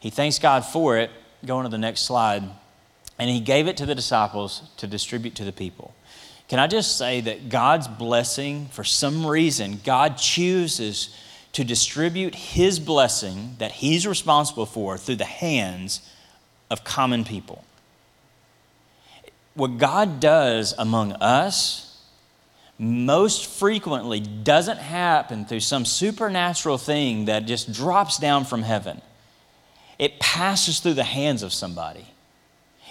He 0.00 0.10
thanks 0.10 0.40
God 0.40 0.64
for 0.64 0.98
it, 0.98 1.08
go 1.46 1.58
on 1.58 1.62
to 1.62 1.70
the 1.70 1.78
next 1.78 2.00
slide. 2.00 2.42
And 3.16 3.30
he 3.30 3.38
gave 3.38 3.68
it 3.68 3.76
to 3.76 3.86
the 3.86 3.94
disciples 3.94 4.62
to 4.78 4.88
distribute 4.88 5.36
to 5.36 5.44
the 5.44 5.52
people. 5.52 5.94
Can 6.48 6.58
I 6.58 6.66
just 6.66 6.98
say 6.98 7.20
that 7.20 7.48
God's 7.48 7.86
blessing, 7.86 8.66
for 8.72 8.82
some 8.82 9.24
reason, 9.24 9.82
God 9.84 10.18
chooses 10.18 11.16
to 11.52 11.62
distribute 11.62 12.34
his 12.34 12.80
blessing 12.80 13.54
that 13.58 13.70
he's 13.70 14.04
responsible 14.04 14.66
for 14.66 14.98
through 14.98 15.14
the 15.14 15.24
hands 15.24 16.00
of 16.72 16.82
common 16.82 17.24
people. 17.24 17.62
What 19.54 19.78
God 19.78 20.18
does 20.18 20.74
among 20.76 21.12
us 21.12 21.87
most 22.78 23.46
frequently 23.46 24.20
doesn't 24.20 24.78
happen 24.78 25.44
through 25.44 25.60
some 25.60 25.84
supernatural 25.84 26.78
thing 26.78 27.24
that 27.24 27.46
just 27.46 27.72
drops 27.72 28.18
down 28.18 28.44
from 28.44 28.62
heaven 28.62 29.00
it 29.98 30.20
passes 30.20 30.78
through 30.78 30.94
the 30.94 31.04
hands 31.04 31.42
of 31.42 31.52
somebody. 31.52 32.06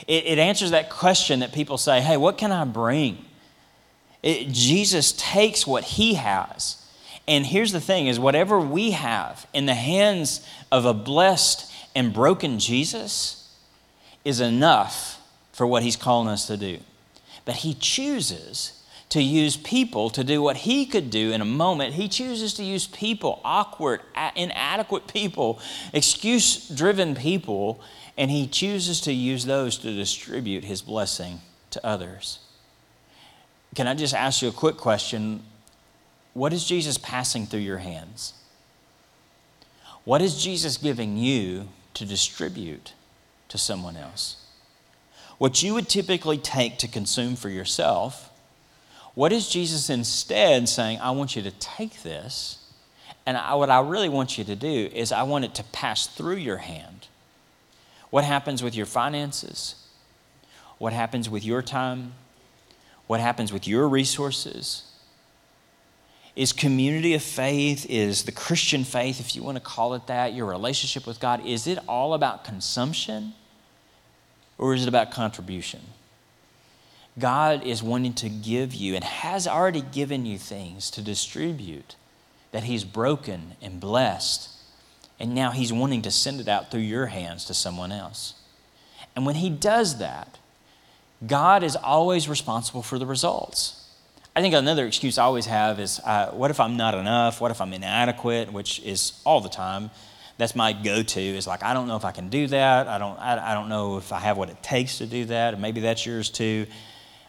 It, 0.08 0.26
it 0.26 0.40
answers 0.40 0.72
that 0.72 0.90
question 0.90 1.40
that 1.40 1.54
people 1.54 1.78
say, 1.78 2.02
hey, 2.02 2.18
what 2.18 2.38
can 2.38 2.52
I 2.52 2.66
bring? 2.66 3.26
It, 4.22 4.50
Jesus 4.50 5.14
takes 5.14 5.66
what 5.66 5.84
he 5.84 6.16
has. 6.16 6.84
And 7.28 7.46
here's 7.46 7.72
the 7.72 7.82
thing 7.82 8.08
is 8.08 8.20
whatever 8.20 8.60
we 8.60 8.92
have 8.92 9.48
in 9.54 9.66
the 9.66 9.74
hands 9.74 10.46
of 10.72 10.86
a 10.86 10.94
blessed 10.94 11.72
and 11.96 12.14
broken 12.14 12.60
Jesus 12.60 13.56
is 14.24 14.40
enough 14.40 15.22
for 15.54 15.66
what 15.66 15.84
he's 15.84 15.96
calling 15.96 16.28
us 16.28 16.48
to 16.48 16.58
do. 16.58 16.80
But 17.46 17.56
he 17.56 17.74
chooses 17.74 18.77
to 19.10 19.22
use 19.22 19.56
people 19.56 20.10
to 20.10 20.24
do 20.24 20.42
what 20.42 20.58
he 20.58 20.86
could 20.86 21.10
do 21.10 21.32
in 21.32 21.40
a 21.40 21.46
moment. 21.46 21.94
He 21.94 22.10
chooses 22.10 22.54
to 22.56 22.64
use 22.64 22.88
people, 22.88 23.40
awkward, 23.44 24.02
inadequate 24.36 25.08
people, 25.08 25.60
excuse 25.94 26.68
driven 26.68 27.16
people, 27.16 27.80
and 28.18 28.30
he 28.30 28.48
chooses 28.48 29.00
to 29.02 29.14
use 29.14 29.46
those 29.46 29.78
to 29.78 29.94
distribute 29.94 30.66
his 30.66 30.82
blessing 30.82 31.40
to 31.72 31.86
others. 31.86 32.40
Can 33.76 33.88
I 33.88 33.94
just 33.94 34.14
ask 34.14 34.42
you 34.42 34.50
a 34.50 34.54
quick 34.54 34.76
question? 34.76 35.44
What 36.34 36.52
is 36.52 36.66
Jesus 36.66 36.98
passing 36.98 37.46
through 37.46 37.62
your 37.62 37.78
hands? 37.78 38.34
What 40.04 40.22
is 40.22 40.42
Jesus 40.42 40.78
giving 40.78 41.18
you 41.18 41.70
to 41.94 42.06
distribute 42.06 42.94
to 43.50 43.58
someone 43.58 43.96
else? 43.96 44.38
What 45.38 45.62
you 45.64 45.74
would 45.74 45.88
typically 45.88 46.38
take 46.38 46.78
to 46.80 46.88
consume 46.88 47.36
for 47.36 47.50
yourself 47.50 48.27
what 49.18 49.34
is 49.34 49.50
Jesus 49.50 49.90
instead 49.90 50.70
saying? 50.70 51.00
I 51.00 51.10
want 51.10 51.36
you 51.36 51.42
to 51.42 51.50
take 51.50 52.04
this, 52.04 52.60
and 53.26 53.36
I, 53.36 53.56
what 53.56 53.72
I 53.72 53.80
really 53.80 54.10
want 54.10 54.38
you 54.38 54.44
to 54.44 54.56
do 54.56 54.92
is 54.94 55.12
I 55.12 55.24
want 55.24 55.44
it 55.44 55.56
to 55.56 55.64
pass 55.64 56.06
through 56.06 56.36
your 56.36 56.58
hand. 56.58 57.08
What 58.12 58.24
happens 58.24 58.62
with 58.62 58.76
your 58.76 58.86
finances? 58.86 59.88
What 60.78 60.94
happens 60.94 61.32
with 61.32 61.44
your 61.44 61.64
time? 61.64 62.14
What 63.08 63.20
happens 63.20 63.52
with 63.52 63.68
your 63.68 63.90
resources? 63.90 64.84
Is 66.36 66.54
community 66.54 67.16
of 67.16 67.24
faith, 67.24 67.88
is 67.90 68.22
the 68.26 68.32
Christian 68.32 68.84
faith, 68.84 69.20
if 69.20 69.36
you 69.36 69.42
want 69.42 69.58
to 69.58 69.64
call 69.64 69.96
it 69.96 70.06
that, 70.06 70.36
your 70.36 70.46
relationship 70.46 71.08
with 71.08 71.20
God, 71.20 71.44
is 71.44 71.66
it 71.66 71.80
all 71.88 72.14
about 72.14 72.44
consumption 72.44 73.34
or 74.60 74.76
is 74.76 74.84
it 74.84 74.88
about 74.88 75.10
contribution? 75.10 75.82
God 77.20 77.64
is 77.64 77.82
wanting 77.82 78.14
to 78.16 78.30
give 78.30 78.74
you 78.74 78.96
and 78.96 79.04
has 79.04 79.48
already 79.48 79.82
given 79.82 80.26
you 80.26 80.38
things 80.38 80.92
to 80.92 81.02
distribute 81.02 81.96
that 82.52 82.64
He's 82.64 82.84
broken 82.84 83.56
and 83.62 83.80
blessed. 83.80 84.50
And 85.20 85.34
now 85.34 85.52
He's 85.52 85.74
wanting 85.74 86.04
to 86.04 86.12
send 86.12 86.40
it 86.40 86.48
out 86.48 86.70
through 86.70 86.82
your 86.82 87.08
hands 87.08 87.46
to 87.46 87.54
someone 87.54 87.92
else. 87.92 88.36
And 89.16 89.26
when 89.26 89.36
He 89.36 89.50
does 89.50 89.98
that, 89.98 90.38
God 91.26 91.64
is 91.64 91.76
always 91.76 92.30
responsible 92.30 92.84
for 92.84 93.00
the 93.00 93.06
results. 93.06 93.84
I 94.36 94.42
think 94.42 94.54
another 94.54 94.86
excuse 94.86 95.18
I 95.18 95.24
always 95.24 95.48
have 95.48 95.80
is 95.80 96.00
uh, 96.06 96.28
what 96.28 96.52
if 96.52 96.60
I'm 96.60 96.78
not 96.78 96.94
enough? 96.94 97.42
What 97.42 97.50
if 97.50 97.60
I'm 97.60 97.74
inadequate? 97.74 98.54
Which 98.54 98.80
is 98.82 99.20
all 99.26 99.42
the 99.42 99.50
time. 99.50 99.90
That's 100.38 100.56
my 100.56 100.74
go 100.74 101.02
to, 101.02 101.20
is 101.20 101.48
like, 101.48 101.64
I 101.64 101.74
don't 101.74 101.88
know 101.88 101.96
if 101.96 102.06
I 102.06 102.12
can 102.12 102.30
do 102.30 102.46
that. 102.46 102.88
I 102.88 103.00
don't, 103.00 103.18
I, 103.18 103.52
I 103.52 103.54
don't 103.56 103.70
know 103.70 103.98
if 103.98 104.14
I 104.14 104.20
have 104.20 104.38
what 104.38 104.50
it 104.50 104.62
takes 104.62 105.00
to 105.00 105.08
do 105.08 105.26
that. 105.26 105.54
And 105.54 105.62
maybe 105.64 105.82
that's 105.82 106.06
yours 106.06 106.30
too. 106.30 106.68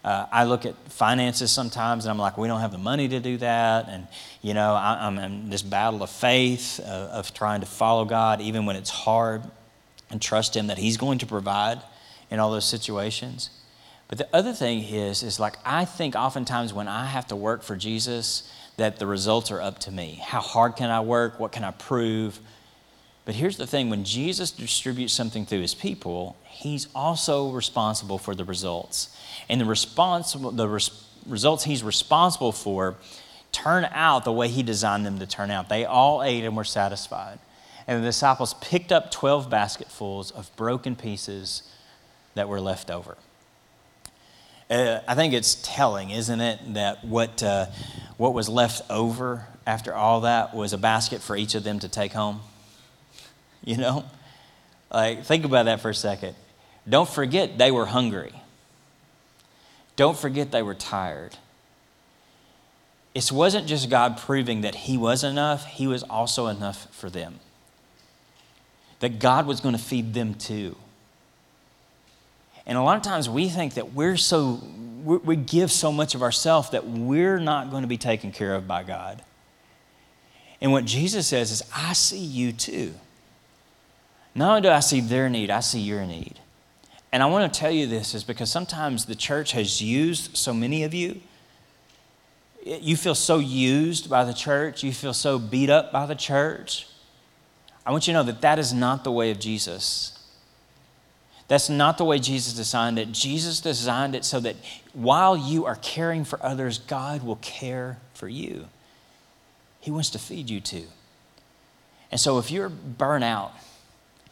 Uh, 0.05 0.27
I 0.31 0.45
look 0.45 0.65
at 0.65 0.75
finances 0.91 1.51
sometimes 1.51 2.05
and 2.05 2.11
I'm 2.11 2.19
like, 2.19 2.39
we 2.39 2.49
don't 2.49 2.61
have 2.61 2.73
the 2.73 2.79
money 2.79 3.09
to 3.09 3.21
do 3.21 3.37
that. 3.39 3.89
And, 3.89 4.07
you 4.43 4.55
know, 4.55 4.75
I, 4.75 5.07
am 5.07 5.19
in 5.19 5.51
this 5.51 5.63
battle 5.63 6.03
of 6.03 6.11
faith, 6.11 6.81
uh, 6.81 7.11
of 7.13 7.35
trying 7.35 7.61
to 7.61 7.67
follow 7.67 8.05
God 8.05 8.41
even 8.41 8.65
when 8.65 8.77
it's 8.77 8.91
hard 8.91 9.43
and 10.11 10.23
trust 10.23 10.57
Him 10.57 10.69
that 10.69 10.79
He's 10.79 10.97
going 10.97 11.19
to 11.19 11.27
provide 11.27 11.81
in 12.31 12.39
all 12.39 12.51
those 12.51 12.69
situations. 12.69 13.51
But 14.09 14.19
the 14.19 14.29
other 14.33 14.53
thing 14.53 14.83
is, 14.83 15.23
is 15.23 15.39
like, 15.39 15.57
I 15.65 15.85
think 15.85 16.15
oftentimes 16.15 16.73
when 16.73 16.89
I 16.89 17.07
have 17.07 17.27
to 17.29 17.37
work 17.37 17.63
for 17.63 17.77
Jesus, 17.77 18.51
that 18.79 18.99
the 18.99 19.07
results 19.07 19.51
are 19.51 19.61
up 19.61 19.81
to 19.81 19.91
me. 19.91 20.21
How 20.25 20.41
hard 20.41 20.77
can 20.77 20.89
I 20.89 21.01
work? 21.01 21.39
What 21.39 21.53
can 21.53 21.65
I 21.65 21.73
prove? 21.73 22.41
But 23.29 23.35
here's 23.35 23.59
the 23.59 23.67
thing 23.67 23.91
when 23.91 24.05
Jesus 24.05 24.51
distributes 24.51 25.13
something 25.13 25.45
through 25.45 25.61
his 25.61 25.75
people, 25.75 26.35
he's 26.45 26.89
also 26.95 27.51
responsible 27.51 28.17
for 28.17 28.35
the 28.35 28.43
results 28.43 29.15
and 29.51 29.61
the, 29.61 30.51
the 30.55 30.67
res- 30.67 31.05
results 31.27 31.65
he's 31.65 31.83
responsible 31.83 32.53
for 32.53 32.97
turn 33.53 33.87
out 33.93 34.25
the 34.25 34.33
way 34.33 34.49
he 34.49 34.63
designed 34.63 35.05
them 35.05 35.19
to 35.19 35.27
turn 35.27 35.51
out. 35.51 35.69
They 35.69 35.85
all 35.85 36.23
ate 36.23 36.43
and 36.43 36.57
were 36.57 36.65
satisfied. 36.65 37.39
And 37.87 38.03
the 38.03 38.09
disciples 38.09 38.55
picked 38.63 38.93
up 38.93 39.11
12 39.11 39.51
basketfuls 39.51 40.31
of 40.31 40.51
broken 40.57 40.97
pieces 40.97 41.71
that 42.35 42.49
were 42.49 42.63
left 42.63 42.91
over. 42.91 43.19
Uh, 44.71 45.01
I 45.07 45.15
think 45.15 45.35
it's 45.35 45.57
telling, 45.63 46.09
isn't 46.09 46.41
it, 46.41 46.73
that 46.73 47.05
what, 47.05 47.43
uh, 47.43 47.67
what 48.17 48.33
was 48.33 48.49
left 48.49 48.91
over 48.91 49.49
after 49.67 49.95
all 49.95 50.23
that 50.23 50.55
was 50.55 50.73
a 50.73 50.79
basket 50.79 51.21
for 51.21 51.37
each 51.37 51.55
of 51.55 51.63
them 51.63 51.79
to 51.81 51.91
take 51.91 52.15
home? 52.15 52.41
You 53.65 53.77
know? 53.77 54.05
Like, 54.91 55.25
think 55.25 55.45
about 55.45 55.67
that 55.67 55.81
for 55.81 55.91
a 55.91 55.95
second. 55.95 56.35
Don't 56.89 57.09
forget 57.09 57.59
they 57.59 57.71
were 57.71 57.87
hungry. 57.87 58.33
Don't 59.97 60.17
forget 60.17 60.51
they 60.53 60.63
were 60.63 60.75
tired. 60.75 61.37
It 63.15 63.31
wasn't 63.33 63.67
just 63.67 63.91
God 63.91 64.17
proving 64.17 64.61
that 64.63 64.75
He 64.75 64.97
was 64.97 65.25
enough, 65.25 65.67
He 65.67 65.87
was 65.87 66.03
also 66.05 66.47
enough 66.47 66.87
for 66.95 67.11
them. 67.11 67.41
That 69.01 69.19
God 69.19 69.47
was 69.47 69.61
going 69.61 69.77
to 69.77 69.83
feed 69.83 70.15
them 70.15 70.35
too. 70.35 70.77
And 72.65 72.79
a 72.79 72.83
lot 72.83 72.97
of 72.97 73.03
times 73.03 73.29
we 73.29 73.49
think 73.49 73.75
that 73.75 73.95
we're 73.95 74.17
so, 74.17 74.63
we 75.05 75.37
give 75.37 75.73
so 75.73 75.91
much 75.91 76.15
of 76.15 76.23
ourselves 76.23 76.71
that 76.71 76.87
we're 76.87 77.39
not 77.39 77.71
going 77.71 77.83
to 77.83 77.89
be 77.89 77.97
taken 77.97 78.31
care 78.31 78.55
of 78.55 78.69
by 78.69 78.83
God. 78.83 79.23
And 80.61 80.71
what 80.73 80.85
Jesus 80.85 81.27
says 81.27 81.51
is, 81.51 81.63
I 81.75 81.93
see 81.93 82.19
you 82.19 82.53
too. 82.53 82.95
Not 84.39 84.51
only 84.51 84.61
do 84.61 84.69
I 84.69 84.79
see 84.79 85.01
their 85.01 85.29
need, 85.29 85.51
I 85.51 85.59
see 85.59 85.81
your 85.81 86.07
need. 86.07 86.39
And 87.11 87.25
I 87.25 87.27
want 87.27 87.53
to 87.53 87.59
tell 87.59 87.73
you 87.73 87.89
this 87.89 88.15
is 88.15 88.23
because 88.23 88.49
sometimes 88.49 89.07
the 89.07 89.17
church 89.17 89.51
has 89.51 89.83
used 89.83 90.37
so 90.37 90.55
many 90.55 90.85
of 90.85 90.95
you. 90.95 91.21
You 92.65 92.97
feel 92.97 93.17
so 93.17 93.41
used 93.41 94.09
by 94.09 94.25
the 94.25 94.33
church, 94.33 94.85
you 94.85 94.93
feel 94.93 95.13
so 95.13 95.41
beat 95.41 95.71
up 95.71 95.91
by 95.91 96.07
the 96.07 96.15
church. 96.15 96.87
I 97.85 97.91
want 97.91 98.07
you 98.07 98.13
to 98.13 98.21
know 98.21 98.23
that 98.23 98.41
that 98.43 98.61
is 98.61 98.73
not 98.73 99.03
the 99.03 99.11
way 99.11 99.33
of 99.33 99.41
Jesus. 99.41 100.17
That's 101.49 101.69
not 101.69 101.99
the 101.99 102.05
way 102.05 102.21
Jesus 102.21 102.53
designed 102.53 102.97
it. 102.97 103.11
Jesus 103.11 103.59
designed 103.59 104.15
it 104.15 104.25
so 104.25 104.39
that 104.39 104.55
while 104.93 105.37
you 105.37 105.65
are 105.65 105.77
caring 105.83 106.25
for 106.25 106.41
others, 106.45 106.79
God 106.79 107.25
will 107.25 107.41
care 107.43 107.99
for 108.15 108.29
you. 108.29 108.67
He 109.81 109.91
wants 109.91 110.11
to 110.11 110.19
feed 110.21 110.49
you 110.49 110.61
too. 110.61 110.87
And 112.13 112.21
so 112.21 112.39
if 112.39 112.53
you're 112.53 112.69
burnt 112.69 113.25
out, 113.25 113.53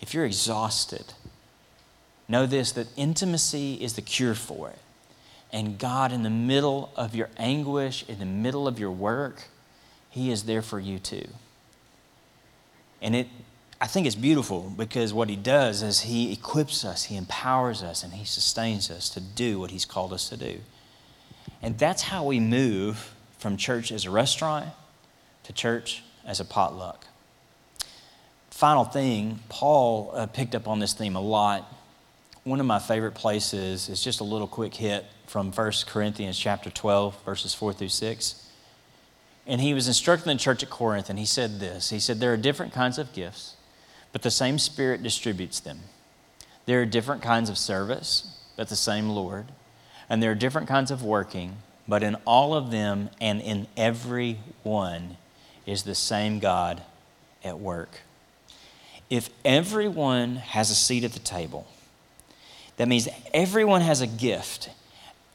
if 0.01 0.15
you're 0.15 0.25
exhausted, 0.25 1.15
Know 2.29 2.47
this 2.47 2.73
that 2.73 2.89
intimacy 2.97 3.75
is 3.75 3.95
the 3.95 4.03
cure 4.03 4.35
for 4.35 4.71
it. 4.71 4.79
And 5.53 5.79
God, 5.79 6.13
in 6.13 6.23
the 6.23 6.31
middle 6.31 6.93
of 6.97 7.15
your 7.15 7.31
anguish, 7.37 8.05
in 8.09 8.19
the 8.19 8.27
middle 8.27 8.67
of 8.67 8.79
your 8.79 8.91
work, 8.91 9.45
He 10.11 10.31
is 10.31 10.45
there 10.45 10.63
for 10.63 10.81
you 10.81 10.99
too. 10.99 11.29
And 13.01 13.15
it, 13.15 13.29
I 13.81 13.87
think 13.87 14.07
it's 14.07 14.17
beautiful 14.17 14.73
because 14.77 15.13
what 15.15 15.29
He 15.31 15.37
does 15.37 15.83
is 15.83 16.01
He 16.01 16.33
equips 16.33 16.85
us, 16.85 17.05
He 17.05 17.17
empowers 17.17 17.83
us, 17.83 18.03
and 18.03 18.15
He 18.15 18.25
sustains 18.25 18.91
us 18.91 19.09
to 19.11 19.21
do 19.21 19.61
what 19.61 19.71
He's 19.71 19.85
called 19.85 20.13
us 20.13 20.29
to 20.31 20.37
do. 20.37 20.61
And 21.63 21.79
that's 21.79 22.03
how 22.03 22.25
we 22.25 22.41
move 22.41 23.15
from 23.39 23.57
church 23.57 23.93
as 23.93 24.05
a 24.05 24.11
restaurant 24.11 24.67
to 25.45 25.53
church 25.53 26.03
as 26.25 26.41
a 26.41 26.45
potluck. 26.45 27.06
Final 28.57 28.85
thing, 28.85 29.39
Paul 29.49 30.13
uh, 30.15 30.27
picked 30.27 30.55
up 30.55 30.67
on 30.67 30.79
this 30.79 30.95
theme 30.95 31.17
a 31.17 31.21
lot 31.21 31.71
one 32.47 32.61
of 32.61 32.67
my 32.67 32.79
favorite 32.79 33.17
places 33.17 33.89
is 33.89 34.05
just 34.05 34.21
a 34.21 34.25
little 34.25 34.47
quick 34.47 34.73
hit 34.73 35.05
from 35.27 35.51
1 35.51 35.73
Corinthians 35.89 36.39
chapter 36.39 36.71
12, 36.71 37.25
verses 37.25 37.53
4 37.53 37.73
through 37.73 37.89
6. 37.89 38.49
And 39.49 39.61
he 39.61 39.75
was 39.75 39.89
instructing 39.89 40.33
the 40.33 40.39
church 40.39 40.63
at 40.63 40.71
Corinth, 40.71 41.11
and 41.11 41.19
he 41.19 41.27
said 41.27 41.59
this 41.59 41.91
He 41.91 41.99
said, 41.99 42.21
There 42.21 42.33
are 42.33 42.37
different 42.37 42.73
kinds 42.73 42.99
of 42.99 43.13
gifts, 43.13 43.57
but 44.13 44.23
the 44.23 44.31
same 44.31 44.61
Spirit 44.61 45.03
distributes 45.03 45.59
them. 45.59 45.81
There 46.67 46.81
are 46.81 46.87
different 46.87 47.21
kinds 47.21 47.51
of 47.51 47.59
service, 47.59 48.39
but 48.57 48.69
the 48.69 48.77
same 48.77 49.09
Lord. 49.09 49.47
And 50.09 50.23
there 50.23 50.31
are 50.31 50.37
different 50.37 50.69
kinds 50.69 50.93
of 50.93 51.03
working, 51.03 51.57
but 51.89 52.05
in 52.05 52.15
all 52.25 52.55
of 52.55 52.71
them 52.71 53.11
and 53.21 53.41
in 53.41 53.67
every 53.77 54.39
one 54.63 55.17
is 55.67 55.83
the 55.83 55.97
same 55.97 56.39
God 56.39 56.81
at 57.43 57.59
work. 57.59 58.03
If 59.09 59.31
everyone 59.45 60.37
has 60.37 60.71
a 60.71 60.75
seat 60.75 61.05
at 61.05 61.13
the 61.13 61.21
table, 61.21 61.67
that 62.77 62.89
means 62.89 63.09
everyone 63.33 63.81
has 63.81 64.01
a 64.01 64.07
gift, 64.07 64.71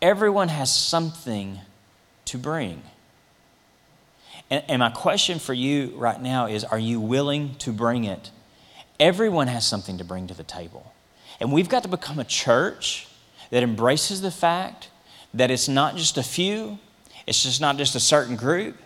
everyone 0.01 0.49
has 0.49 0.73
something 0.73 1.59
to 2.25 2.37
bring. 2.37 2.81
And, 4.49 4.63
and, 4.67 4.79
my 4.79 4.89
question 4.89 5.39
for 5.39 5.53
you 5.53 5.93
right 5.95 6.21
now 6.21 6.47
is 6.47 6.63
are 6.65 6.79
you 6.79 6.99
willing 6.99 7.55
to 7.59 7.71
bring 7.71 8.03
it? 8.03 8.31
Everyone 8.99 9.47
has 9.47 9.65
something 9.65 9.97
to 9.97 10.03
bring 10.03 10.27
to 10.27 10.33
the 10.33 10.43
table. 10.43 10.93
And 11.39 11.51
we've 11.51 11.69
got 11.69 11.83
to 11.83 11.89
become 11.89 12.19
a 12.19 12.25
church 12.25 13.07
that 13.49 13.63
embraces 13.63 14.21
the 14.21 14.31
fact 14.31 14.89
that 15.33 15.49
it's 15.49 15.67
not 15.67 15.95
just 15.95 16.17
a 16.17 16.23
few, 16.23 16.77
it's 17.25 17.43
just 17.43 17.61
not 17.61 17.77
just 17.77 17.95
a 17.95 17.99
certain 17.99 18.35
group, 18.35 18.77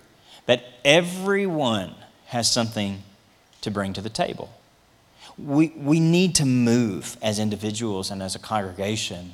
that 0.45 0.63
everyone 0.83 1.95
has 2.27 2.49
something 2.49 3.01
to 3.61 3.71
bring 3.71 3.93
to 3.93 4.01
the 4.01 4.09
table. 4.09 4.49
We, 5.37 5.69
we 5.69 5.99
need 5.99 6.35
to 6.35 6.45
move 6.45 7.17
as 7.21 7.39
individuals 7.39 8.09
and 8.09 8.23
as 8.23 8.35
a 8.35 8.39
congregation 8.39 9.33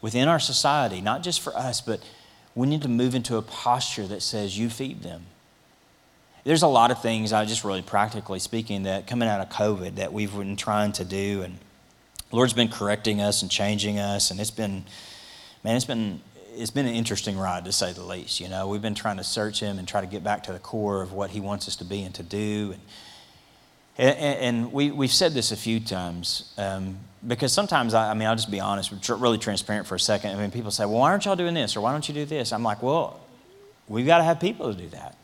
within 0.00 0.28
our 0.28 0.40
society, 0.40 1.00
not 1.00 1.22
just 1.22 1.40
for 1.40 1.56
us, 1.56 1.80
but 1.80 2.00
we 2.54 2.66
need 2.66 2.82
to 2.82 2.88
move 2.88 3.14
into 3.14 3.36
a 3.36 3.42
posture 3.42 4.06
that 4.06 4.22
says, 4.22 4.58
You 4.58 4.70
feed 4.70 5.02
them. 5.02 5.26
There's 6.44 6.62
a 6.62 6.68
lot 6.68 6.90
of 6.90 7.02
things, 7.02 7.32
I 7.32 7.44
just 7.44 7.64
really 7.64 7.82
practically 7.82 8.38
speaking, 8.38 8.84
that 8.84 9.06
coming 9.06 9.28
out 9.28 9.40
of 9.40 9.48
COVID 9.48 9.96
that 9.96 10.12
we've 10.12 10.32
been 10.32 10.56
trying 10.56 10.92
to 10.92 11.04
do, 11.04 11.42
and 11.42 11.58
Lord's 12.30 12.52
been 12.52 12.68
correcting 12.68 13.20
us 13.20 13.42
and 13.42 13.50
changing 13.50 13.98
us, 13.98 14.30
and 14.30 14.40
it's 14.40 14.50
been, 14.52 14.84
man, 15.64 15.76
it's 15.76 15.84
been 15.84 16.20
it's 16.56 16.70
been 16.70 16.86
an 16.86 16.94
interesting 16.94 17.36
ride 17.36 17.64
to 17.66 17.72
say 17.72 17.92
the 17.92 18.02
least. 18.02 18.40
You 18.40 18.48
know, 18.48 18.66
we've 18.68 18.80
been 18.80 18.94
trying 18.94 19.18
to 19.18 19.24
search 19.24 19.60
Him 19.60 19.78
and 19.78 19.86
try 19.86 20.00
to 20.00 20.06
get 20.06 20.24
back 20.24 20.42
to 20.44 20.52
the 20.52 20.58
core 20.58 21.02
of 21.02 21.12
what 21.12 21.30
He 21.30 21.40
wants 21.40 21.68
us 21.68 21.76
to 21.76 21.84
be 21.84 22.02
and 22.02 22.14
to 22.14 22.22
do, 22.22 22.70
and 22.72 22.80
and, 23.98 24.72
we, 24.72 24.90
we've 24.90 25.12
said 25.12 25.32
this 25.32 25.52
a 25.52 25.56
few 25.56 25.80
times 25.80 26.52
um, 26.58 26.98
because 27.26 27.52
sometimes, 27.52 27.94
I, 27.94 28.10
I, 28.10 28.14
mean, 28.14 28.28
I'll 28.28 28.36
just 28.36 28.50
be 28.50 28.60
honest, 28.60 28.92
really 29.08 29.38
transparent 29.38 29.86
for 29.86 29.94
a 29.94 30.00
second. 30.00 30.36
I 30.36 30.40
mean, 30.40 30.50
people 30.50 30.70
say, 30.70 30.84
well, 30.84 30.98
why 30.98 31.10
aren't 31.10 31.24
y'all 31.24 31.36
doing 31.36 31.54
this 31.54 31.76
or 31.76 31.80
why 31.80 31.92
don't 31.92 32.06
you 32.06 32.14
do 32.14 32.24
this? 32.24 32.52
I'm 32.52 32.62
like, 32.62 32.82
well, 32.82 33.20
we've 33.88 34.06
got 34.06 34.18
to 34.18 34.24
have 34.24 34.40
people 34.40 34.72
to 34.72 34.78
do 34.78 34.88
that. 34.90 35.16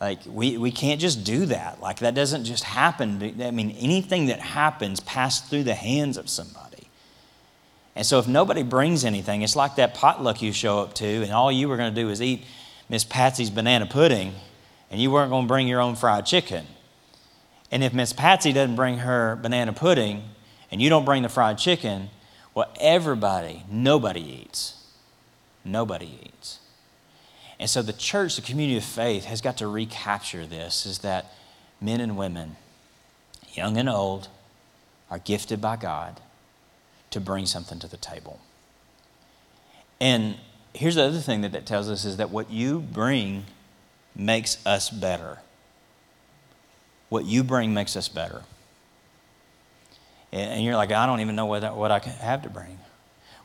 Like, 0.00 0.20
we, 0.26 0.58
we 0.58 0.70
can't 0.70 1.00
just 1.00 1.24
do 1.24 1.46
that. 1.46 1.80
Like, 1.80 2.00
that 2.00 2.14
doesn't 2.14 2.44
just 2.44 2.64
happen. 2.64 3.22
I 3.42 3.50
mean, 3.50 3.70
anything 3.72 4.26
that 4.26 4.40
happens 4.40 5.00
passed 5.00 5.48
through 5.48 5.64
the 5.64 5.74
hands 5.74 6.16
of 6.16 6.28
somebody. 6.28 6.88
And 7.94 8.04
so, 8.04 8.18
if 8.18 8.28
nobody 8.28 8.62
brings 8.62 9.06
anything, 9.06 9.40
it's 9.40 9.56
like 9.56 9.76
that 9.76 9.94
potluck 9.94 10.42
you 10.42 10.52
show 10.52 10.80
up 10.80 10.92
to, 10.94 11.06
and 11.06 11.32
all 11.32 11.50
you 11.50 11.66
were 11.66 11.78
going 11.78 11.94
to 11.94 11.98
do 11.98 12.10
is 12.10 12.20
eat 12.20 12.44
Miss 12.90 13.04
Patsy's 13.04 13.48
banana 13.48 13.86
pudding, 13.86 14.34
and 14.90 15.00
you 15.00 15.10
weren't 15.10 15.30
going 15.30 15.44
to 15.44 15.48
bring 15.48 15.66
your 15.66 15.80
own 15.80 15.96
fried 15.96 16.26
chicken. 16.26 16.66
And 17.70 17.82
if 17.82 17.92
Miss 17.92 18.12
Patsy 18.12 18.52
doesn't 18.52 18.76
bring 18.76 18.98
her 18.98 19.36
banana 19.36 19.72
pudding, 19.72 20.22
and 20.70 20.80
you 20.80 20.88
don't 20.88 21.04
bring 21.04 21.22
the 21.22 21.28
fried 21.28 21.58
chicken, 21.58 22.10
well, 22.54 22.72
everybody, 22.80 23.64
nobody 23.70 24.20
eats. 24.20 24.82
Nobody 25.64 26.18
eats. 26.24 26.60
And 27.58 27.68
so 27.68 27.82
the 27.82 27.92
church, 27.92 28.36
the 28.36 28.42
community 28.42 28.76
of 28.76 28.84
faith, 28.84 29.24
has 29.24 29.40
got 29.40 29.56
to 29.58 29.66
recapture 29.66 30.46
this 30.46 30.86
is 30.86 30.98
that 30.98 31.32
men 31.80 32.00
and 32.00 32.16
women, 32.16 32.56
young 33.52 33.76
and 33.76 33.88
old, 33.88 34.28
are 35.10 35.18
gifted 35.18 35.60
by 35.60 35.76
God 35.76 36.20
to 37.10 37.20
bring 37.20 37.46
something 37.46 37.78
to 37.78 37.88
the 37.88 37.96
table. 37.96 38.40
And 40.00 40.36
here's 40.74 40.96
the 40.96 41.04
other 41.04 41.20
thing 41.20 41.40
that 41.42 41.52
that 41.52 41.66
tells 41.66 41.88
us 41.88 42.04
is 42.04 42.18
that 42.18 42.30
what 42.30 42.50
you 42.50 42.80
bring 42.80 43.44
makes 44.14 44.64
us 44.66 44.90
better. 44.90 45.38
What 47.08 47.24
you 47.24 47.44
bring 47.44 47.72
makes 47.72 47.96
us 47.96 48.08
better. 48.08 48.42
And 50.32 50.62
you're 50.64 50.76
like, 50.76 50.92
I 50.92 51.06
don't 51.06 51.20
even 51.20 51.36
know 51.36 51.46
what, 51.46 51.76
what 51.76 51.90
I 51.90 51.98
have 51.98 52.42
to 52.42 52.50
bring. 52.50 52.78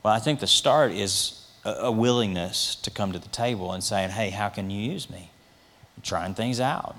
Well, 0.04 0.14
I 0.14 0.20
think 0.20 0.40
the 0.40 0.48
start 0.48 0.92
is 0.92 1.46
a, 1.64 1.92
willingness 1.92 2.76
to 2.76 2.92
come 2.92 3.12
to 3.12 3.20
the 3.20 3.30
table 3.30 3.72
and 3.72 3.84
saying, 3.84 4.10
hey, 4.10 4.32
how 4.32 4.50
can 4.50 4.70
you 4.70 4.92
use 4.92 5.10
me? 5.10 5.32
trying 6.04 6.34
things 6.34 6.60
out. 6.60 6.96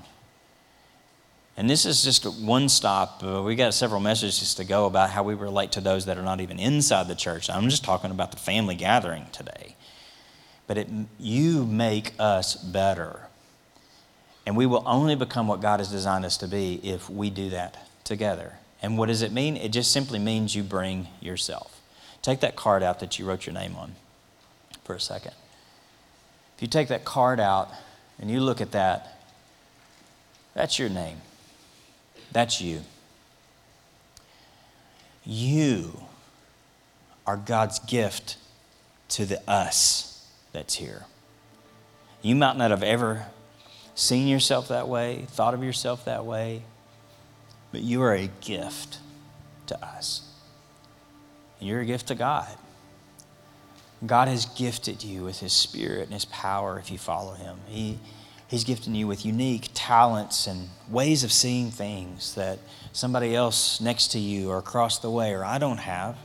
And 1.55 1.69
this 1.69 1.85
is 1.85 2.03
just 2.03 2.25
one 2.41 2.67
stop. 2.67 3.21
Uh, 3.23 3.41
we 3.43 3.55
got 3.55 3.73
several 3.73 3.99
messages 3.99 4.55
to 4.55 4.63
go 4.63 4.85
about 4.85 5.11
how 5.11 5.23
we 5.23 5.35
relate 5.35 5.73
to 5.73 5.81
those 5.81 6.05
that 6.05 6.17
are 6.17 6.23
not 6.23 6.41
even 6.41 6.57
inside 6.57 7.07
the 7.07 7.15
church. 7.15 7.49
I'm 7.49 7.69
just 7.69 7.83
talking 7.83 8.11
about 8.11 8.31
the 8.31 8.37
family 8.37 8.75
gathering 8.75 9.27
today. 9.31 9.75
But 10.65 10.77
it, 10.77 10.87
you 11.19 11.65
make 11.65 12.13
us 12.17 12.55
better. 12.55 13.27
And 14.45 14.57
we 14.57 14.65
will 14.65 14.83
only 14.85 15.15
become 15.15 15.47
what 15.47 15.61
God 15.61 15.79
has 15.79 15.89
designed 15.89 16.25
us 16.25 16.37
to 16.37 16.47
be 16.47 16.79
if 16.83 17.09
we 17.09 17.29
do 17.29 17.49
that 17.51 17.87
together. 18.03 18.53
And 18.81 18.97
what 18.97 19.07
does 19.07 19.21
it 19.21 19.31
mean? 19.31 19.55
It 19.55 19.69
just 19.69 19.91
simply 19.91 20.19
means 20.19 20.55
you 20.55 20.63
bring 20.63 21.07
yourself. 21.21 21.81
Take 22.21 22.41
that 22.41 22.55
card 22.55 22.83
out 22.83 22.99
that 22.99 23.17
you 23.17 23.25
wrote 23.25 23.45
your 23.45 23.53
name 23.53 23.75
on 23.75 23.95
for 24.83 24.95
a 24.95 24.99
second. 24.99 25.33
If 26.57 26.61
you 26.61 26.67
take 26.67 26.89
that 26.89 27.05
card 27.05 27.39
out 27.39 27.69
and 28.19 28.29
you 28.29 28.41
look 28.41 28.59
at 28.59 28.71
that, 28.71 29.19
that's 30.53 30.77
your 30.77 30.89
name. 30.89 31.21
That's 32.31 32.61
you. 32.61 32.81
You 35.25 36.01
are 37.25 37.37
God's 37.37 37.79
gift 37.79 38.37
to 39.09 39.25
the 39.25 39.39
us 39.49 40.27
that's 40.51 40.75
here. 40.75 41.05
You 42.21 42.35
might 42.35 42.57
not 42.57 42.71
have 42.71 42.83
ever 42.83 43.27
seen 43.95 44.27
yourself 44.27 44.69
that 44.69 44.87
way, 44.87 45.25
thought 45.29 45.53
of 45.53 45.63
yourself 45.63 46.05
that 46.05 46.25
way, 46.25 46.63
but 47.71 47.81
you 47.81 48.01
are 48.01 48.13
a 48.13 48.27
gift 48.41 48.99
to 49.67 49.85
us. 49.85 50.29
And 51.59 51.69
you're 51.69 51.81
a 51.81 51.85
gift 51.85 52.07
to 52.07 52.15
God. 52.15 52.47
God 54.05 54.27
has 54.27 54.45
gifted 54.45 55.03
you 55.03 55.23
with 55.23 55.39
His 55.39 55.53
Spirit 55.53 56.03
and 56.03 56.13
His 56.13 56.25
power 56.25 56.77
if 56.77 56.91
you 56.91 56.97
follow 56.97 57.33
Him. 57.33 57.57
He, 57.67 57.99
he's 58.47 58.63
gifted 58.63 58.95
you 58.95 59.07
with 59.07 59.25
unique 59.25 59.69
talents 59.73 60.45
and 60.45 60.69
ways 60.89 61.23
of 61.23 61.31
seeing 61.31 61.71
things 61.71 62.35
that 62.35 62.59
somebody 62.91 63.35
else 63.35 63.79
next 63.79 64.09
to 64.09 64.19
you 64.19 64.49
or 64.49 64.57
across 64.57 64.99
the 64.99 65.09
way 65.09 65.33
or 65.33 65.45
I 65.45 65.57
don't 65.57 65.77
have. 65.77 66.17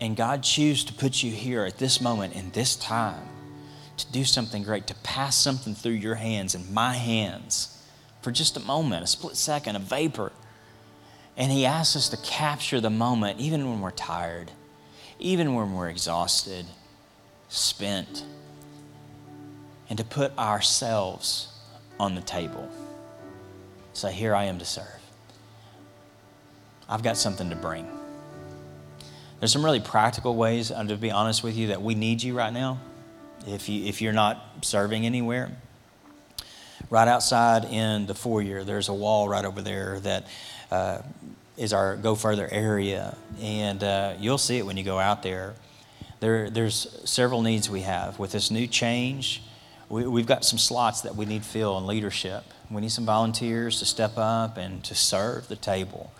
And 0.00 0.16
God 0.16 0.42
chooses 0.42 0.84
to 0.84 0.92
put 0.92 1.22
you 1.22 1.30
here 1.30 1.64
at 1.64 1.78
this 1.78 2.00
moment 2.00 2.34
in 2.34 2.50
this 2.50 2.76
time 2.76 3.28
to 4.04 4.12
do 4.12 4.24
something 4.24 4.62
great, 4.62 4.86
to 4.88 4.94
pass 4.96 5.36
something 5.36 5.74
through 5.74 5.92
your 5.92 6.16
hands 6.16 6.54
and 6.54 6.70
my 6.70 6.94
hands 6.94 7.82
for 8.20 8.30
just 8.30 8.56
a 8.56 8.60
moment, 8.60 9.04
a 9.04 9.06
split 9.06 9.36
second, 9.36 9.76
a 9.76 9.78
vapor. 9.78 10.32
And 11.36 11.50
He 11.50 11.64
asks 11.64 11.96
us 11.96 12.08
to 12.10 12.16
capture 12.18 12.80
the 12.80 12.90
moment 12.90 13.40
even 13.40 13.68
when 13.68 13.80
we're 13.80 13.90
tired 13.90 14.52
even 15.22 15.54
when 15.54 15.72
we're 15.72 15.88
exhausted, 15.88 16.66
spent, 17.48 18.24
and 19.88 19.96
to 19.98 20.04
put 20.04 20.36
ourselves 20.36 21.48
on 21.98 22.14
the 22.14 22.20
table. 22.20 22.68
Say, 23.92 24.12
Here 24.12 24.34
I 24.34 24.44
am 24.44 24.58
to 24.58 24.64
serve. 24.64 24.86
I've 26.88 27.02
got 27.02 27.16
something 27.16 27.48
to 27.50 27.56
bring. 27.56 27.86
There's 29.38 29.52
some 29.52 29.64
really 29.64 29.80
practical 29.80 30.34
ways, 30.34 30.70
and 30.70 30.88
to 30.88 30.96
be 30.96 31.10
honest 31.10 31.42
with 31.42 31.56
you, 31.56 31.68
that 31.68 31.80
we 31.80 31.94
need 31.94 32.22
you 32.22 32.36
right 32.36 32.52
now. 32.52 32.80
If, 33.46 33.68
you, 33.68 33.84
if 33.84 34.00
you're 34.00 34.12
not 34.12 34.40
serving 34.62 35.04
anywhere, 35.04 35.50
right 36.90 37.08
outside 37.08 37.64
in 37.64 38.06
the 38.06 38.14
foyer, 38.14 38.64
there's 38.64 38.88
a 38.88 38.94
wall 38.94 39.28
right 39.28 39.44
over 39.44 39.62
there 39.62 39.98
that 40.00 40.26
uh, 40.70 40.98
is 41.56 41.72
our 41.72 41.96
Go 41.96 42.14
Further 42.14 42.48
area, 42.50 43.16
and 43.40 43.82
uh, 43.82 44.14
you'll 44.18 44.38
see 44.38 44.58
it 44.58 44.66
when 44.66 44.76
you 44.76 44.84
go 44.84 44.98
out 44.98 45.22
there. 45.22 45.54
There, 46.20 46.50
there's 46.50 47.00
several 47.04 47.42
needs 47.42 47.68
we 47.68 47.80
have 47.80 48.18
with 48.18 48.32
this 48.32 48.50
new 48.50 48.66
change. 48.66 49.42
We, 49.88 50.06
we've 50.06 50.26
got 50.26 50.44
some 50.44 50.58
slots 50.58 51.00
that 51.02 51.16
we 51.16 51.26
need 51.26 51.44
fill 51.44 51.76
in 51.78 51.86
leadership. 51.86 52.44
We 52.70 52.80
need 52.80 52.92
some 52.92 53.04
volunteers 53.04 53.80
to 53.80 53.84
step 53.84 54.12
up 54.16 54.56
and 54.56 54.82
to 54.84 54.94
serve 54.94 55.48
the 55.48 55.56
table 55.56 56.12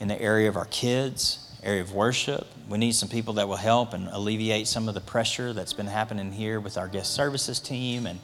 in 0.00 0.08
the 0.08 0.20
area 0.20 0.48
of 0.48 0.56
our 0.56 0.66
kids, 0.66 1.47
area 1.62 1.82
of 1.82 1.92
worship. 1.92 2.46
We 2.68 2.78
need 2.78 2.94
some 2.94 3.08
people 3.08 3.34
that 3.34 3.48
will 3.48 3.56
help 3.56 3.92
and 3.92 4.08
alleviate 4.08 4.66
some 4.66 4.88
of 4.88 4.94
the 4.94 5.00
pressure 5.00 5.52
that's 5.52 5.72
been 5.72 5.86
happening 5.86 6.32
here 6.32 6.60
with 6.60 6.78
our 6.78 6.88
guest 6.88 7.14
services 7.14 7.60
team 7.60 8.06
and 8.06 8.20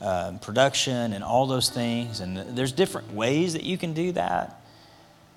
uh, 0.00 0.32
production 0.40 1.12
and 1.12 1.24
all 1.24 1.46
those 1.46 1.70
things. 1.70 2.20
And 2.20 2.56
there's 2.56 2.72
different 2.72 3.12
ways 3.12 3.54
that 3.54 3.62
you 3.62 3.78
can 3.78 3.94
do 3.94 4.12
that. 4.12 4.60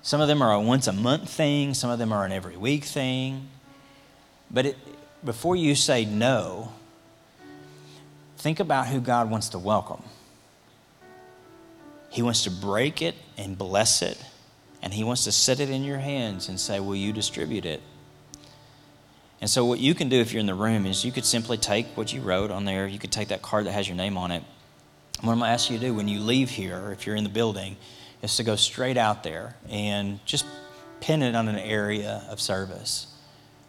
Some 0.02 0.20
of 0.20 0.28
them 0.28 0.42
are 0.42 0.52
a 0.52 0.60
once 0.60 0.86
a 0.86 0.92
month 0.92 1.28
thing, 1.28 1.74
some 1.74 1.90
of 1.90 1.98
them 1.98 2.12
are 2.12 2.24
an 2.24 2.32
every 2.32 2.56
week 2.56 2.84
thing. 2.84 3.48
But 4.50 4.66
it, 4.66 4.76
before 5.24 5.56
you 5.56 5.74
say 5.74 6.04
no, 6.04 6.72
think 8.38 8.60
about 8.60 8.86
who 8.86 9.00
God 9.00 9.30
wants 9.30 9.50
to 9.50 9.58
welcome. 9.58 10.02
He 12.10 12.22
wants 12.22 12.44
to 12.44 12.50
break 12.50 13.02
it 13.02 13.14
and 13.36 13.58
bless 13.58 14.02
it, 14.02 14.22
and 14.82 14.94
He 14.94 15.04
wants 15.04 15.24
to 15.24 15.32
set 15.32 15.60
it 15.60 15.70
in 15.70 15.84
your 15.84 15.98
hands 15.98 16.48
and 16.48 16.58
say, 16.58 16.80
Will 16.80 16.96
you 16.96 17.12
distribute 17.12 17.64
it? 17.64 17.82
And 19.40 19.48
so, 19.48 19.64
what 19.64 19.78
you 19.78 19.94
can 19.94 20.08
do 20.08 20.20
if 20.20 20.32
you're 20.32 20.40
in 20.40 20.46
the 20.46 20.54
room 20.54 20.86
is 20.86 21.04
you 21.04 21.12
could 21.12 21.24
simply 21.24 21.56
take 21.56 21.86
what 21.96 22.12
you 22.12 22.20
wrote 22.20 22.50
on 22.50 22.64
there, 22.64 22.86
you 22.86 22.98
could 22.98 23.12
take 23.12 23.28
that 23.28 23.42
card 23.42 23.66
that 23.66 23.72
has 23.72 23.88
your 23.88 23.96
name 23.96 24.16
on 24.16 24.30
it. 24.30 24.42
What 25.20 25.32
I'm 25.32 25.38
going 25.38 25.48
to 25.48 25.52
ask 25.52 25.70
you 25.70 25.78
to 25.78 25.84
do 25.86 25.94
when 25.94 26.06
you 26.06 26.20
leave 26.20 26.50
here, 26.50 26.92
if 26.92 27.06
you're 27.06 27.16
in 27.16 27.24
the 27.24 27.30
building, 27.30 27.76
is 28.22 28.36
to 28.36 28.44
go 28.44 28.56
straight 28.56 28.96
out 28.96 29.24
there 29.24 29.56
and 29.68 30.24
just 30.24 30.46
pin 31.00 31.22
it 31.22 31.34
on 31.34 31.48
an 31.48 31.58
area 31.58 32.24
of 32.28 32.40
service 32.40 33.07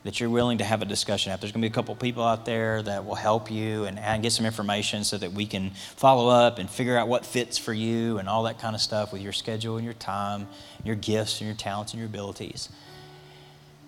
that 0.10 0.20
you're 0.20 0.28
willing 0.32 0.58
to 0.58 0.64
have 0.64 0.82
a 0.82 0.86
discussion 0.86 1.32
at. 1.32 1.40
There's 1.40 1.52
going 1.52 1.62
to 1.62 1.70
be 1.70 1.72
a 1.72 1.76
couple 1.76 1.94
people 1.94 2.24
out 2.24 2.44
there 2.44 2.82
that 2.82 3.06
will 3.06 3.14
help 3.14 3.52
you 3.52 3.86
and, 3.86 4.00
and 4.00 4.24
get 4.24 4.32
some 4.32 4.44
information 4.44 5.04
so 5.04 5.20
that 5.20 5.34
we 5.34 5.46
can 5.46 5.70
follow 5.98 6.30
up 6.30 6.58
and 6.58 6.68
figure 6.68 6.98
out 6.98 7.08
what 7.08 7.28
fits 7.28 7.60
for 7.60 7.74
you 7.74 8.18
and 8.18 8.28
all 8.28 8.42
that 8.46 8.58
kind 8.58 8.74
of 8.74 8.82
stuff 8.82 9.14
with 9.14 9.22
your 9.22 9.34
schedule 9.34 9.76
and 9.76 9.86
your 9.86 9.94
time, 9.94 10.48
your 10.84 10.96
gifts 10.96 11.42
and 11.42 11.48
your 11.48 11.56
talents 11.56 11.94
and 11.94 12.00
your 12.00 12.08
abilities. 12.08 12.70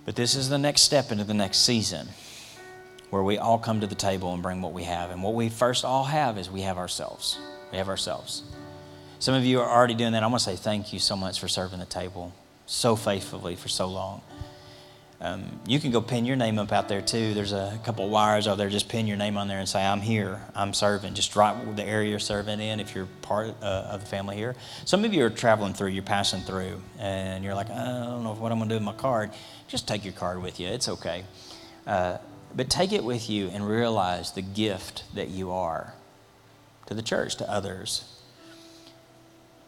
But 0.05 0.15
this 0.15 0.35
is 0.35 0.47
the 0.47 0.59
next 0.59 0.83
step 0.83 1.11
into 1.11 1.23
the 1.23 1.33
next 1.33 1.65
season 1.65 2.09
where 3.09 3.23
we 3.23 3.39
all 3.39 3.57
come 3.57 3.81
to 3.81 3.87
the 3.87 3.95
table 3.95 4.31
and 4.31 4.43
bring 4.43 4.61
what 4.61 4.73
we 4.73 4.83
have. 4.83 5.09
And 5.09 5.23
what 5.23 5.33
we 5.33 5.49
first 5.49 5.83
all 5.83 6.03
have 6.03 6.37
is 6.37 6.51
we 6.51 6.61
have 6.61 6.77
ourselves. 6.77 7.39
We 7.71 7.79
have 7.79 7.89
ourselves. 7.89 8.43
Some 9.17 9.33
of 9.33 9.43
you 9.43 9.59
are 9.59 9.67
already 9.67 9.95
doing 9.95 10.11
that. 10.11 10.21
I 10.21 10.27
want 10.27 10.37
to 10.37 10.45
say 10.45 10.55
thank 10.55 10.93
you 10.93 10.99
so 10.99 11.15
much 11.15 11.39
for 11.39 11.47
serving 11.47 11.79
the 11.79 11.85
table 11.87 12.31
so 12.67 12.95
faithfully 12.95 13.55
for 13.55 13.67
so 13.67 13.87
long. 13.87 14.21
Um, 15.23 15.59
you 15.67 15.79
can 15.79 15.91
go 15.91 16.01
pin 16.01 16.25
your 16.25 16.35
name 16.35 16.57
up 16.57 16.71
out 16.71 16.89
there 16.89 17.01
too. 17.01 17.35
There's 17.35 17.53
a 17.53 17.79
couple 17.83 18.09
wires 18.09 18.47
out 18.47 18.57
there. 18.57 18.69
Just 18.69 18.89
pin 18.89 19.05
your 19.05 19.17
name 19.17 19.37
on 19.37 19.47
there 19.47 19.59
and 19.59 19.69
say, 19.69 19.85
I'm 19.85 20.01
here. 20.01 20.41
I'm 20.55 20.73
serving. 20.73 21.13
Just 21.13 21.35
write 21.35 21.75
the 21.75 21.83
area 21.83 22.09
you're 22.09 22.17
serving 22.17 22.59
in 22.59 22.79
if 22.79 22.95
you're 22.95 23.05
part 23.21 23.49
uh, 23.61 23.89
of 23.91 23.99
the 24.01 24.07
family 24.07 24.35
here. 24.35 24.55
Some 24.83 25.05
of 25.05 25.13
you 25.13 25.23
are 25.23 25.29
traveling 25.29 25.75
through, 25.75 25.89
you're 25.89 26.01
passing 26.01 26.41
through, 26.41 26.81
and 26.97 27.43
you're 27.43 27.53
like, 27.53 27.69
I 27.69 27.85
don't 27.85 28.23
know 28.23 28.33
what 28.33 28.51
I'm 28.51 28.57
going 28.57 28.69
to 28.69 28.75
do 28.75 28.79
with 28.79 28.83
my 28.83 28.93
card. 28.93 29.29
Just 29.67 29.87
take 29.87 30.03
your 30.03 30.13
card 30.13 30.41
with 30.41 30.59
you. 30.59 30.67
It's 30.67 30.89
okay. 30.89 31.23
Uh, 31.85 32.17
but 32.55 32.71
take 32.71 32.91
it 32.91 33.03
with 33.03 33.29
you 33.29 33.47
and 33.49 33.67
realize 33.67 34.31
the 34.31 34.41
gift 34.41 35.03
that 35.13 35.29
you 35.29 35.51
are 35.51 35.93
to 36.87 36.95
the 36.95 37.03
church, 37.03 37.35
to 37.35 37.49
others. 37.49 38.03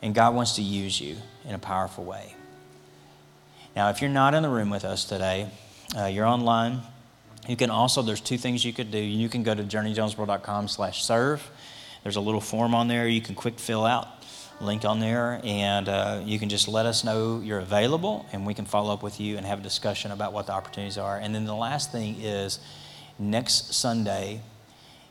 And 0.01 0.15
God 0.15 0.33
wants 0.33 0.55
to 0.55 0.63
use 0.63 0.99
you 0.99 1.17
in 1.45 1.53
a 1.53 1.59
powerful 1.59 2.03
way. 2.03 2.35
Now, 3.75 3.89
if 3.89 4.01
you're 4.01 4.09
not 4.11 4.35
in 4.35 4.43
the 4.43 4.49
room 4.49 4.69
with 4.69 4.85
us 4.85 5.03
today, 5.03 5.49
uh, 5.97 6.05
you're 6.05 6.27
online. 6.27 6.81
You 7.47 7.55
can 7.55 7.71
also, 7.71 8.03
there's 8.03 8.21
two 8.21 8.37
things 8.37 8.63
you 8.63 8.71
could 8.71 8.91
do. 8.91 8.99
You 8.99 9.27
can 9.29 9.41
go 9.41 9.55
to 9.55 9.63
journeyjonesboro.com 9.63 10.67
slash 10.67 11.03
serve. 11.03 11.49
There's 12.03 12.15
a 12.15 12.21
little 12.21 12.41
form 12.41 12.75
on 12.75 12.87
there 12.87 13.07
you 13.07 13.21
can 13.21 13.33
quick 13.33 13.59
fill 13.59 13.83
out, 13.83 14.07
link 14.61 14.85
on 14.85 14.99
there, 14.99 15.41
and 15.43 15.89
uh, 15.89 16.21
you 16.23 16.37
can 16.37 16.49
just 16.49 16.67
let 16.67 16.85
us 16.85 17.03
know 17.03 17.41
you're 17.41 17.59
available, 17.59 18.27
and 18.31 18.45
we 18.45 18.53
can 18.53 18.65
follow 18.65 18.93
up 18.93 19.01
with 19.01 19.19
you 19.19 19.37
and 19.37 19.45
have 19.45 19.59
a 19.59 19.63
discussion 19.63 20.11
about 20.11 20.33
what 20.33 20.45
the 20.45 20.53
opportunities 20.53 20.99
are. 20.99 21.17
And 21.17 21.33
then 21.33 21.45
the 21.45 21.55
last 21.55 21.91
thing 21.91 22.21
is 22.21 22.59
next 23.17 23.73
Sunday, 23.73 24.41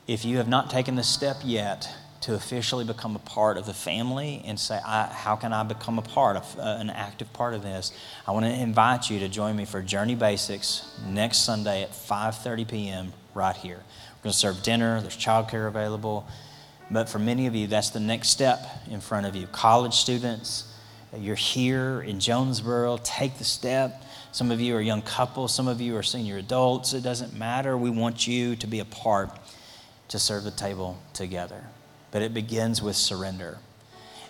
if 0.07 0.25
you 0.25 0.37
have 0.37 0.49
not 0.49 0.71
taken 0.71 0.95
the 0.95 1.03
step 1.03 1.39
yet 1.45 1.93
to 2.23 2.35
officially 2.35 2.85
become 2.85 3.17
a 3.17 3.21
part 3.21 3.59
of 3.59 3.67
the 3.67 3.75
family 3.75 4.43
and 4.47 4.59
say, 4.59 4.79
how 4.85 5.37
can 5.41 5.53
I 5.53 5.65
become 5.65 5.99
a 5.99 6.03
part 6.03 6.37
of 6.37 6.59
uh, 6.59 6.77
an 6.79 6.89
active 6.89 7.33
part 7.33 7.53
of 7.53 7.63
this? 7.63 7.93
I 8.27 8.31
want 8.31 8.47
to 8.47 8.53
invite 8.53 9.11
you 9.11 9.19
to 9.21 9.29
join 9.29 9.57
me 9.57 9.65
for 9.65 9.83
Journey 9.83 10.15
Basics 10.15 10.89
next 11.05 11.39
Sunday 11.39 11.83
at 11.83 11.91
5:30 11.91 12.69
p.m. 12.69 13.13
right 13.35 13.57
here. 13.57 13.79
We're 13.79 14.25
going 14.25 14.33
to 14.33 14.39
serve 14.39 14.63
dinner. 14.63 15.01
There's 15.01 15.17
childcare 15.17 15.67
available, 15.67 16.29
but 16.93 17.09
for 17.09 17.19
many 17.19 17.49
of 17.49 17.57
you, 17.57 17.67
that's 17.67 17.91
the 17.91 18.01
next 18.01 18.29
step 18.29 18.65
in 18.89 19.01
front 19.01 19.27
of 19.27 19.35
you. 19.35 19.49
College 19.49 19.95
students, 19.95 20.73
you're 21.17 21.35
here 21.35 22.03
in 22.03 22.21
Jonesboro. 22.21 22.99
Take 23.03 23.39
the 23.39 23.45
step. 23.45 24.01
Some 24.31 24.53
of 24.53 24.61
you 24.61 24.77
are 24.77 24.81
young 24.81 25.03
couples. 25.03 25.53
Some 25.53 25.67
of 25.67 25.81
you 25.81 25.97
are 25.97 26.05
senior 26.05 26.39
adults. 26.39 26.95
It 26.95 27.03
doesn't 27.03 27.37
matter. 27.37 27.77
We 27.77 27.91
want 27.91 28.29
you 28.29 28.55
to 28.57 28.67
be 28.69 28.79
a 28.79 28.85
part 28.85 29.37
to 30.07 30.21
serve 30.21 30.45
the 30.45 30.53
table 30.53 30.99
together 31.15 31.65
but 32.13 32.23
it 32.23 32.33
begins 32.33 32.81
with 32.81 32.95
surrender. 32.95 33.59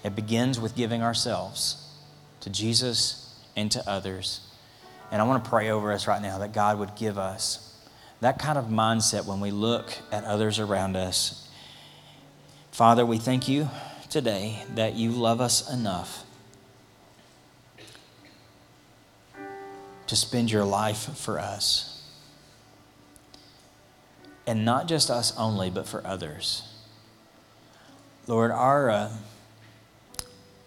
It 0.03 0.17
begins 0.17 0.59
with 0.59 0.75
giving 0.75 1.03
ourselves 1.03 1.87
to 2.41 2.49
Jesus 2.49 3.39
and 3.55 3.71
to 3.73 3.89
others. 3.89 4.41
And 5.11 5.21
I 5.21 5.27
want 5.27 5.45
to 5.45 5.51
pray 5.51 5.71
over 5.71 5.93
us 5.93 6.07
right 6.07 6.23
now 6.23 6.39
that 6.39 6.55
God 6.55 6.79
would 6.79 6.97
give 6.97 7.19
us 7.19 7.69
that 8.21 8.39
kind 8.39 8.57
of 8.57 8.67
mindset 8.67 9.27
when 9.27 9.41
we 9.41 9.51
look 9.51 9.93
at 10.11 10.25
others 10.25 10.59
around 10.59 10.97
us. 10.97 11.49
Father, 12.71 13.05
we 13.05 13.19
thank 13.19 13.49
you 13.49 13.69
today 14.09 14.65
that 14.77 14.95
you 14.95 15.11
love 15.11 15.41
us 15.41 15.71
enough 15.73 16.25
to 20.07 20.17
spend 20.17 20.51
your 20.51 20.65
life 20.65 21.17
for 21.19 21.39
us. 21.39 22.07
And 24.47 24.65
not 24.65 24.87
just 24.87 25.11
us 25.11 25.37
only, 25.37 25.71
but 25.71 25.87
for 25.87 26.07
others. 26.07 26.72
Lord, 28.29 28.53
our, 28.53 28.89
uh, 28.89 29.11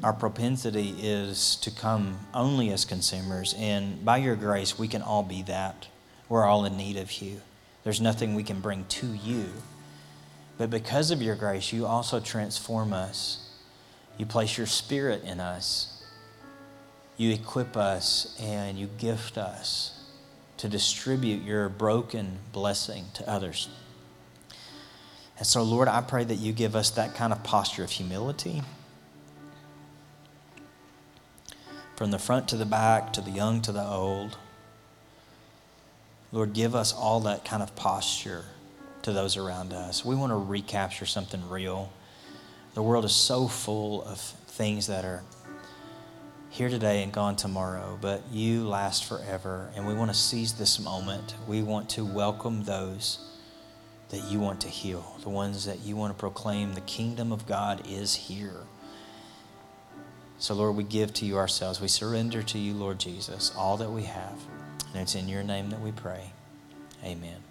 our 0.03 0.11
propensity 0.11 0.93
is 0.99 1.55
to 1.57 1.71
come 1.71 2.19
only 2.33 2.69
as 2.71 2.83
consumers, 2.83 3.55
and 3.57 4.03
by 4.03 4.17
your 4.17 4.35
grace, 4.35 4.77
we 4.77 4.89
can 4.89 5.01
all 5.01 5.23
be 5.23 5.41
that. 5.43 5.87
We're 6.27 6.43
all 6.43 6.65
in 6.65 6.75
need 6.75 6.97
of 6.97 7.11
you. 7.21 7.41
There's 7.85 8.01
nothing 8.01 8.35
we 8.35 8.43
can 8.43 8.59
bring 8.59 8.83
to 8.89 9.07
you. 9.07 9.45
But 10.57 10.69
because 10.69 11.11
of 11.11 11.21
your 11.21 11.35
grace, 11.35 11.71
you 11.71 11.85
also 11.85 12.19
transform 12.19 12.91
us. 12.91 13.49
You 14.17 14.25
place 14.25 14.57
your 14.57 14.67
spirit 14.67 15.23
in 15.23 15.39
us. 15.39 16.03
You 17.15 17.31
equip 17.31 17.77
us 17.77 18.35
and 18.41 18.77
you 18.77 18.87
gift 18.97 19.37
us 19.37 19.97
to 20.57 20.67
distribute 20.67 21.43
your 21.43 21.69
broken 21.69 22.39
blessing 22.51 23.05
to 23.13 23.29
others. 23.29 23.69
And 25.37 25.45
so, 25.45 25.63
Lord, 25.63 25.87
I 25.87 26.01
pray 26.01 26.23
that 26.23 26.35
you 26.35 26.53
give 26.53 26.75
us 26.75 26.91
that 26.91 27.15
kind 27.15 27.33
of 27.33 27.43
posture 27.43 27.83
of 27.83 27.91
humility. 27.91 28.61
From 31.97 32.11
the 32.11 32.19
front 32.19 32.47
to 32.49 32.57
the 32.57 32.65
back, 32.65 33.13
to 33.13 33.21
the 33.21 33.31
young 33.31 33.61
to 33.63 33.71
the 33.71 33.83
old. 33.83 34.37
Lord, 36.31 36.53
give 36.53 36.75
us 36.75 36.93
all 36.93 37.21
that 37.21 37.45
kind 37.45 37.63
of 37.63 37.75
posture 37.75 38.45
to 39.03 39.13
those 39.13 39.37
around 39.37 39.71
us. 39.71 40.03
We 40.03 40.15
want 40.15 40.31
to 40.31 40.37
recapture 40.37 41.05
something 41.05 41.47
real. 41.49 41.91
The 42.73 42.81
world 42.81 43.05
is 43.05 43.13
so 43.13 43.47
full 43.47 44.03
of 44.03 44.19
things 44.19 44.87
that 44.87 45.05
are 45.05 45.23
here 46.49 46.69
today 46.69 47.03
and 47.03 47.11
gone 47.11 47.35
tomorrow, 47.35 47.97
but 48.01 48.21
you 48.31 48.65
last 48.67 49.05
forever. 49.05 49.69
And 49.75 49.85
we 49.85 49.93
want 49.93 50.11
to 50.11 50.17
seize 50.17 50.53
this 50.53 50.79
moment. 50.79 51.35
We 51.47 51.61
want 51.61 51.89
to 51.91 52.05
welcome 52.05 52.63
those 52.63 53.19
that 54.15 54.31
you 54.31 54.39
want 54.39 54.61
to 54.61 54.69
heal, 54.69 55.17
the 55.23 55.29
ones 55.29 55.65
that 55.65 55.79
you 55.79 55.97
want 55.97 56.13
to 56.13 56.19
proclaim 56.19 56.73
the 56.73 56.81
kingdom 56.81 57.33
of 57.33 57.45
God 57.45 57.85
is 57.87 58.15
here. 58.15 58.61
So, 60.37 60.53
Lord, 60.53 60.75
we 60.75 60.83
give 60.83 61.13
to 61.15 61.25
you 61.25 61.37
ourselves. 61.37 61.81
We 61.81 61.89
surrender 61.89 62.41
to 62.43 62.57
you, 62.57 62.73
Lord 62.73 62.99
Jesus, 62.99 63.53
all 63.57 63.75
that 63.77 63.91
we 63.91 64.03
have. 64.03 64.39
And 64.93 65.01
it's 65.01 65.15
in 65.15 65.27
your 65.27 65.43
name 65.43 65.69
that 65.69 65.81
we 65.81 65.91
pray. 65.91 66.31
Amen. 67.03 67.44